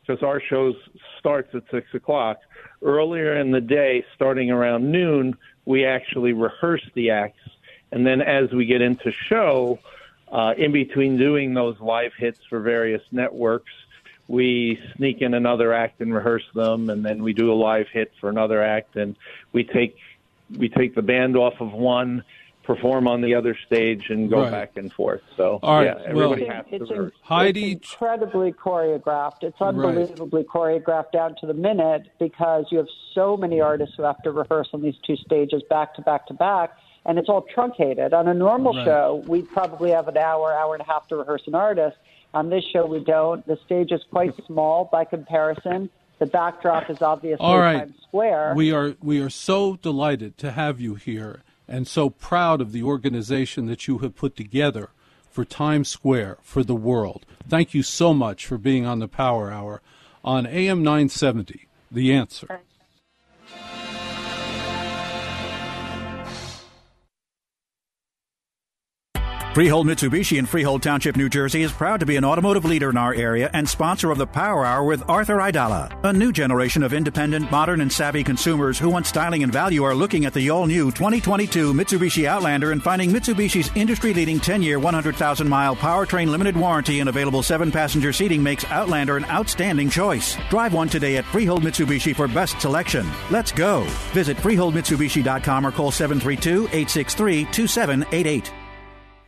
because 0.08 0.22
our 0.22 0.40
show 0.40 0.72
starts 1.18 1.54
at 1.54 1.62
six 1.70 1.86
o'clock. 1.94 2.38
Earlier 2.82 3.36
in 3.36 3.50
the 3.50 3.60
day, 3.60 4.04
starting 4.14 4.50
around 4.50 4.90
noon, 4.90 5.36
we 5.64 5.84
actually 5.84 6.32
rehearse 6.32 6.84
the 6.94 7.10
acts, 7.10 7.48
and 7.90 8.06
then 8.06 8.20
as 8.20 8.50
we 8.52 8.66
get 8.66 8.80
into 8.80 9.12
show, 9.12 9.78
uh, 10.30 10.54
in 10.56 10.72
between 10.72 11.16
doing 11.16 11.54
those 11.54 11.78
live 11.80 12.12
hits 12.14 12.40
for 12.48 12.60
various 12.60 13.02
networks, 13.10 13.72
we 14.28 14.78
sneak 14.96 15.22
in 15.22 15.34
another 15.34 15.72
act 15.72 16.00
and 16.00 16.14
rehearse 16.14 16.44
them, 16.54 16.90
and 16.90 17.04
then 17.04 17.22
we 17.22 17.32
do 17.32 17.52
a 17.52 17.54
live 17.54 17.88
hit 17.88 18.12
for 18.20 18.28
another 18.28 18.62
act, 18.62 18.96
and 18.96 19.16
we 19.52 19.64
take 19.64 19.96
we 20.56 20.68
take 20.68 20.94
the 20.94 21.02
band 21.02 21.36
off 21.36 21.60
of 21.60 21.72
one, 21.72 22.24
perform 22.68 23.08
on 23.08 23.22
the 23.22 23.34
other 23.34 23.56
stage, 23.66 24.10
and 24.10 24.28
go 24.28 24.42
Right. 24.42 24.50
back 24.52 24.76
and 24.76 24.92
forth. 24.92 25.22
So 25.38 25.58
All 25.62 25.76
right, 25.78 25.86
yeah, 25.86 26.04
everybody 26.06 26.42
well- 26.44 26.52
has 26.56 26.66
to 26.66 26.74
It's, 26.76 26.90
rehearse. 26.90 27.12
Heidi- 27.22 27.72
it's 27.72 27.92
incredibly 27.94 28.52
choreographed. 28.52 29.42
It's 29.42 29.60
unbelievably 29.60 30.44
choreographed 30.44 31.10
down 31.12 31.34
to 31.40 31.46
the 31.46 31.54
minute 31.54 32.08
because 32.18 32.66
you 32.70 32.76
have 32.76 32.88
so 33.14 33.38
many 33.38 33.58
artists 33.62 33.96
who 33.96 34.02
have 34.02 34.22
to 34.22 34.30
rehearse 34.32 34.68
on 34.74 34.82
these 34.82 34.96
two 34.98 35.16
stages 35.16 35.62
back 35.70 35.94
to 35.94 36.02
back 36.02 36.26
to 36.26 36.34
back. 36.34 36.76
and 37.06 37.18
it's 37.18 37.28
all 37.30 37.40
truncated. 37.40 38.12
On 38.12 38.28
a 38.28 38.34
normal 38.34 38.74
Right. 38.74 38.84
show, 38.84 39.22
we'd 39.26 39.48
probably 39.48 39.92
have 39.92 40.08
an 40.08 40.18
hour, 40.18 40.52
hour 40.52 40.74
and 40.74 40.82
a 40.82 40.84
half 40.84 41.08
to 41.08 41.16
rehearse 41.16 41.46
an 41.46 41.54
artist. 41.54 41.96
On 42.34 42.50
this 42.50 42.62
show, 42.64 42.84
we 42.84 43.02
don't. 43.02 43.46
The 43.46 43.56
stage 43.64 43.92
is 43.92 44.02
quite 44.10 44.34
small 44.46 44.84
by 44.92 45.04
comparison. 45.06 45.88
The 46.18 46.26
backdrop 46.26 46.90
is 46.90 47.00
obviously 47.00 47.42
All 47.46 47.58
right. 47.58 47.78
Times 47.78 47.94
Square. 48.02 48.52
We 48.56 48.72
are 48.72 48.94
we 49.02 49.22
are 49.22 49.30
so 49.30 49.76
delighted 49.76 50.36
to 50.38 50.50
have 50.50 50.80
you 50.80 50.96
here 50.96 51.42
and 51.68 51.86
so 51.86 52.10
proud 52.10 52.60
of 52.60 52.72
the 52.72 52.82
organization 52.82 53.66
that 53.66 53.86
you 53.86 53.98
have 53.98 54.16
put 54.16 54.34
together 54.36 54.90
for 55.30 55.44
Times 55.44 55.88
Square 55.88 56.38
for 56.42 56.64
the 56.64 56.74
world. 56.74 57.26
Thank 57.48 57.74
you 57.74 57.82
so 57.82 58.14
much 58.14 58.46
for 58.46 58.58
being 58.58 58.86
on 58.86 58.98
the 58.98 59.08
Power 59.08 59.52
Hour 59.52 59.82
on 60.24 60.46
AM 60.46 60.82
970. 60.82 61.66
The 61.90 62.12
answer. 62.12 62.60
Freehold 69.58 69.88
Mitsubishi 69.88 70.38
in 70.38 70.46
Freehold 70.46 70.84
Township, 70.84 71.16
New 71.16 71.28
Jersey 71.28 71.64
is 71.64 71.72
proud 71.72 71.98
to 71.98 72.06
be 72.06 72.14
an 72.14 72.24
automotive 72.24 72.64
leader 72.64 72.90
in 72.90 72.96
our 72.96 73.12
area 73.12 73.50
and 73.52 73.68
sponsor 73.68 74.12
of 74.12 74.18
the 74.18 74.24
Power 74.24 74.64
Hour 74.64 74.84
with 74.84 75.02
Arthur 75.08 75.38
Aidala. 75.38 75.90
A 76.04 76.12
new 76.12 76.30
generation 76.30 76.84
of 76.84 76.92
independent, 76.92 77.50
modern, 77.50 77.80
and 77.80 77.92
savvy 77.92 78.22
consumers 78.22 78.78
who 78.78 78.88
want 78.88 79.04
styling 79.04 79.42
and 79.42 79.52
value 79.52 79.82
are 79.82 79.96
looking 79.96 80.26
at 80.26 80.32
the 80.32 80.48
all 80.48 80.68
new 80.68 80.92
2022 80.92 81.74
Mitsubishi 81.74 82.26
Outlander 82.26 82.70
and 82.70 82.80
finding 82.80 83.10
Mitsubishi's 83.10 83.72
industry 83.74 84.14
leading 84.14 84.38
10 84.38 84.62
year, 84.62 84.78
100,000 84.78 85.48
mile 85.48 85.74
powertrain 85.74 86.28
limited 86.28 86.56
warranty 86.56 87.00
and 87.00 87.08
available 87.08 87.42
7 87.42 87.72
passenger 87.72 88.12
seating 88.12 88.40
makes 88.40 88.64
Outlander 88.66 89.16
an 89.16 89.24
outstanding 89.24 89.90
choice. 89.90 90.36
Drive 90.50 90.72
one 90.72 90.88
today 90.88 91.16
at 91.16 91.24
Freehold 91.24 91.64
Mitsubishi 91.64 92.14
for 92.14 92.28
best 92.28 92.60
selection. 92.60 93.04
Let's 93.28 93.50
go. 93.50 93.82
Visit 94.12 94.36
FreeholdMitsubishi.com 94.36 95.66
or 95.66 95.72
call 95.72 95.90
732 95.90 96.66
863 96.66 97.46
2788. 97.46 98.52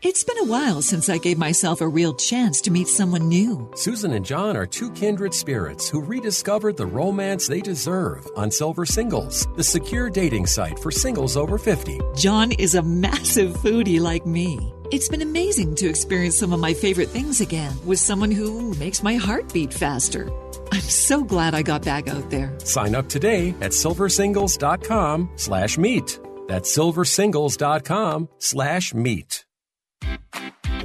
It's 0.03 0.25
been 0.25 0.39
a 0.39 0.45
while 0.45 0.81
since 0.81 1.11
I 1.11 1.19
gave 1.19 1.37
myself 1.37 1.83
a 1.83 1.89
real 1.89 2.15
chance 2.15 2.63
to 2.63 2.71
meet 2.71 2.89
someone 2.89 3.29
new. 3.29 3.71
Susan 3.75 4.15
and 4.15 4.25
John 4.25 4.57
are 4.57 4.65
two 4.65 4.91
kindred 4.93 5.35
spirits 5.35 5.91
who 5.91 6.01
rediscovered 6.01 6.79
the 6.79 6.87
romance 6.87 7.47
they 7.47 7.61
deserve 7.61 8.27
on 8.35 8.51
Silver 8.51 8.87
Singles, 8.87 9.47
the 9.57 9.63
secure 9.63 10.09
dating 10.09 10.47
site 10.47 10.79
for 10.79 10.91
singles 10.91 11.37
over 11.37 11.59
50. 11.59 12.01
John 12.17 12.53
is 12.53 12.77
a 12.77 12.83
massive 12.83 13.53
foodie 13.59 14.01
like 14.01 14.25
me. 14.25 14.73
It's 14.91 15.11
been 15.11 15.21
amazing 15.21 15.75
to 15.75 15.91
experience 15.91 16.39
some 16.39 16.55
of 16.55 16.61
my 16.61 16.73
favorite 16.73 17.11
things 17.11 17.43
again 17.43 17.77
with 17.85 17.99
someone 17.99 18.31
who 18.31 18.73
makes 18.77 19.03
my 19.03 19.17
heart 19.17 19.53
beat 19.53 19.75
faster. 19.75 20.31
I'm 20.73 20.81
so 20.81 21.23
glad 21.23 21.55
I 21.55 21.61
got 21.61 21.85
back 21.85 22.09
out 22.09 22.31
there. 22.31 22.59
Sign 22.61 22.95
up 22.95 23.07
today 23.11 23.51
at 23.61 23.73
silversingles.com 23.73 25.33
slash 25.37 25.77
meet. 25.77 26.19
That's 26.49 26.75
silversingles.com 26.75 28.29
slash 28.39 28.95
meet. 28.95 29.45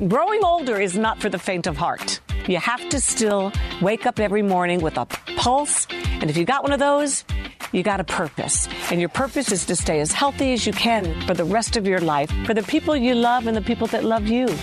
Growing 0.07 0.43
older 0.43 0.81
is 0.81 0.97
not 0.97 1.21
for 1.21 1.29
the 1.29 1.39
faint 1.39 1.67
of 1.67 1.77
heart. 1.77 2.19
You 2.47 2.57
have 2.57 2.89
to 2.89 2.99
still 2.99 3.53
wake 3.81 4.05
up 4.05 4.19
every 4.19 4.41
morning 4.41 4.81
with 4.81 4.97
a 4.97 5.05
pulse, 5.37 5.87
and 5.91 6.29
if 6.29 6.35
you 6.35 6.43
got 6.43 6.63
one 6.63 6.73
of 6.73 6.79
those, 6.79 7.23
you 7.71 7.81
got 7.81 8.01
a 8.01 8.03
purpose. 8.03 8.67
And 8.91 8.99
your 8.99 9.09
purpose 9.09 9.53
is 9.53 9.65
to 9.67 9.75
stay 9.75 10.01
as 10.01 10.11
healthy 10.11 10.51
as 10.51 10.67
you 10.67 10.73
can 10.73 11.21
for 11.21 11.33
the 11.33 11.45
rest 11.45 11.77
of 11.77 11.87
your 11.87 11.99
life, 11.99 12.29
for 12.45 12.53
the 12.53 12.63
people 12.63 12.95
you 12.95 13.15
love 13.15 13.47
and 13.47 13.55
the 13.55 13.61
people 13.61 13.87
that 13.87 14.03
love 14.03 14.27
you. 14.27 14.53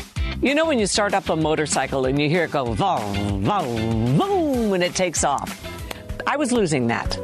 You 0.42 0.54
know 0.54 0.66
when 0.66 0.78
you 0.78 0.86
start 0.86 1.14
up 1.14 1.28
a 1.28 1.36
motorcycle 1.36 2.04
and 2.04 2.20
you 2.20 2.28
hear 2.28 2.44
it 2.44 2.50
go 2.50 2.74
boom, 2.74 3.44
boom, 3.44 4.18
boom 4.18 4.70
when 4.70 4.82
it 4.82 4.94
takes 4.94 5.24
off. 5.24 5.66
I 6.26 6.36
was 6.36 6.52
losing 6.52 6.88
that. 6.88 7.18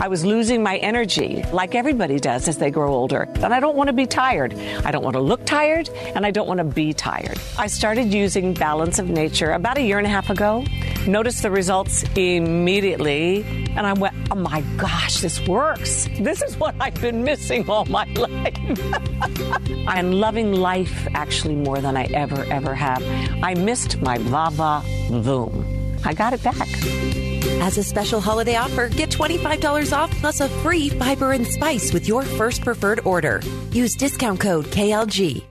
I 0.00 0.08
was 0.08 0.24
losing 0.24 0.62
my 0.62 0.78
energy 0.78 1.44
like 1.52 1.74
everybody 1.74 2.18
does 2.18 2.48
as 2.48 2.56
they 2.56 2.70
grow 2.70 2.94
older. 2.94 3.28
And 3.34 3.52
I 3.52 3.60
don't 3.60 3.76
want 3.76 3.88
to 3.88 3.92
be 3.92 4.06
tired. 4.06 4.54
I 4.82 4.90
don't 4.90 5.04
want 5.04 5.12
to 5.14 5.20
look 5.20 5.44
tired 5.44 5.90
and 5.90 6.24
I 6.24 6.30
don't 6.30 6.48
want 6.48 6.56
to 6.56 6.64
be 6.64 6.94
tired. 6.94 7.38
I 7.58 7.66
started 7.66 8.12
using 8.12 8.54
Balance 8.54 8.98
of 8.98 9.10
Nature 9.10 9.52
about 9.52 9.76
a 9.76 9.82
year 9.82 9.98
and 9.98 10.06
a 10.06 10.10
half 10.10 10.30
ago. 10.30 10.64
Noticed 11.06 11.42
the 11.42 11.50
results 11.50 12.02
immediately 12.16 13.44
and 13.76 13.86
I 13.86 13.92
went, 13.92 14.14
"Oh 14.30 14.36
my 14.36 14.62
gosh, 14.78 15.20
this 15.20 15.38
works. 15.46 16.08
This 16.18 16.40
is 16.40 16.56
what 16.56 16.74
I've 16.80 16.98
been 17.00 17.22
missing 17.22 17.68
all 17.68 17.84
my 17.84 18.04
life." 18.14 18.56
I'm 19.86 20.12
loving 20.12 20.54
life 20.54 21.08
actually 21.14 21.56
more 21.56 21.78
than 21.78 21.98
I 21.98 22.04
ever 22.04 22.44
ever 22.50 22.74
have. 22.74 23.02
I 23.42 23.52
missed 23.52 24.00
my 24.00 24.16
Vava 24.16 24.82
Voom. 25.10 25.64
I 26.06 26.14
got 26.14 26.32
it 26.32 26.42
back. 26.42 27.29
As 27.60 27.78
a 27.78 27.82
special 27.82 28.20
holiday 28.20 28.56
offer, 28.56 28.88
get 28.88 29.10
$25 29.10 29.96
off 29.96 30.10
plus 30.20 30.40
a 30.40 30.48
free 30.62 30.88
fiber 30.88 31.32
and 31.32 31.46
spice 31.46 31.92
with 31.92 32.08
your 32.08 32.22
first 32.22 32.62
preferred 32.62 33.00
order. 33.04 33.40
Use 33.70 33.94
discount 33.94 34.40
code 34.40 34.66
KLG. 34.66 35.44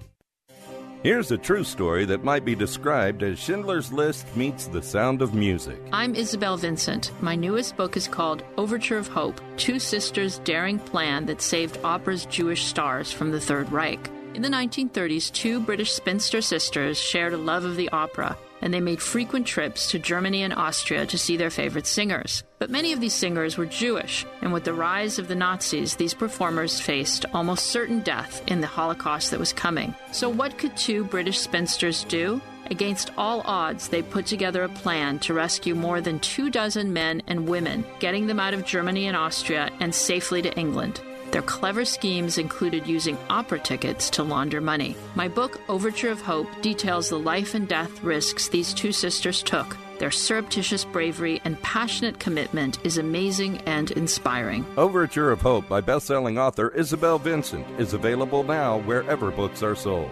Here's 1.02 1.32
a 1.32 1.38
true 1.38 1.64
story 1.64 2.04
that 2.08 2.26
might 2.26 2.44
be 2.44 2.56
described 2.56 3.24
as 3.24 3.40
Schindler's 3.40 3.94
List 3.94 4.36
meets 4.36 4.68
the 4.68 4.82
sound 4.82 5.22
of 5.22 5.34
music. 5.34 5.80
I'm 5.94 6.14
Isabel 6.14 6.58
Vincent. 6.58 7.14
My 7.22 7.36
newest 7.36 7.78
book 7.78 7.96
is 7.96 8.06
called 8.06 8.44
Overture 8.58 8.98
of 8.98 9.08
Hope 9.08 9.40
Two 9.56 9.80
Sisters' 9.80 10.40
Daring 10.40 10.78
Plan 10.78 11.26
That 11.26 11.42
Saved 11.42 11.80
Opera's 11.86 12.26
Jewish 12.26 12.66
Stars 12.66 13.14
from 13.14 13.32
the 13.32 13.40
Third 13.40 13.72
Reich. 13.72 14.10
In 14.34 14.42
the 14.42 14.50
1930s, 14.50 15.32
two 15.32 15.62
British 15.62 15.94
spinster 15.94 16.42
sisters 16.42 17.00
shared 17.00 17.32
a 17.32 17.38
love 17.38 17.64
of 17.64 17.78
the 17.78 17.88
opera, 17.92 18.38
and 18.62 18.74
they 18.74 18.82
made 18.82 19.02
frequent 19.02 19.48
trips 19.48 19.92
to 19.92 20.00
Germany 20.00 20.44
and 20.44 20.54
Austria 20.54 21.06
to 21.06 21.18
see 21.18 21.38
their 21.38 21.50
favorite 21.50 21.88
singers. 21.88 22.44
But 22.60 22.70
many 22.70 22.94
of 22.94 23.00
these 23.00 23.14
singers 23.14 23.58
were 23.58 23.66
Jewish, 23.66 24.26
and 24.42 24.52
with 24.52 24.64
the 24.64 24.74
rise 24.74 25.20
of 25.20 25.28
the 25.28 25.36
Nazis, 25.36 25.96
these 25.96 26.14
performers 26.14 26.80
faced 26.80 27.26
almost 27.34 27.68
certain 27.68 28.02
death 28.02 28.44
in 28.48 28.62
the 28.62 28.68
Holocaust 28.68 29.32
that 29.32 29.40
was 29.40 29.54
coming. 29.54 29.96
So, 30.12 30.30
what 30.30 30.58
could 30.58 30.76
two 30.76 31.04
British 31.06 31.40
spinsters 31.40 32.04
do? 32.04 32.42
Against 32.70 33.12
all 33.18 33.42
odds, 33.46 33.88
they 33.88 34.02
put 34.02 34.26
together 34.28 34.64
a 34.64 34.70
plan 34.70 35.20
to 35.20 35.34
rescue 35.34 35.74
more 35.74 36.02
than 36.02 36.20
two 36.20 36.50
dozen 36.50 36.94
men 36.94 37.22
and 37.28 37.48
women, 37.48 37.84
getting 38.00 38.28
them 38.28 38.40
out 38.40 38.54
of 38.54 38.66
Germany 38.66 39.08
and 39.08 39.18
Austria 39.18 39.72
and 39.80 39.94
safely 39.94 40.42
to 40.44 40.54
England. 40.56 41.02
Their 41.32 41.42
clever 41.42 41.86
schemes 41.86 42.38
included 42.38 42.88
using 42.88 43.18
opera 43.30 43.60
tickets 43.60 44.10
to 44.12 44.24
launder 44.24 44.62
money. 44.62 44.96
My 45.16 45.28
book, 45.28 45.62
Overture 45.70 46.12
of 46.12 46.22
Hope, 46.22 46.48
details 46.62 47.10
the 47.10 47.20
life 47.20 47.54
and 47.56 47.68
death 47.68 48.04
risks 48.04 48.48
these 48.48 48.74
two 48.74 48.92
sisters 48.92 49.44
took. 49.44 49.78
Their 50.00 50.12
surreptitious 50.12 50.86
bravery 50.86 51.42
and 51.44 51.62
passionate 51.62 52.20
commitment 52.20 52.80
is 52.86 52.98
amazing 52.98 53.58
and 53.66 53.92
inspiring. 53.92 54.66
Overture 54.78 55.32
of 55.32 55.42
Hope 55.42 55.68
by 55.68 55.82
best-selling 55.82 56.38
author 56.38 56.70
Isabel 56.70 57.20
Vincent 57.20 57.68
is 57.80 57.94
available 57.94 58.44
now 58.44 58.80
wherever 58.80 59.30
books 59.30 59.62
are 59.62 59.76
sold. 59.76 60.12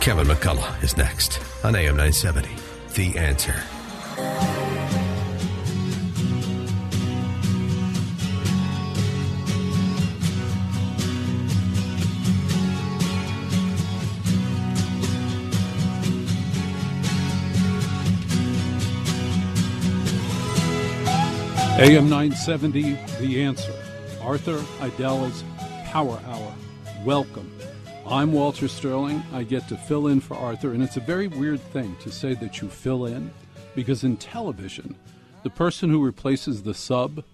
Kevin 0.00 0.28
McCullough 0.28 0.82
is 0.82 0.96
next 0.96 1.40
on 1.64 1.74
AM 1.74 1.96
970. 1.96 2.48
The 2.94 3.18
answer. 3.18 3.62
AM 21.80 22.10
970, 22.10 22.92
The 23.20 23.42
Answer. 23.42 23.72
Arthur 24.20 24.58
Aidala's 24.80 25.42
Power 25.86 26.20
Hour. 26.26 26.54
Welcome. 27.06 27.50
I'm 28.06 28.34
Walter 28.34 28.68
Sterling. 28.68 29.22
I 29.32 29.44
get 29.44 29.66
to 29.68 29.78
fill 29.78 30.08
in 30.08 30.20
for 30.20 30.36
Arthur, 30.36 30.74
and 30.74 30.82
it's 30.82 30.98
a 30.98 31.00
very 31.00 31.26
weird 31.26 31.58
thing 31.72 31.96
to 32.00 32.12
say 32.12 32.34
that 32.34 32.60
you 32.60 32.68
fill 32.68 33.06
in 33.06 33.30
because 33.74 34.04
in 34.04 34.18
television, 34.18 34.94
the 35.42 35.48
person 35.48 35.88
who 35.88 36.04
replaces 36.04 36.64
the 36.64 36.74
sub, 36.74 37.24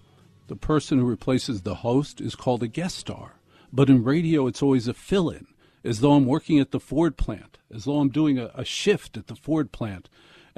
the 0.47 0.55
person 0.55 0.99
who 0.99 1.05
replaces 1.05 1.63
the 1.63 1.75
host, 1.75 2.21
is 2.21 2.33
called 2.33 2.63
a 2.63 2.67
guest 2.67 2.95
star. 2.95 3.33
But 3.73 3.89
in 3.89 4.05
radio, 4.05 4.47
it's 4.47 4.63
always 4.63 4.87
a 4.87 4.93
fill 4.93 5.29
in, 5.29 5.47
as 5.83 5.99
though 5.99 6.13
I'm 6.13 6.25
working 6.25 6.57
at 6.57 6.71
the 6.71 6.79
Ford 6.79 7.17
plant, 7.17 7.57
as 7.69 7.83
though 7.83 7.99
I'm 7.99 8.07
doing 8.07 8.39
a, 8.39 8.49
a 8.55 8.63
shift 8.63 9.17
at 9.17 9.27
the 9.27 9.35
Ford 9.35 9.73
plant 9.73 10.07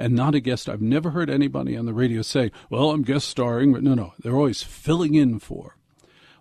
and 0.00 0.14
not 0.14 0.34
a 0.34 0.40
guest. 0.40 0.68
I've 0.68 0.80
never 0.80 1.10
heard 1.10 1.28
anybody 1.28 1.76
on 1.76 1.84
the 1.84 1.92
radio 1.92 2.22
say, 2.22 2.50
Well, 2.70 2.90
I'm 2.90 3.02
guest 3.02 3.28
starring. 3.28 3.72
But 3.72 3.82
no, 3.82 3.94
no, 3.94 4.14
they're 4.18 4.34
always 4.34 4.62
filling 4.62 5.14
in 5.14 5.38
for. 5.38 5.76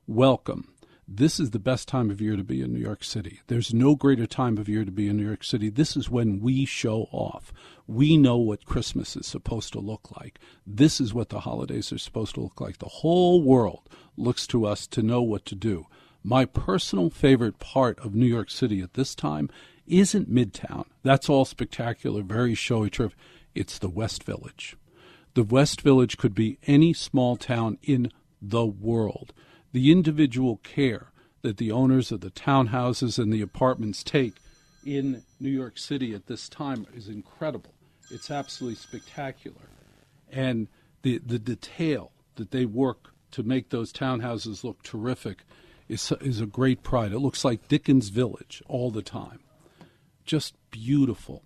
Welcome. 0.07 0.73
This 1.05 1.39
is 1.39 1.51
the 1.51 1.59
best 1.59 1.87
time 1.87 2.09
of 2.09 2.21
year 2.21 2.37
to 2.37 2.43
be 2.43 2.61
in 2.61 2.71
New 2.71 2.79
York 2.79 3.03
City. 3.03 3.41
There's 3.47 3.73
no 3.73 3.95
greater 3.95 4.27
time 4.27 4.57
of 4.57 4.69
year 4.69 4.85
to 4.85 4.91
be 4.91 5.09
in 5.09 5.17
New 5.17 5.25
York 5.25 5.43
City. 5.43 5.69
This 5.69 5.97
is 5.97 6.09
when 6.09 6.39
we 6.39 6.65
show 6.65 7.09
off. 7.11 7.51
We 7.87 8.15
know 8.15 8.37
what 8.37 8.65
Christmas 8.65 9.17
is 9.17 9.25
supposed 9.25 9.73
to 9.73 9.79
look 9.79 10.15
like. 10.17 10.39
This 10.65 11.01
is 11.01 11.13
what 11.13 11.29
the 11.29 11.41
holidays 11.41 11.91
are 11.91 11.97
supposed 11.97 12.35
to 12.35 12.41
look 12.41 12.61
like. 12.61 12.77
The 12.77 12.85
whole 12.85 13.41
world 13.41 13.89
looks 14.15 14.47
to 14.47 14.65
us 14.65 14.87
to 14.87 15.01
know 15.01 15.21
what 15.21 15.45
to 15.45 15.55
do. 15.55 15.87
My 16.23 16.45
personal 16.45 17.09
favorite 17.09 17.59
part 17.59 17.99
of 17.99 18.13
New 18.13 18.27
York 18.27 18.51
City 18.51 18.81
at 18.81 18.93
this 18.93 19.15
time 19.15 19.49
isn't 19.87 20.31
Midtown. 20.31 20.85
That's 21.01 21.27
all 21.27 21.43
spectacular, 21.43 22.21
very 22.21 22.53
showy, 22.53 22.91
terrific. 22.91 23.17
It's 23.59 23.77
the 23.77 23.89
West 23.89 24.23
Village. 24.23 24.77
The 25.33 25.43
West 25.43 25.81
Village 25.81 26.17
could 26.17 26.33
be 26.33 26.57
any 26.65 26.93
small 26.93 27.35
town 27.35 27.77
in 27.83 28.09
the 28.41 28.65
world. 28.65 29.33
The 29.73 29.91
individual 29.91 30.61
care, 30.63 31.11
that 31.41 31.57
the 31.57 31.69
owners 31.69 32.09
of 32.13 32.21
the 32.21 32.31
townhouses 32.31 33.19
and 33.19 33.33
the 33.33 33.41
apartments 33.41 34.01
take 34.01 34.35
in 34.85 35.23
New 35.41 35.49
York 35.49 35.77
City 35.77 36.13
at 36.13 36.27
this 36.27 36.47
time 36.47 36.87
is 36.95 37.09
incredible. 37.09 37.73
It's 38.09 38.31
absolutely 38.31 38.75
spectacular. 38.75 39.69
And 40.31 40.69
the, 41.01 41.17
the 41.17 41.37
detail 41.37 42.13
that 42.35 42.51
they 42.51 42.63
work 42.63 43.13
to 43.31 43.43
make 43.43 43.71
those 43.71 43.91
townhouses 43.91 44.63
look 44.63 44.83
terrific 44.83 45.43
is, 45.89 46.13
is 46.21 46.39
a 46.39 46.45
great 46.45 46.81
pride. 46.81 47.11
It 47.11 47.19
looks 47.19 47.43
like 47.43 47.67
Dickens 47.67 48.07
Village 48.07 48.63
all 48.69 48.89
the 48.89 49.01
time. 49.01 49.41
Just 50.25 50.55
beautiful. 50.71 51.43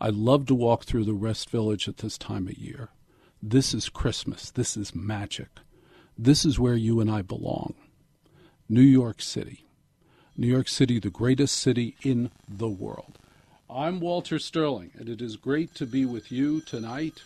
I 0.00 0.10
love 0.10 0.46
to 0.46 0.54
walk 0.54 0.84
through 0.84 1.06
the 1.06 1.14
West 1.14 1.50
Village 1.50 1.88
at 1.88 1.96
this 1.96 2.16
time 2.16 2.46
of 2.46 2.56
year. 2.56 2.90
This 3.42 3.74
is 3.74 3.88
Christmas. 3.88 4.48
This 4.48 4.76
is 4.76 4.94
magic. 4.94 5.48
This 6.16 6.44
is 6.44 6.56
where 6.56 6.76
you 6.76 7.00
and 7.00 7.10
I 7.10 7.22
belong. 7.22 7.74
New 8.68 8.80
York 8.80 9.20
City. 9.20 9.66
New 10.36 10.46
York 10.46 10.68
City, 10.68 11.00
the 11.00 11.10
greatest 11.10 11.56
city 11.56 11.96
in 12.02 12.30
the 12.48 12.68
world. 12.68 13.18
I'm 13.68 13.98
Walter 13.98 14.38
Sterling, 14.38 14.92
and 14.96 15.08
it 15.08 15.20
is 15.20 15.36
great 15.36 15.74
to 15.74 15.84
be 15.84 16.06
with 16.06 16.30
you 16.30 16.60
tonight. 16.60 17.22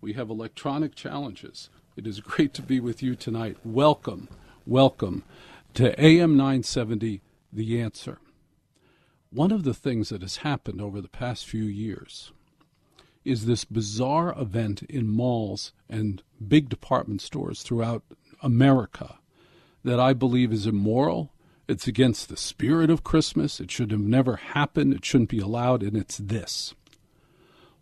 We 0.00 0.14
have 0.14 0.30
electronic 0.30 0.94
challenges. 0.94 1.68
It 1.96 2.06
is 2.06 2.20
great 2.20 2.54
to 2.54 2.62
be 2.62 2.80
with 2.80 3.02
you 3.02 3.14
tonight. 3.14 3.58
Welcome, 3.62 4.28
welcome 4.64 5.22
to 5.74 6.00
AM 6.02 6.34
970, 6.38 7.20
The 7.52 7.78
Answer. 7.78 8.20
One 9.32 9.52
of 9.52 9.62
the 9.62 9.74
things 9.74 10.08
that 10.08 10.22
has 10.22 10.38
happened 10.38 10.80
over 10.80 11.00
the 11.00 11.08
past 11.08 11.46
few 11.46 11.62
years 11.62 12.32
is 13.24 13.46
this 13.46 13.64
bizarre 13.64 14.34
event 14.36 14.82
in 14.82 15.06
malls 15.08 15.72
and 15.88 16.22
big 16.46 16.68
department 16.68 17.20
stores 17.20 17.62
throughout 17.62 18.02
America 18.42 19.18
that 19.84 20.00
I 20.00 20.14
believe 20.14 20.52
is 20.52 20.66
immoral. 20.66 21.32
It's 21.68 21.86
against 21.86 22.28
the 22.28 22.36
spirit 22.36 22.90
of 22.90 23.04
Christmas. 23.04 23.60
It 23.60 23.70
should 23.70 23.92
have 23.92 24.00
never 24.00 24.34
happened. 24.36 24.94
It 24.94 25.04
shouldn't 25.04 25.30
be 25.30 25.38
allowed. 25.38 25.84
And 25.84 25.96
it's 25.96 26.18
this. 26.18 26.74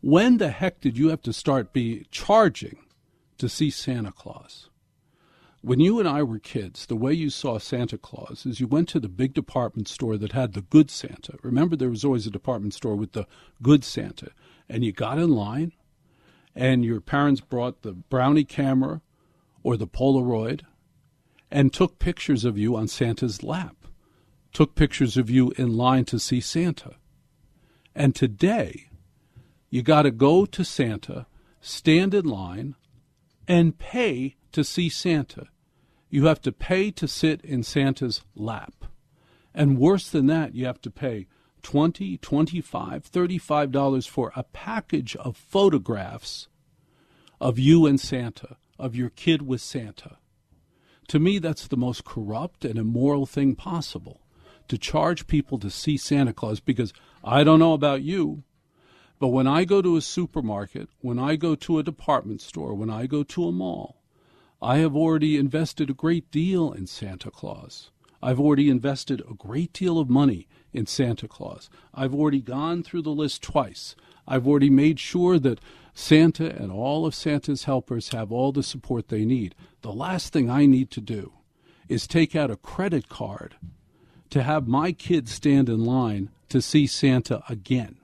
When 0.02 0.36
the 0.36 0.50
heck 0.50 0.80
did 0.80 0.98
you 0.98 1.08
have 1.08 1.22
to 1.22 1.32
start 1.32 1.72
be 1.72 2.06
charging 2.10 2.76
to 3.38 3.48
see 3.48 3.70
Santa 3.70 4.12
Claus? 4.12 4.68
When 5.60 5.80
you 5.80 5.98
and 5.98 6.08
I 6.08 6.22
were 6.22 6.38
kids, 6.38 6.86
the 6.86 6.94
way 6.94 7.12
you 7.12 7.30
saw 7.30 7.58
Santa 7.58 7.98
Claus 7.98 8.46
is 8.46 8.60
you 8.60 8.68
went 8.68 8.88
to 8.90 9.00
the 9.00 9.08
big 9.08 9.34
department 9.34 9.88
store 9.88 10.16
that 10.16 10.30
had 10.30 10.52
the 10.52 10.62
good 10.62 10.88
Santa. 10.88 11.36
Remember, 11.42 11.74
there 11.74 11.90
was 11.90 12.04
always 12.04 12.26
a 12.26 12.30
department 12.30 12.74
store 12.74 12.94
with 12.94 13.12
the 13.12 13.26
good 13.60 13.82
Santa. 13.82 14.30
And 14.68 14.84
you 14.84 14.92
got 14.92 15.18
in 15.18 15.30
line, 15.30 15.72
and 16.54 16.84
your 16.84 17.00
parents 17.00 17.40
brought 17.40 17.82
the 17.82 17.92
brownie 17.92 18.44
camera 18.44 19.02
or 19.64 19.76
the 19.76 19.88
Polaroid 19.88 20.62
and 21.50 21.72
took 21.72 21.98
pictures 21.98 22.44
of 22.44 22.56
you 22.56 22.76
on 22.76 22.86
Santa's 22.86 23.42
lap, 23.42 23.86
took 24.52 24.76
pictures 24.76 25.16
of 25.16 25.28
you 25.28 25.52
in 25.56 25.76
line 25.76 26.04
to 26.04 26.20
see 26.20 26.40
Santa. 26.40 26.94
And 27.96 28.14
today, 28.14 28.90
you 29.70 29.82
got 29.82 30.02
to 30.02 30.12
go 30.12 30.46
to 30.46 30.64
Santa, 30.64 31.26
stand 31.60 32.14
in 32.14 32.26
line, 32.26 32.76
and 33.48 33.78
pay 33.78 34.36
to 34.52 34.62
see 34.62 34.90
Santa. 34.90 35.46
You 36.10 36.26
have 36.26 36.40
to 36.42 36.52
pay 36.52 36.90
to 36.92 37.08
sit 37.08 37.40
in 37.42 37.62
Santa's 37.62 38.22
lap. 38.36 38.84
And 39.54 39.78
worse 39.78 40.08
than 40.08 40.26
that, 40.26 40.54
you 40.54 40.66
have 40.66 40.80
to 40.82 40.90
pay 40.90 41.26
20 41.62 42.18
25 42.18 43.04
35 43.04 43.72
dollars 43.72 44.06
for 44.06 44.32
a 44.36 44.44
package 44.44 45.16
of 45.16 45.36
photographs 45.36 46.46
of 47.40 47.58
you 47.58 47.86
and 47.86 48.00
Santa, 48.00 48.56
of 48.78 48.94
your 48.94 49.10
kid 49.10 49.42
with 49.42 49.60
Santa. 49.60 50.18
To 51.08 51.18
me, 51.18 51.38
that's 51.38 51.66
the 51.66 51.76
most 51.76 52.04
corrupt 52.04 52.64
and 52.64 52.78
immoral 52.78 53.26
thing 53.26 53.56
possible 53.56 54.20
to 54.68 54.78
charge 54.78 55.26
people 55.26 55.58
to 55.58 55.70
see 55.70 55.96
Santa 55.96 56.32
Claus 56.32 56.60
because 56.60 56.92
I 57.24 57.42
don't 57.42 57.58
know 57.58 57.72
about 57.72 58.02
you, 58.02 58.44
but 59.18 59.28
when 59.28 59.48
I 59.48 59.64
go 59.64 59.82
to 59.82 59.96
a 59.96 60.00
supermarket, 60.00 60.88
when 61.00 61.18
I 61.18 61.34
go 61.36 61.54
to 61.56 61.78
a 61.78 61.82
department 61.82 62.40
store, 62.40 62.74
when 62.74 62.90
I 62.90 63.06
go 63.06 63.24
to 63.24 63.48
a 63.48 63.52
mall, 63.52 63.96
I 64.62 64.78
have 64.78 64.94
already 64.94 65.36
invested 65.36 65.90
a 65.90 65.94
great 65.94 66.30
deal 66.30 66.72
in 66.72 66.86
Santa 66.86 67.30
Claus. 67.30 67.90
I've 68.22 68.40
already 68.40 68.70
invested 68.70 69.20
a 69.20 69.34
great 69.34 69.72
deal 69.72 69.98
of 69.98 70.08
money 70.08 70.46
in 70.72 70.86
Santa 70.86 71.26
Claus. 71.26 71.68
I've 71.94 72.14
already 72.14 72.40
gone 72.40 72.82
through 72.82 73.02
the 73.02 73.10
list 73.10 73.42
twice. 73.42 73.96
I've 74.26 74.46
already 74.46 74.70
made 74.70 75.00
sure 75.00 75.38
that 75.38 75.60
Santa 75.94 76.54
and 76.54 76.70
all 76.70 77.06
of 77.06 77.14
Santa's 77.14 77.64
helpers 77.64 78.10
have 78.10 78.30
all 78.30 78.52
the 78.52 78.62
support 78.62 79.08
they 79.08 79.24
need. 79.24 79.54
The 79.82 79.92
last 79.92 80.32
thing 80.32 80.48
I 80.48 80.66
need 80.66 80.90
to 80.92 81.00
do 81.00 81.32
is 81.88 82.06
take 82.06 82.36
out 82.36 82.50
a 82.50 82.56
credit 82.56 83.08
card 83.08 83.56
to 84.30 84.42
have 84.42 84.68
my 84.68 84.92
kids 84.92 85.32
stand 85.32 85.68
in 85.68 85.84
line 85.84 86.30
to 86.50 86.60
see 86.60 86.86
Santa 86.86 87.42
again 87.48 87.96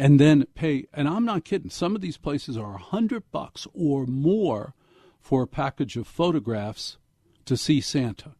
and 0.00 0.18
then 0.18 0.46
pay 0.54 0.86
and 0.94 1.06
I'm 1.06 1.26
not 1.26 1.44
kidding 1.44 1.68
some 1.68 1.94
of 1.94 2.00
these 2.00 2.16
places 2.16 2.56
are 2.56 2.74
a 2.74 2.78
hundred 2.78 3.30
bucks 3.30 3.66
or 3.74 4.06
more 4.06 4.72
for 5.20 5.42
a 5.42 5.46
package 5.46 5.94
of 5.98 6.06
photographs 6.06 6.96
to 7.44 7.54
see 7.54 7.82
Santa, 7.82 8.32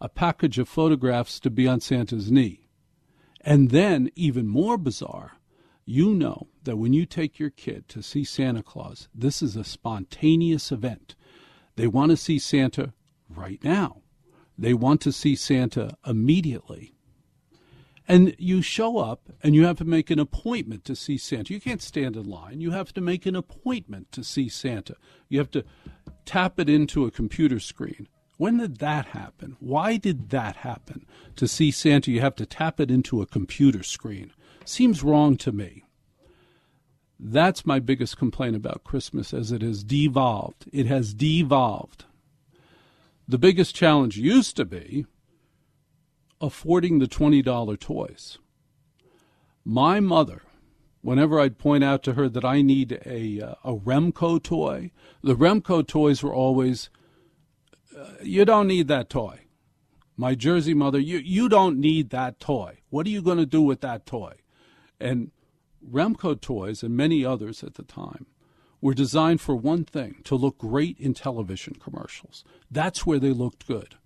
a 0.00 0.08
package 0.08 0.58
of 0.58 0.66
photographs 0.66 1.38
to 1.40 1.50
be 1.50 1.68
on 1.68 1.80
Santa's 1.80 2.30
knee. 2.30 2.70
And 3.42 3.70
then, 3.70 4.10
even 4.16 4.48
more 4.48 4.78
bizarre, 4.78 5.32
you 5.84 6.14
know 6.14 6.48
that 6.64 6.78
when 6.78 6.94
you 6.94 7.04
take 7.04 7.38
your 7.38 7.50
kid 7.50 7.86
to 7.88 8.02
see 8.02 8.24
Santa 8.24 8.62
Claus, 8.62 9.08
this 9.14 9.42
is 9.42 9.54
a 9.54 9.64
spontaneous 9.64 10.72
event. 10.72 11.14
They 11.76 11.86
want 11.86 12.10
to 12.10 12.16
see 12.16 12.38
Santa 12.38 12.94
right 13.28 13.62
now. 13.62 14.00
They 14.56 14.72
want 14.72 15.02
to 15.02 15.12
see 15.12 15.36
Santa 15.36 15.96
immediately. 16.06 16.94
And 18.10 18.34
you 18.38 18.62
show 18.62 18.96
up 18.96 19.28
and 19.42 19.54
you 19.54 19.66
have 19.66 19.76
to 19.76 19.84
make 19.84 20.10
an 20.10 20.18
appointment 20.18 20.86
to 20.86 20.96
see 20.96 21.18
Santa. 21.18 21.52
You 21.52 21.60
can't 21.60 21.82
stand 21.82 22.16
in 22.16 22.24
line. 22.24 22.62
You 22.62 22.70
have 22.70 22.94
to 22.94 23.02
make 23.02 23.26
an 23.26 23.36
appointment 23.36 24.10
to 24.12 24.24
see 24.24 24.48
Santa. 24.48 24.96
You 25.28 25.38
have 25.38 25.50
to 25.50 25.64
tap 26.24 26.58
it 26.58 26.70
into 26.70 27.04
a 27.04 27.10
computer 27.10 27.60
screen. 27.60 28.08
When 28.38 28.56
did 28.56 28.78
that 28.78 29.06
happen? 29.06 29.56
Why 29.60 29.98
did 29.98 30.30
that 30.30 30.56
happen? 30.56 31.04
To 31.36 31.46
see 31.46 31.70
Santa, 31.70 32.10
you 32.10 32.22
have 32.22 32.36
to 32.36 32.46
tap 32.46 32.80
it 32.80 32.90
into 32.90 33.20
a 33.20 33.26
computer 33.26 33.82
screen. 33.82 34.32
Seems 34.64 35.02
wrong 35.02 35.36
to 35.38 35.52
me. 35.52 35.84
That's 37.20 37.66
my 37.66 37.78
biggest 37.78 38.16
complaint 38.16 38.56
about 38.56 38.84
Christmas 38.84 39.34
as 39.34 39.52
it 39.52 39.60
has 39.60 39.84
devolved. 39.84 40.66
It 40.72 40.86
has 40.86 41.12
devolved. 41.12 42.04
The 43.26 43.38
biggest 43.38 43.74
challenge 43.74 44.16
used 44.16 44.56
to 44.56 44.64
be 44.64 45.04
affording 46.40 46.98
the 46.98 47.06
$20 47.06 47.78
toys. 47.80 48.38
My 49.64 50.00
mother, 50.00 50.42
whenever 51.02 51.40
I'd 51.40 51.58
point 51.58 51.84
out 51.84 52.02
to 52.04 52.14
her 52.14 52.28
that 52.28 52.44
I 52.44 52.62
need 52.62 53.00
a, 53.04 53.40
uh, 53.40 53.54
a 53.64 53.76
Remco 53.76 54.42
toy, 54.42 54.90
the 55.22 55.36
Remco 55.36 55.86
toys 55.86 56.22
were 56.22 56.34
always, 56.34 56.90
uh, 57.96 58.12
you 58.22 58.44
don't 58.44 58.68
need 58.68 58.88
that 58.88 59.10
toy. 59.10 59.40
My 60.16 60.34
Jersey 60.34 60.74
mother, 60.74 60.98
you, 60.98 61.18
you 61.18 61.48
don't 61.48 61.78
need 61.78 62.10
that 62.10 62.40
toy. 62.40 62.78
What 62.90 63.06
are 63.06 63.10
you 63.10 63.22
going 63.22 63.38
to 63.38 63.46
do 63.46 63.62
with 63.62 63.80
that 63.82 64.06
toy? 64.06 64.34
And 64.98 65.30
Remco 65.86 66.40
toys 66.40 66.82
and 66.82 66.96
many 66.96 67.24
others 67.24 67.62
at 67.62 67.74
the 67.74 67.84
time 67.84 68.26
were 68.80 68.94
designed 68.94 69.40
for 69.40 69.56
one 69.56 69.84
thing 69.84 70.20
to 70.24 70.36
look 70.36 70.58
great 70.58 70.98
in 70.98 71.14
television 71.14 71.74
commercials. 71.74 72.44
That's 72.70 73.04
where 73.04 73.18
they 73.18 73.32
looked 73.32 73.66
good. 73.66 73.96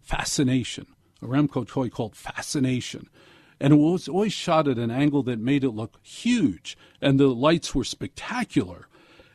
Fascination 0.00 0.86
a 1.22 1.26
Remco 1.26 1.66
toy 1.66 1.88
called 1.88 2.16
Fascination. 2.16 3.08
And 3.60 3.74
it 3.74 3.76
was 3.76 4.08
always 4.08 4.32
shot 4.32 4.66
at 4.68 4.78
an 4.78 4.90
angle 4.90 5.22
that 5.24 5.38
made 5.38 5.64
it 5.64 5.70
look 5.70 6.00
huge, 6.02 6.78
and 7.00 7.20
the 7.20 7.28
lights 7.28 7.74
were 7.74 7.84
spectacular, 7.84 8.88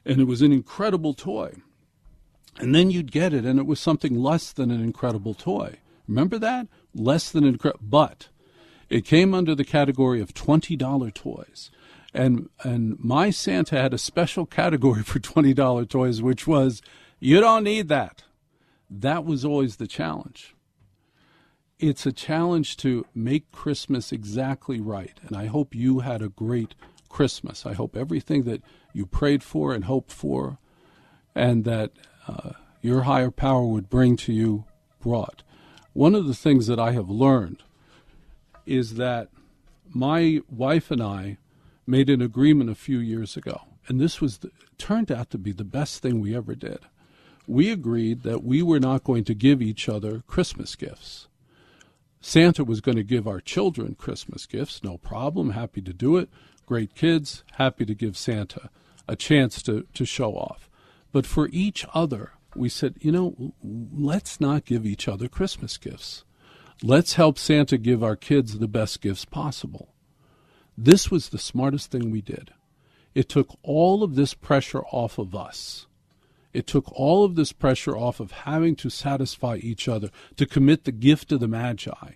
and 0.03 0.19
it 0.19 0.25
was 0.25 0.41
an 0.41 0.51
incredible 0.51 1.13
toy. 1.13 1.53
And 2.57 2.73
then 2.73 2.89
you'd 2.89 3.11
get 3.11 3.33
it, 3.33 3.45
and 3.45 3.59
it 3.59 3.67
was 3.67 3.79
something 3.79 4.15
less 4.15 4.51
than 4.51 4.71
an 4.71 4.81
incredible 4.81 5.35
toy. 5.35 5.77
Remember 6.07 6.39
that? 6.39 6.67
Less 6.95 7.29
than 7.29 7.43
incredible. 7.43 7.85
But 7.87 8.29
it 8.89 9.05
came 9.05 9.33
under 9.33 9.53
the 9.53 9.65
category 9.65 10.21
of 10.21 10.33
$20 10.33 11.13
toys. 11.13 11.69
And, 12.13 12.49
and 12.63 12.97
my 12.99 13.29
Santa 13.29 13.79
had 13.79 13.93
a 13.93 13.99
special 13.99 14.45
category 14.45 15.03
for 15.03 15.19
$20 15.19 15.87
toys, 15.89 16.21
which 16.21 16.47
was, 16.47 16.81
you 17.19 17.39
don't 17.39 17.63
need 17.63 17.89
that. 17.89 18.23
That 18.89 19.25
was 19.25 19.43
always 19.43 19.75
the 19.75 19.87
challenge 19.87 20.54
it's 21.79 22.05
a 22.05 22.11
challenge 22.11 22.77
to 22.77 23.05
make 23.13 23.51
Christmas 23.51 24.11
exactly 24.11 24.79
right. 24.79 25.19
And 25.27 25.35
I 25.35 25.47
hope 25.47 25.75
you 25.75 25.99
had 25.99 26.21
a 26.21 26.29
great 26.29 26.75
Christmas. 27.09 27.65
I 27.65 27.73
hope 27.73 27.95
everything 27.95 28.43
that 28.43 28.61
you 28.93 29.05
prayed 29.05 29.43
for 29.43 29.73
and 29.73 29.85
hoped 29.85 30.11
for 30.11 30.57
and 31.33 31.65
that 31.65 31.91
uh, 32.27 32.51
your 32.81 33.01
higher 33.03 33.31
power 33.31 33.65
would 33.65 33.89
bring 33.89 34.15
to 34.17 34.33
you 34.33 34.65
brought. 35.01 35.43
One 35.93 36.15
of 36.15 36.27
the 36.27 36.33
things 36.33 36.67
that 36.67 36.79
I 36.79 36.91
have 36.91 37.09
learned 37.09 37.63
is 38.65 38.95
that 38.95 39.29
my 39.89 40.41
wife 40.49 40.91
and 40.91 41.01
I 41.01 41.37
made 41.85 42.09
an 42.09 42.21
agreement 42.21 42.69
a 42.69 42.75
few 42.75 42.99
years 42.99 43.37
ago, 43.37 43.61
and 43.87 43.99
this 43.99 44.19
was 44.19 44.39
the, 44.39 44.51
turned 44.77 45.11
out 45.11 45.29
to 45.29 45.37
be 45.37 45.51
the 45.51 45.63
best 45.63 46.01
thing 46.01 46.19
we 46.19 46.35
ever 46.35 46.55
did. 46.55 46.79
we 47.47 47.71
agreed 47.71 48.23
that 48.23 48.43
we 48.43 48.61
were 48.61 48.79
not 48.79 49.03
going 49.03 49.23
to 49.25 49.33
give 49.33 49.61
each 49.61 49.87
other 49.87 50.23
Christmas 50.27 50.75
gifts. 50.75 51.27
Santa 52.27 52.63
was 52.63 52.81
going 52.81 52.97
to 52.97 53.03
give 53.03 53.27
our 53.27 53.39
children 53.39 53.93
Christmas 53.93 54.47
gifts, 54.47 54.83
no 54.83 54.97
problem, 54.97 55.51
happy 55.51 55.79
to 55.79 55.93
do 55.93 56.17
it. 56.17 56.27
Great 56.65 56.95
kids, 56.95 57.43
happy 57.53 57.85
to 57.85 57.93
give 57.93 58.17
Santa 58.17 58.71
a 59.07 59.15
chance 59.15 59.61
to, 59.61 59.85
to 59.93 60.05
show 60.05 60.33
off. 60.33 60.67
But 61.11 61.27
for 61.27 61.49
each 61.51 61.85
other, 61.93 62.31
we 62.55 62.67
said, 62.67 62.95
you 62.99 63.11
know, 63.11 63.53
let's 63.63 64.41
not 64.41 64.65
give 64.65 64.87
each 64.87 65.07
other 65.07 65.27
Christmas 65.27 65.77
gifts. 65.77 66.23
Let's 66.81 67.13
help 67.13 67.37
Santa 67.37 67.77
give 67.77 68.03
our 68.03 68.15
kids 68.15 68.57
the 68.57 68.67
best 68.67 69.01
gifts 69.01 69.25
possible. 69.25 69.93
This 70.75 71.11
was 71.11 71.29
the 71.29 71.37
smartest 71.37 71.91
thing 71.91 72.09
we 72.09 72.21
did. 72.21 72.49
It 73.13 73.29
took 73.29 73.55
all 73.61 74.01
of 74.01 74.15
this 74.15 74.33
pressure 74.33 74.83
off 74.85 75.19
of 75.19 75.35
us. 75.35 75.85
It 76.55 76.67
took 76.67 76.89
all 76.93 77.25
of 77.25 77.35
this 77.35 77.51
pressure 77.51 77.97
off 77.97 78.21
of 78.21 78.31
having 78.31 78.77
to 78.77 78.89
satisfy 78.89 79.57
each 79.57 79.89
other, 79.89 80.09
to 80.37 80.45
commit 80.45 80.85
the 80.85 80.93
gift 80.93 81.33
of 81.33 81.41
the 81.41 81.49
Magi. 81.49 82.13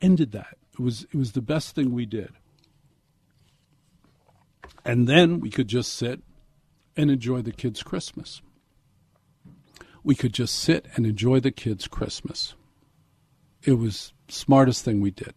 Ended 0.00 0.30
that. 0.30 0.58
It 0.74 0.78
was, 0.78 1.02
it 1.02 1.16
was 1.16 1.32
the 1.32 1.42
best 1.42 1.74
thing 1.74 1.90
we 1.90 2.06
did. 2.06 2.30
And 4.84 5.08
then 5.08 5.40
we 5.40 5.50
could 5.50 5.66
just 5.66 5.92
sit 5.92 6.22
and 6.96 7.10
enjoy 7.10 7.42
the 7.42 7.50
kids' 7.50 7.82
Christmas. 7.82 8.42
We 10.04 10.14
could 10.14 10.32
just 10.32 10.54
sit 10.54 10.86
and 10.94 11.04
enjoy 11.04 11.40
the 11.40 11.50
kids' 11.50 11.88
Christmas. 11.88 12.54
It 13.64 13.72
was 13.72 14.12
smartest 14.28 14.84
thing 14.84 15.00
we 15.00 15.10
did. 15.10 15.34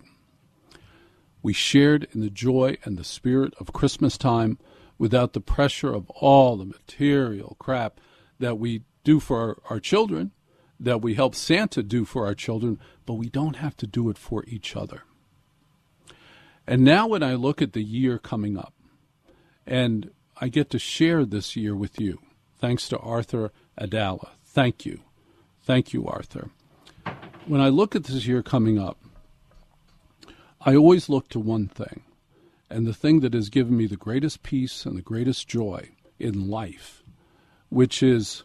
We 1.41 1.53
shared 1.53 2.07
in 2.13 2.21
the 2.21 2.29
joy 2.29 2.77
and 2.83 2.97
the 2.97 3.03
spirit 3.03 3.55
of 3.59 3.73
Christmas 3.73 4.15
time 4.15 4.59
without 4.99 5.33
the 5.33 5.41
pressure 5.41 5.91
of 5.91 6.07
all 6.11 6.55
the 6.55 6.65
material 6.65 7.55
crap 7.57 7.99
that 8.39 8.59
we 8.59 8.83
do 9.03 9.19
for 9.19 9.39
our, 9.39 9.57
our 9.69 9.79
children, 9.79 10.31
that 10.79 11.01
we 11.01 11.15
help 11.15 11.33
Santa 11.33 11.81
do 11.81 12.05
for 12.05 12.25
our 12.25 12.35
children, 12.35 12.79
but 13.05 13.13
we 13.13 13.29
don't 13.29 13.55
have 13.55 13.75
to 13.77 13.87
do 13.87 14.09
it 14.09 14.17
for 14.17 14.43
each 14.45 14.75
other. 14.75 15.03
And 16.67 16.83
now, 16.83 17.07
when 17.07 17.23
I 17.23 17.35
look 17.35 17.61
at 17.61 17.73
the 17.73 17.83
year 17.83 18.19
coming 18.19 18.57
up, 18.57 18.73
and 19.65 20.11
I 20.39 20.49
get 20.49 20.69
to 20.71 20.79
share 20.79 21.25
this 21.25 21.55
year 21.55 21.75
with 21.75 21.99
you, 21.99 22.19
thanks 22.59 22.89
to 22.89 22.97
Arthur 22.99 23.51
Aidala. 23.79 24.29
Thank 24.45 24.85
you. 24.85 25.01
Thank 25.61 25.93
you, 25.93 26.05
Arthur. 26.05 26.49
When 27.45 27.61
I 27.61 27.69
look 27.69 27.95
at 27.95 28.03
this 28.03 28.27
year 28.27 28.43
coming 28.43 28.77
up, 28.77 28.97
I 30.61 30.75
always 30.75 31.07
look 31.07 31.29
to 31.29 31.39
one 31.39 31.67
thing, 31.67 32.03
and 32.69 32.85
the 32.85 32.93
thing 32.93 33.21
that 33.21 33.33
has 33.33 33.49
given 33.49 33.77
me 33.77 33.85
the 33.85 33.95
greatest 33.95 34.43
peace 34.43 34.85
and 34.85 34.97
the 34.97 35.01
greatest 35.01 35.47
joy 35.47 35.91
in 36.19 36.49
life, 36.49 36.96
which 37.69 38.01
is 38.01 38.43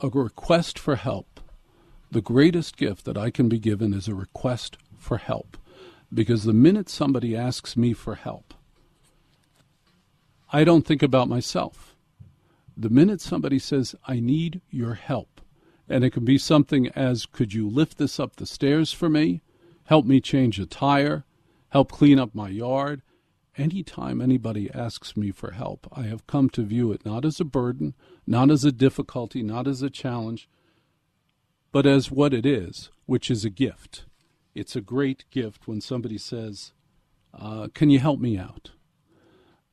a 0.00 0.08
request 0.08 0.78
for 0.78 0.96
help. 0.96 1.40
The 2.10 2.20
greatest 2.20 2.76
gift 2.76 3.04
that 3.04 3.16
I 3.16 3.30
can 3.30 3.48
be 3.48 3.58
given 3.58 3.94
is 3.94 4.08
a 4.08 4.14
request 4.14 4.76
for 4.98 5.18
help. 5.18 5.56
Because 6.12 6.42
the 6.42 6.52
minute 6.52 6.88
somebody 6.88 7.36
asks 7.36 7.76
me 7.76 7.92
for 7.92 8.16
help, 8.16 8.52
I 10.52 10.64
don't 10.64 10.84
think 10.84 11.02
about 11.02 11.28
myself. 11.28 11.94
The 12.76 12.90
minute 12.90 13.20
somebody 13.20 13.60
says, 13.60 13.94
I 14.08 14.18
need 14.18 14.60
your 14.70 14.94
help, 14.94 15.40
and 15.88 16.02
it 16.02 16.10
can 16.10 16.24
be 16.24 16.38
something 16.38 16.88
as, 16.88 17.26
could 17.26 17.54
you 17.54 17.68
lift 17.68 17.98
this 17.98 18.18
up 18.18 18.36
the 18.36 18.46
stairs 18.46 18.92
for 18.92 19.08
me? 19.08 19.42
Help 19.84 20.04
me 20.06 20.20
change 20.20 20.58
a 20.58 20.66
tire? 20.66 21.24
Help 21.68 21.92
clean 21.92 22.18
up 22.18 22.34
my 22.34 22.48
yard? 22.48 23.02
Anytime 23.60 24.22
anybody 24.22 24.70
asks 24.70 25.18
me 25.18 25.32
for 25.32 25.50
help, 25.50 25.86
I 25.92 26.04
have 26.04 26.26
come 26.26 26.48
to 26.50 26.62
view 26.62 26.92
it 26.92 27.04
not 27.04 27.26
as 27.26 27.40
a 27.40 27.44
burden, 27.44 27.94
not 28.26 28.50
as 28.50 28.64
a 28.64 28.72
difficulty, 28.72 29.42
not 29.42 29.68
as 29.68 29.82
a 29.82 29.90
challenge, 29.90 30.48
but 31.70 31.84
as 31.84 32.10
what 32.10 32.32
it 32.32 32.46
is, 32.46 32.88
which 33.04 33.30
is 33.30 33.44
a 33.44 33.50
gift. 33.50 34.06
It's 34.54 34.76
a 34.76 34.80
great 34.80 35.26
gift 35.30 35.68
when 35.68 35.82
somebody 35.82 36.16
says, 36.16 36.72
uh, 37.34 37.68
Can 37.74 37.90
you 37.90 37.98
help 37.98 38.18
me 38.18 38.38
out? 38.38 38.70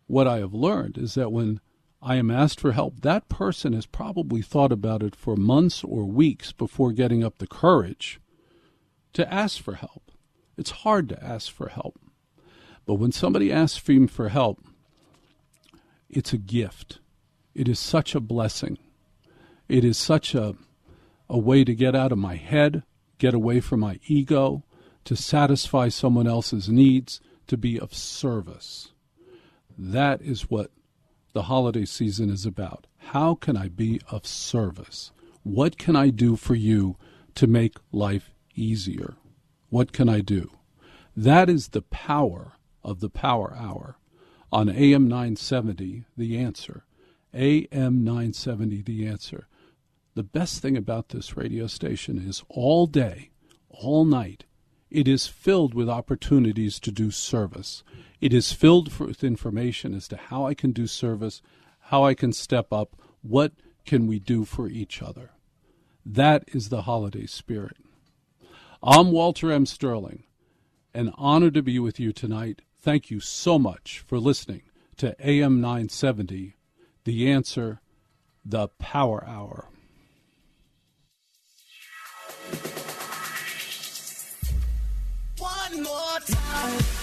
What 0.07 0.27
I 0.27 0.39
have 0.39 0.53
learned 0.53 0.97
is 0.97 1.13
that 1.13 1.31
when 1.31 1.61
I 2.01 2.17
am 2.17 2.29
asked 2.29 2.59
for 2.59 2.73
help, 2.73 2.99
that 3.03 3.29
person 3.29 3.71
has 3.71 3.85
probably 3.85 4.41
thought 4.41 4.73
about 4.73 5.01
it 5.01 5.15
for 5.15 5.37
months 5.37 5.81
or 5.81 6.03
weeks 6.03 6.51
before 6.51 6.91
getting 6.91 7.23
up 7.23 7.37
the 7.37 7.47
courage 7.47 8.19
to 9.13 9.33
ask 9.33 9.61
for 9.63 9.75
help. 9.75 10.11
It's 10.57 10.71
hard 10.71 11.07
to 11.07 11.23
ask 11.23 11.49
for 11.49 11.69
help. 11.69 11.97
But 12.87 12.95
when 12.95 13.11
somebody 13.11 13.51
asks 13.51 13.87
me 13.87 14.07
for 14.07 14.29
help, 14.29 14.63
it's 16.09 16.31
a 16.31 16.37
gift. 16.37 16.99
It 17.53 17.67
is 17.67 17.79
such 17.79 18.15
a 18.15 18.21
blessing. 18.21 18.77
It 19.67 19.83
is 19.83 19.97
such 19.97 20.33
a, 20.33 20.55
a 21.29 21.37
way 21.37 21.65
to 21.65 21.75
get 21.75 21.95
out 21.95 22.13
of 22.13 22.17
my 22.17 22.35
head, 22.35 22.83
get 23.17 23.33
away 23.33 23.59
from 23.59 23.81
my 23.81 23.99
ego, 24.07 24.63
to 25.03 25.17
satisfy 25.17 25.89
someone 25.89 26.27
else's 26.27 26.69
needs, 26.69 27.19
to 27.47 27.57
be 27.57 27.77
of 27.77 27.93
service. 27.93 28.93
That 29.77 30.21
is 30.21 30.49
what 30.49 30.71
the 31.33 31.43
holiday 31.43 31.83
season 31.83 32.29
is 32.29 32.45
about. 32.45 32.87
How 32.97 33.35
can 33.35 33.57
I 33.57 33.67
be 33.67 33.99
of 34.09 34.25
service? 34.25 35.11
What 35.43 35.77
can 35.77 35.97
I 35.97 36.09
do 36.09 36.37
for 36.37 36.55
you 36.55 36.95
to 37.35 37.47
make 37.47 37.77
life 37.91 38.31
easier? 38.55 39.15
What 39.69 39.91
can 39.91 40.07
I 40.07 40.21
do? 40.21 40.51
That 41.15 41.49
is 41.49 41.69
the 41.69 41.81
power 41.81 42.53
of 42.87 43.01
the 43.01 43.09
Power 43.09 43.55
Hour 43.55 43.97
on 44.51 44.69
AM 44.69 45.07
970, 45.07 46.05
The 46.15 46.37
Answer. 46.37 46.85
AM 47.33 48.03
970, 48.03 48.81
The 48.81 49.05
Answer. 49.05 49.47
The 50.15 50.23
best 50.23 50.61
thing 50.61 50.77
about 50.77 51.09
this 51.09 51.37
radio 51.37 51.67
station 51.67 52.17
is 52.17 52.43
all 52.49 52.87
day, 52.87 53.29
all 53.69 54.05
night, 54.05 54.45
it 54.89 55.07
is 55.07 55.27
filled 55.27 55.73
with 55.73 55.89
opportunities 55.89 56.79
to 56.79 56.91
do 56.91 57.11
service. 57.11 57.83
It 58.21 58.33
is 58.33 58.53
filled 58.53 58.97
with 58.99 59.23
information 59.23 59.93
as 59.93 60.07
to 60.07 60.17
how 60.17 60.45
I 60.45 60.53
can 60.53 60.71
do 60.71 60.87
service, 60.87 61.41
how 61.79 62.05
I 62.05 62.13
can 62.13 62.31
step 62.31 62.71
up, 62.71 62.95
what 63.21 63.51
can 63.85 64.07
we 64.07 64.19
do 64.19 64.45
for 64.45 64.69
each 64.69 65.01
other. 65.01 65.31
That 66.05 66.45
is 66.47 66.69
the 66.69 66.83
holiday 66.83 67.25
spirit. 67.25 67.77
I'm 68.81 69.11
Walter 69.11 69.51
M. 69.51 69.65
Sterling. 69.65 70.23
An 70.93 71.11
honor 71.17 71.51
to 71.51 71.61
be 71.61 71.79
with 71.79 71.99
you 71.99 72.13
tonight. 72.13 72.61
Thank 72.79 73.11
you 73.11 73.19
so 73.19 73.57
much 73.59 74.03
for 74.05 74.19
listening 74.19 74.61
to 74.97 75.15
AM 75.19 75.59
970, 75.61 76.55
The 77.03 77.31
Answer, 77.31 77.81
The 78.45 78.69
Power 78.79 79.25
Hour. 79.27 79.69
One 85.37 85.83
more 85.83 86.19
time. 86.25 86.96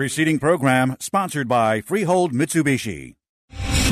Preceding 0.00 0.38
program 0.38 0.96
sponsored 0.98 1.46
by 1.46 1.82
Freehold 1.82 2.32
Mitsubishi. 2.32 3.19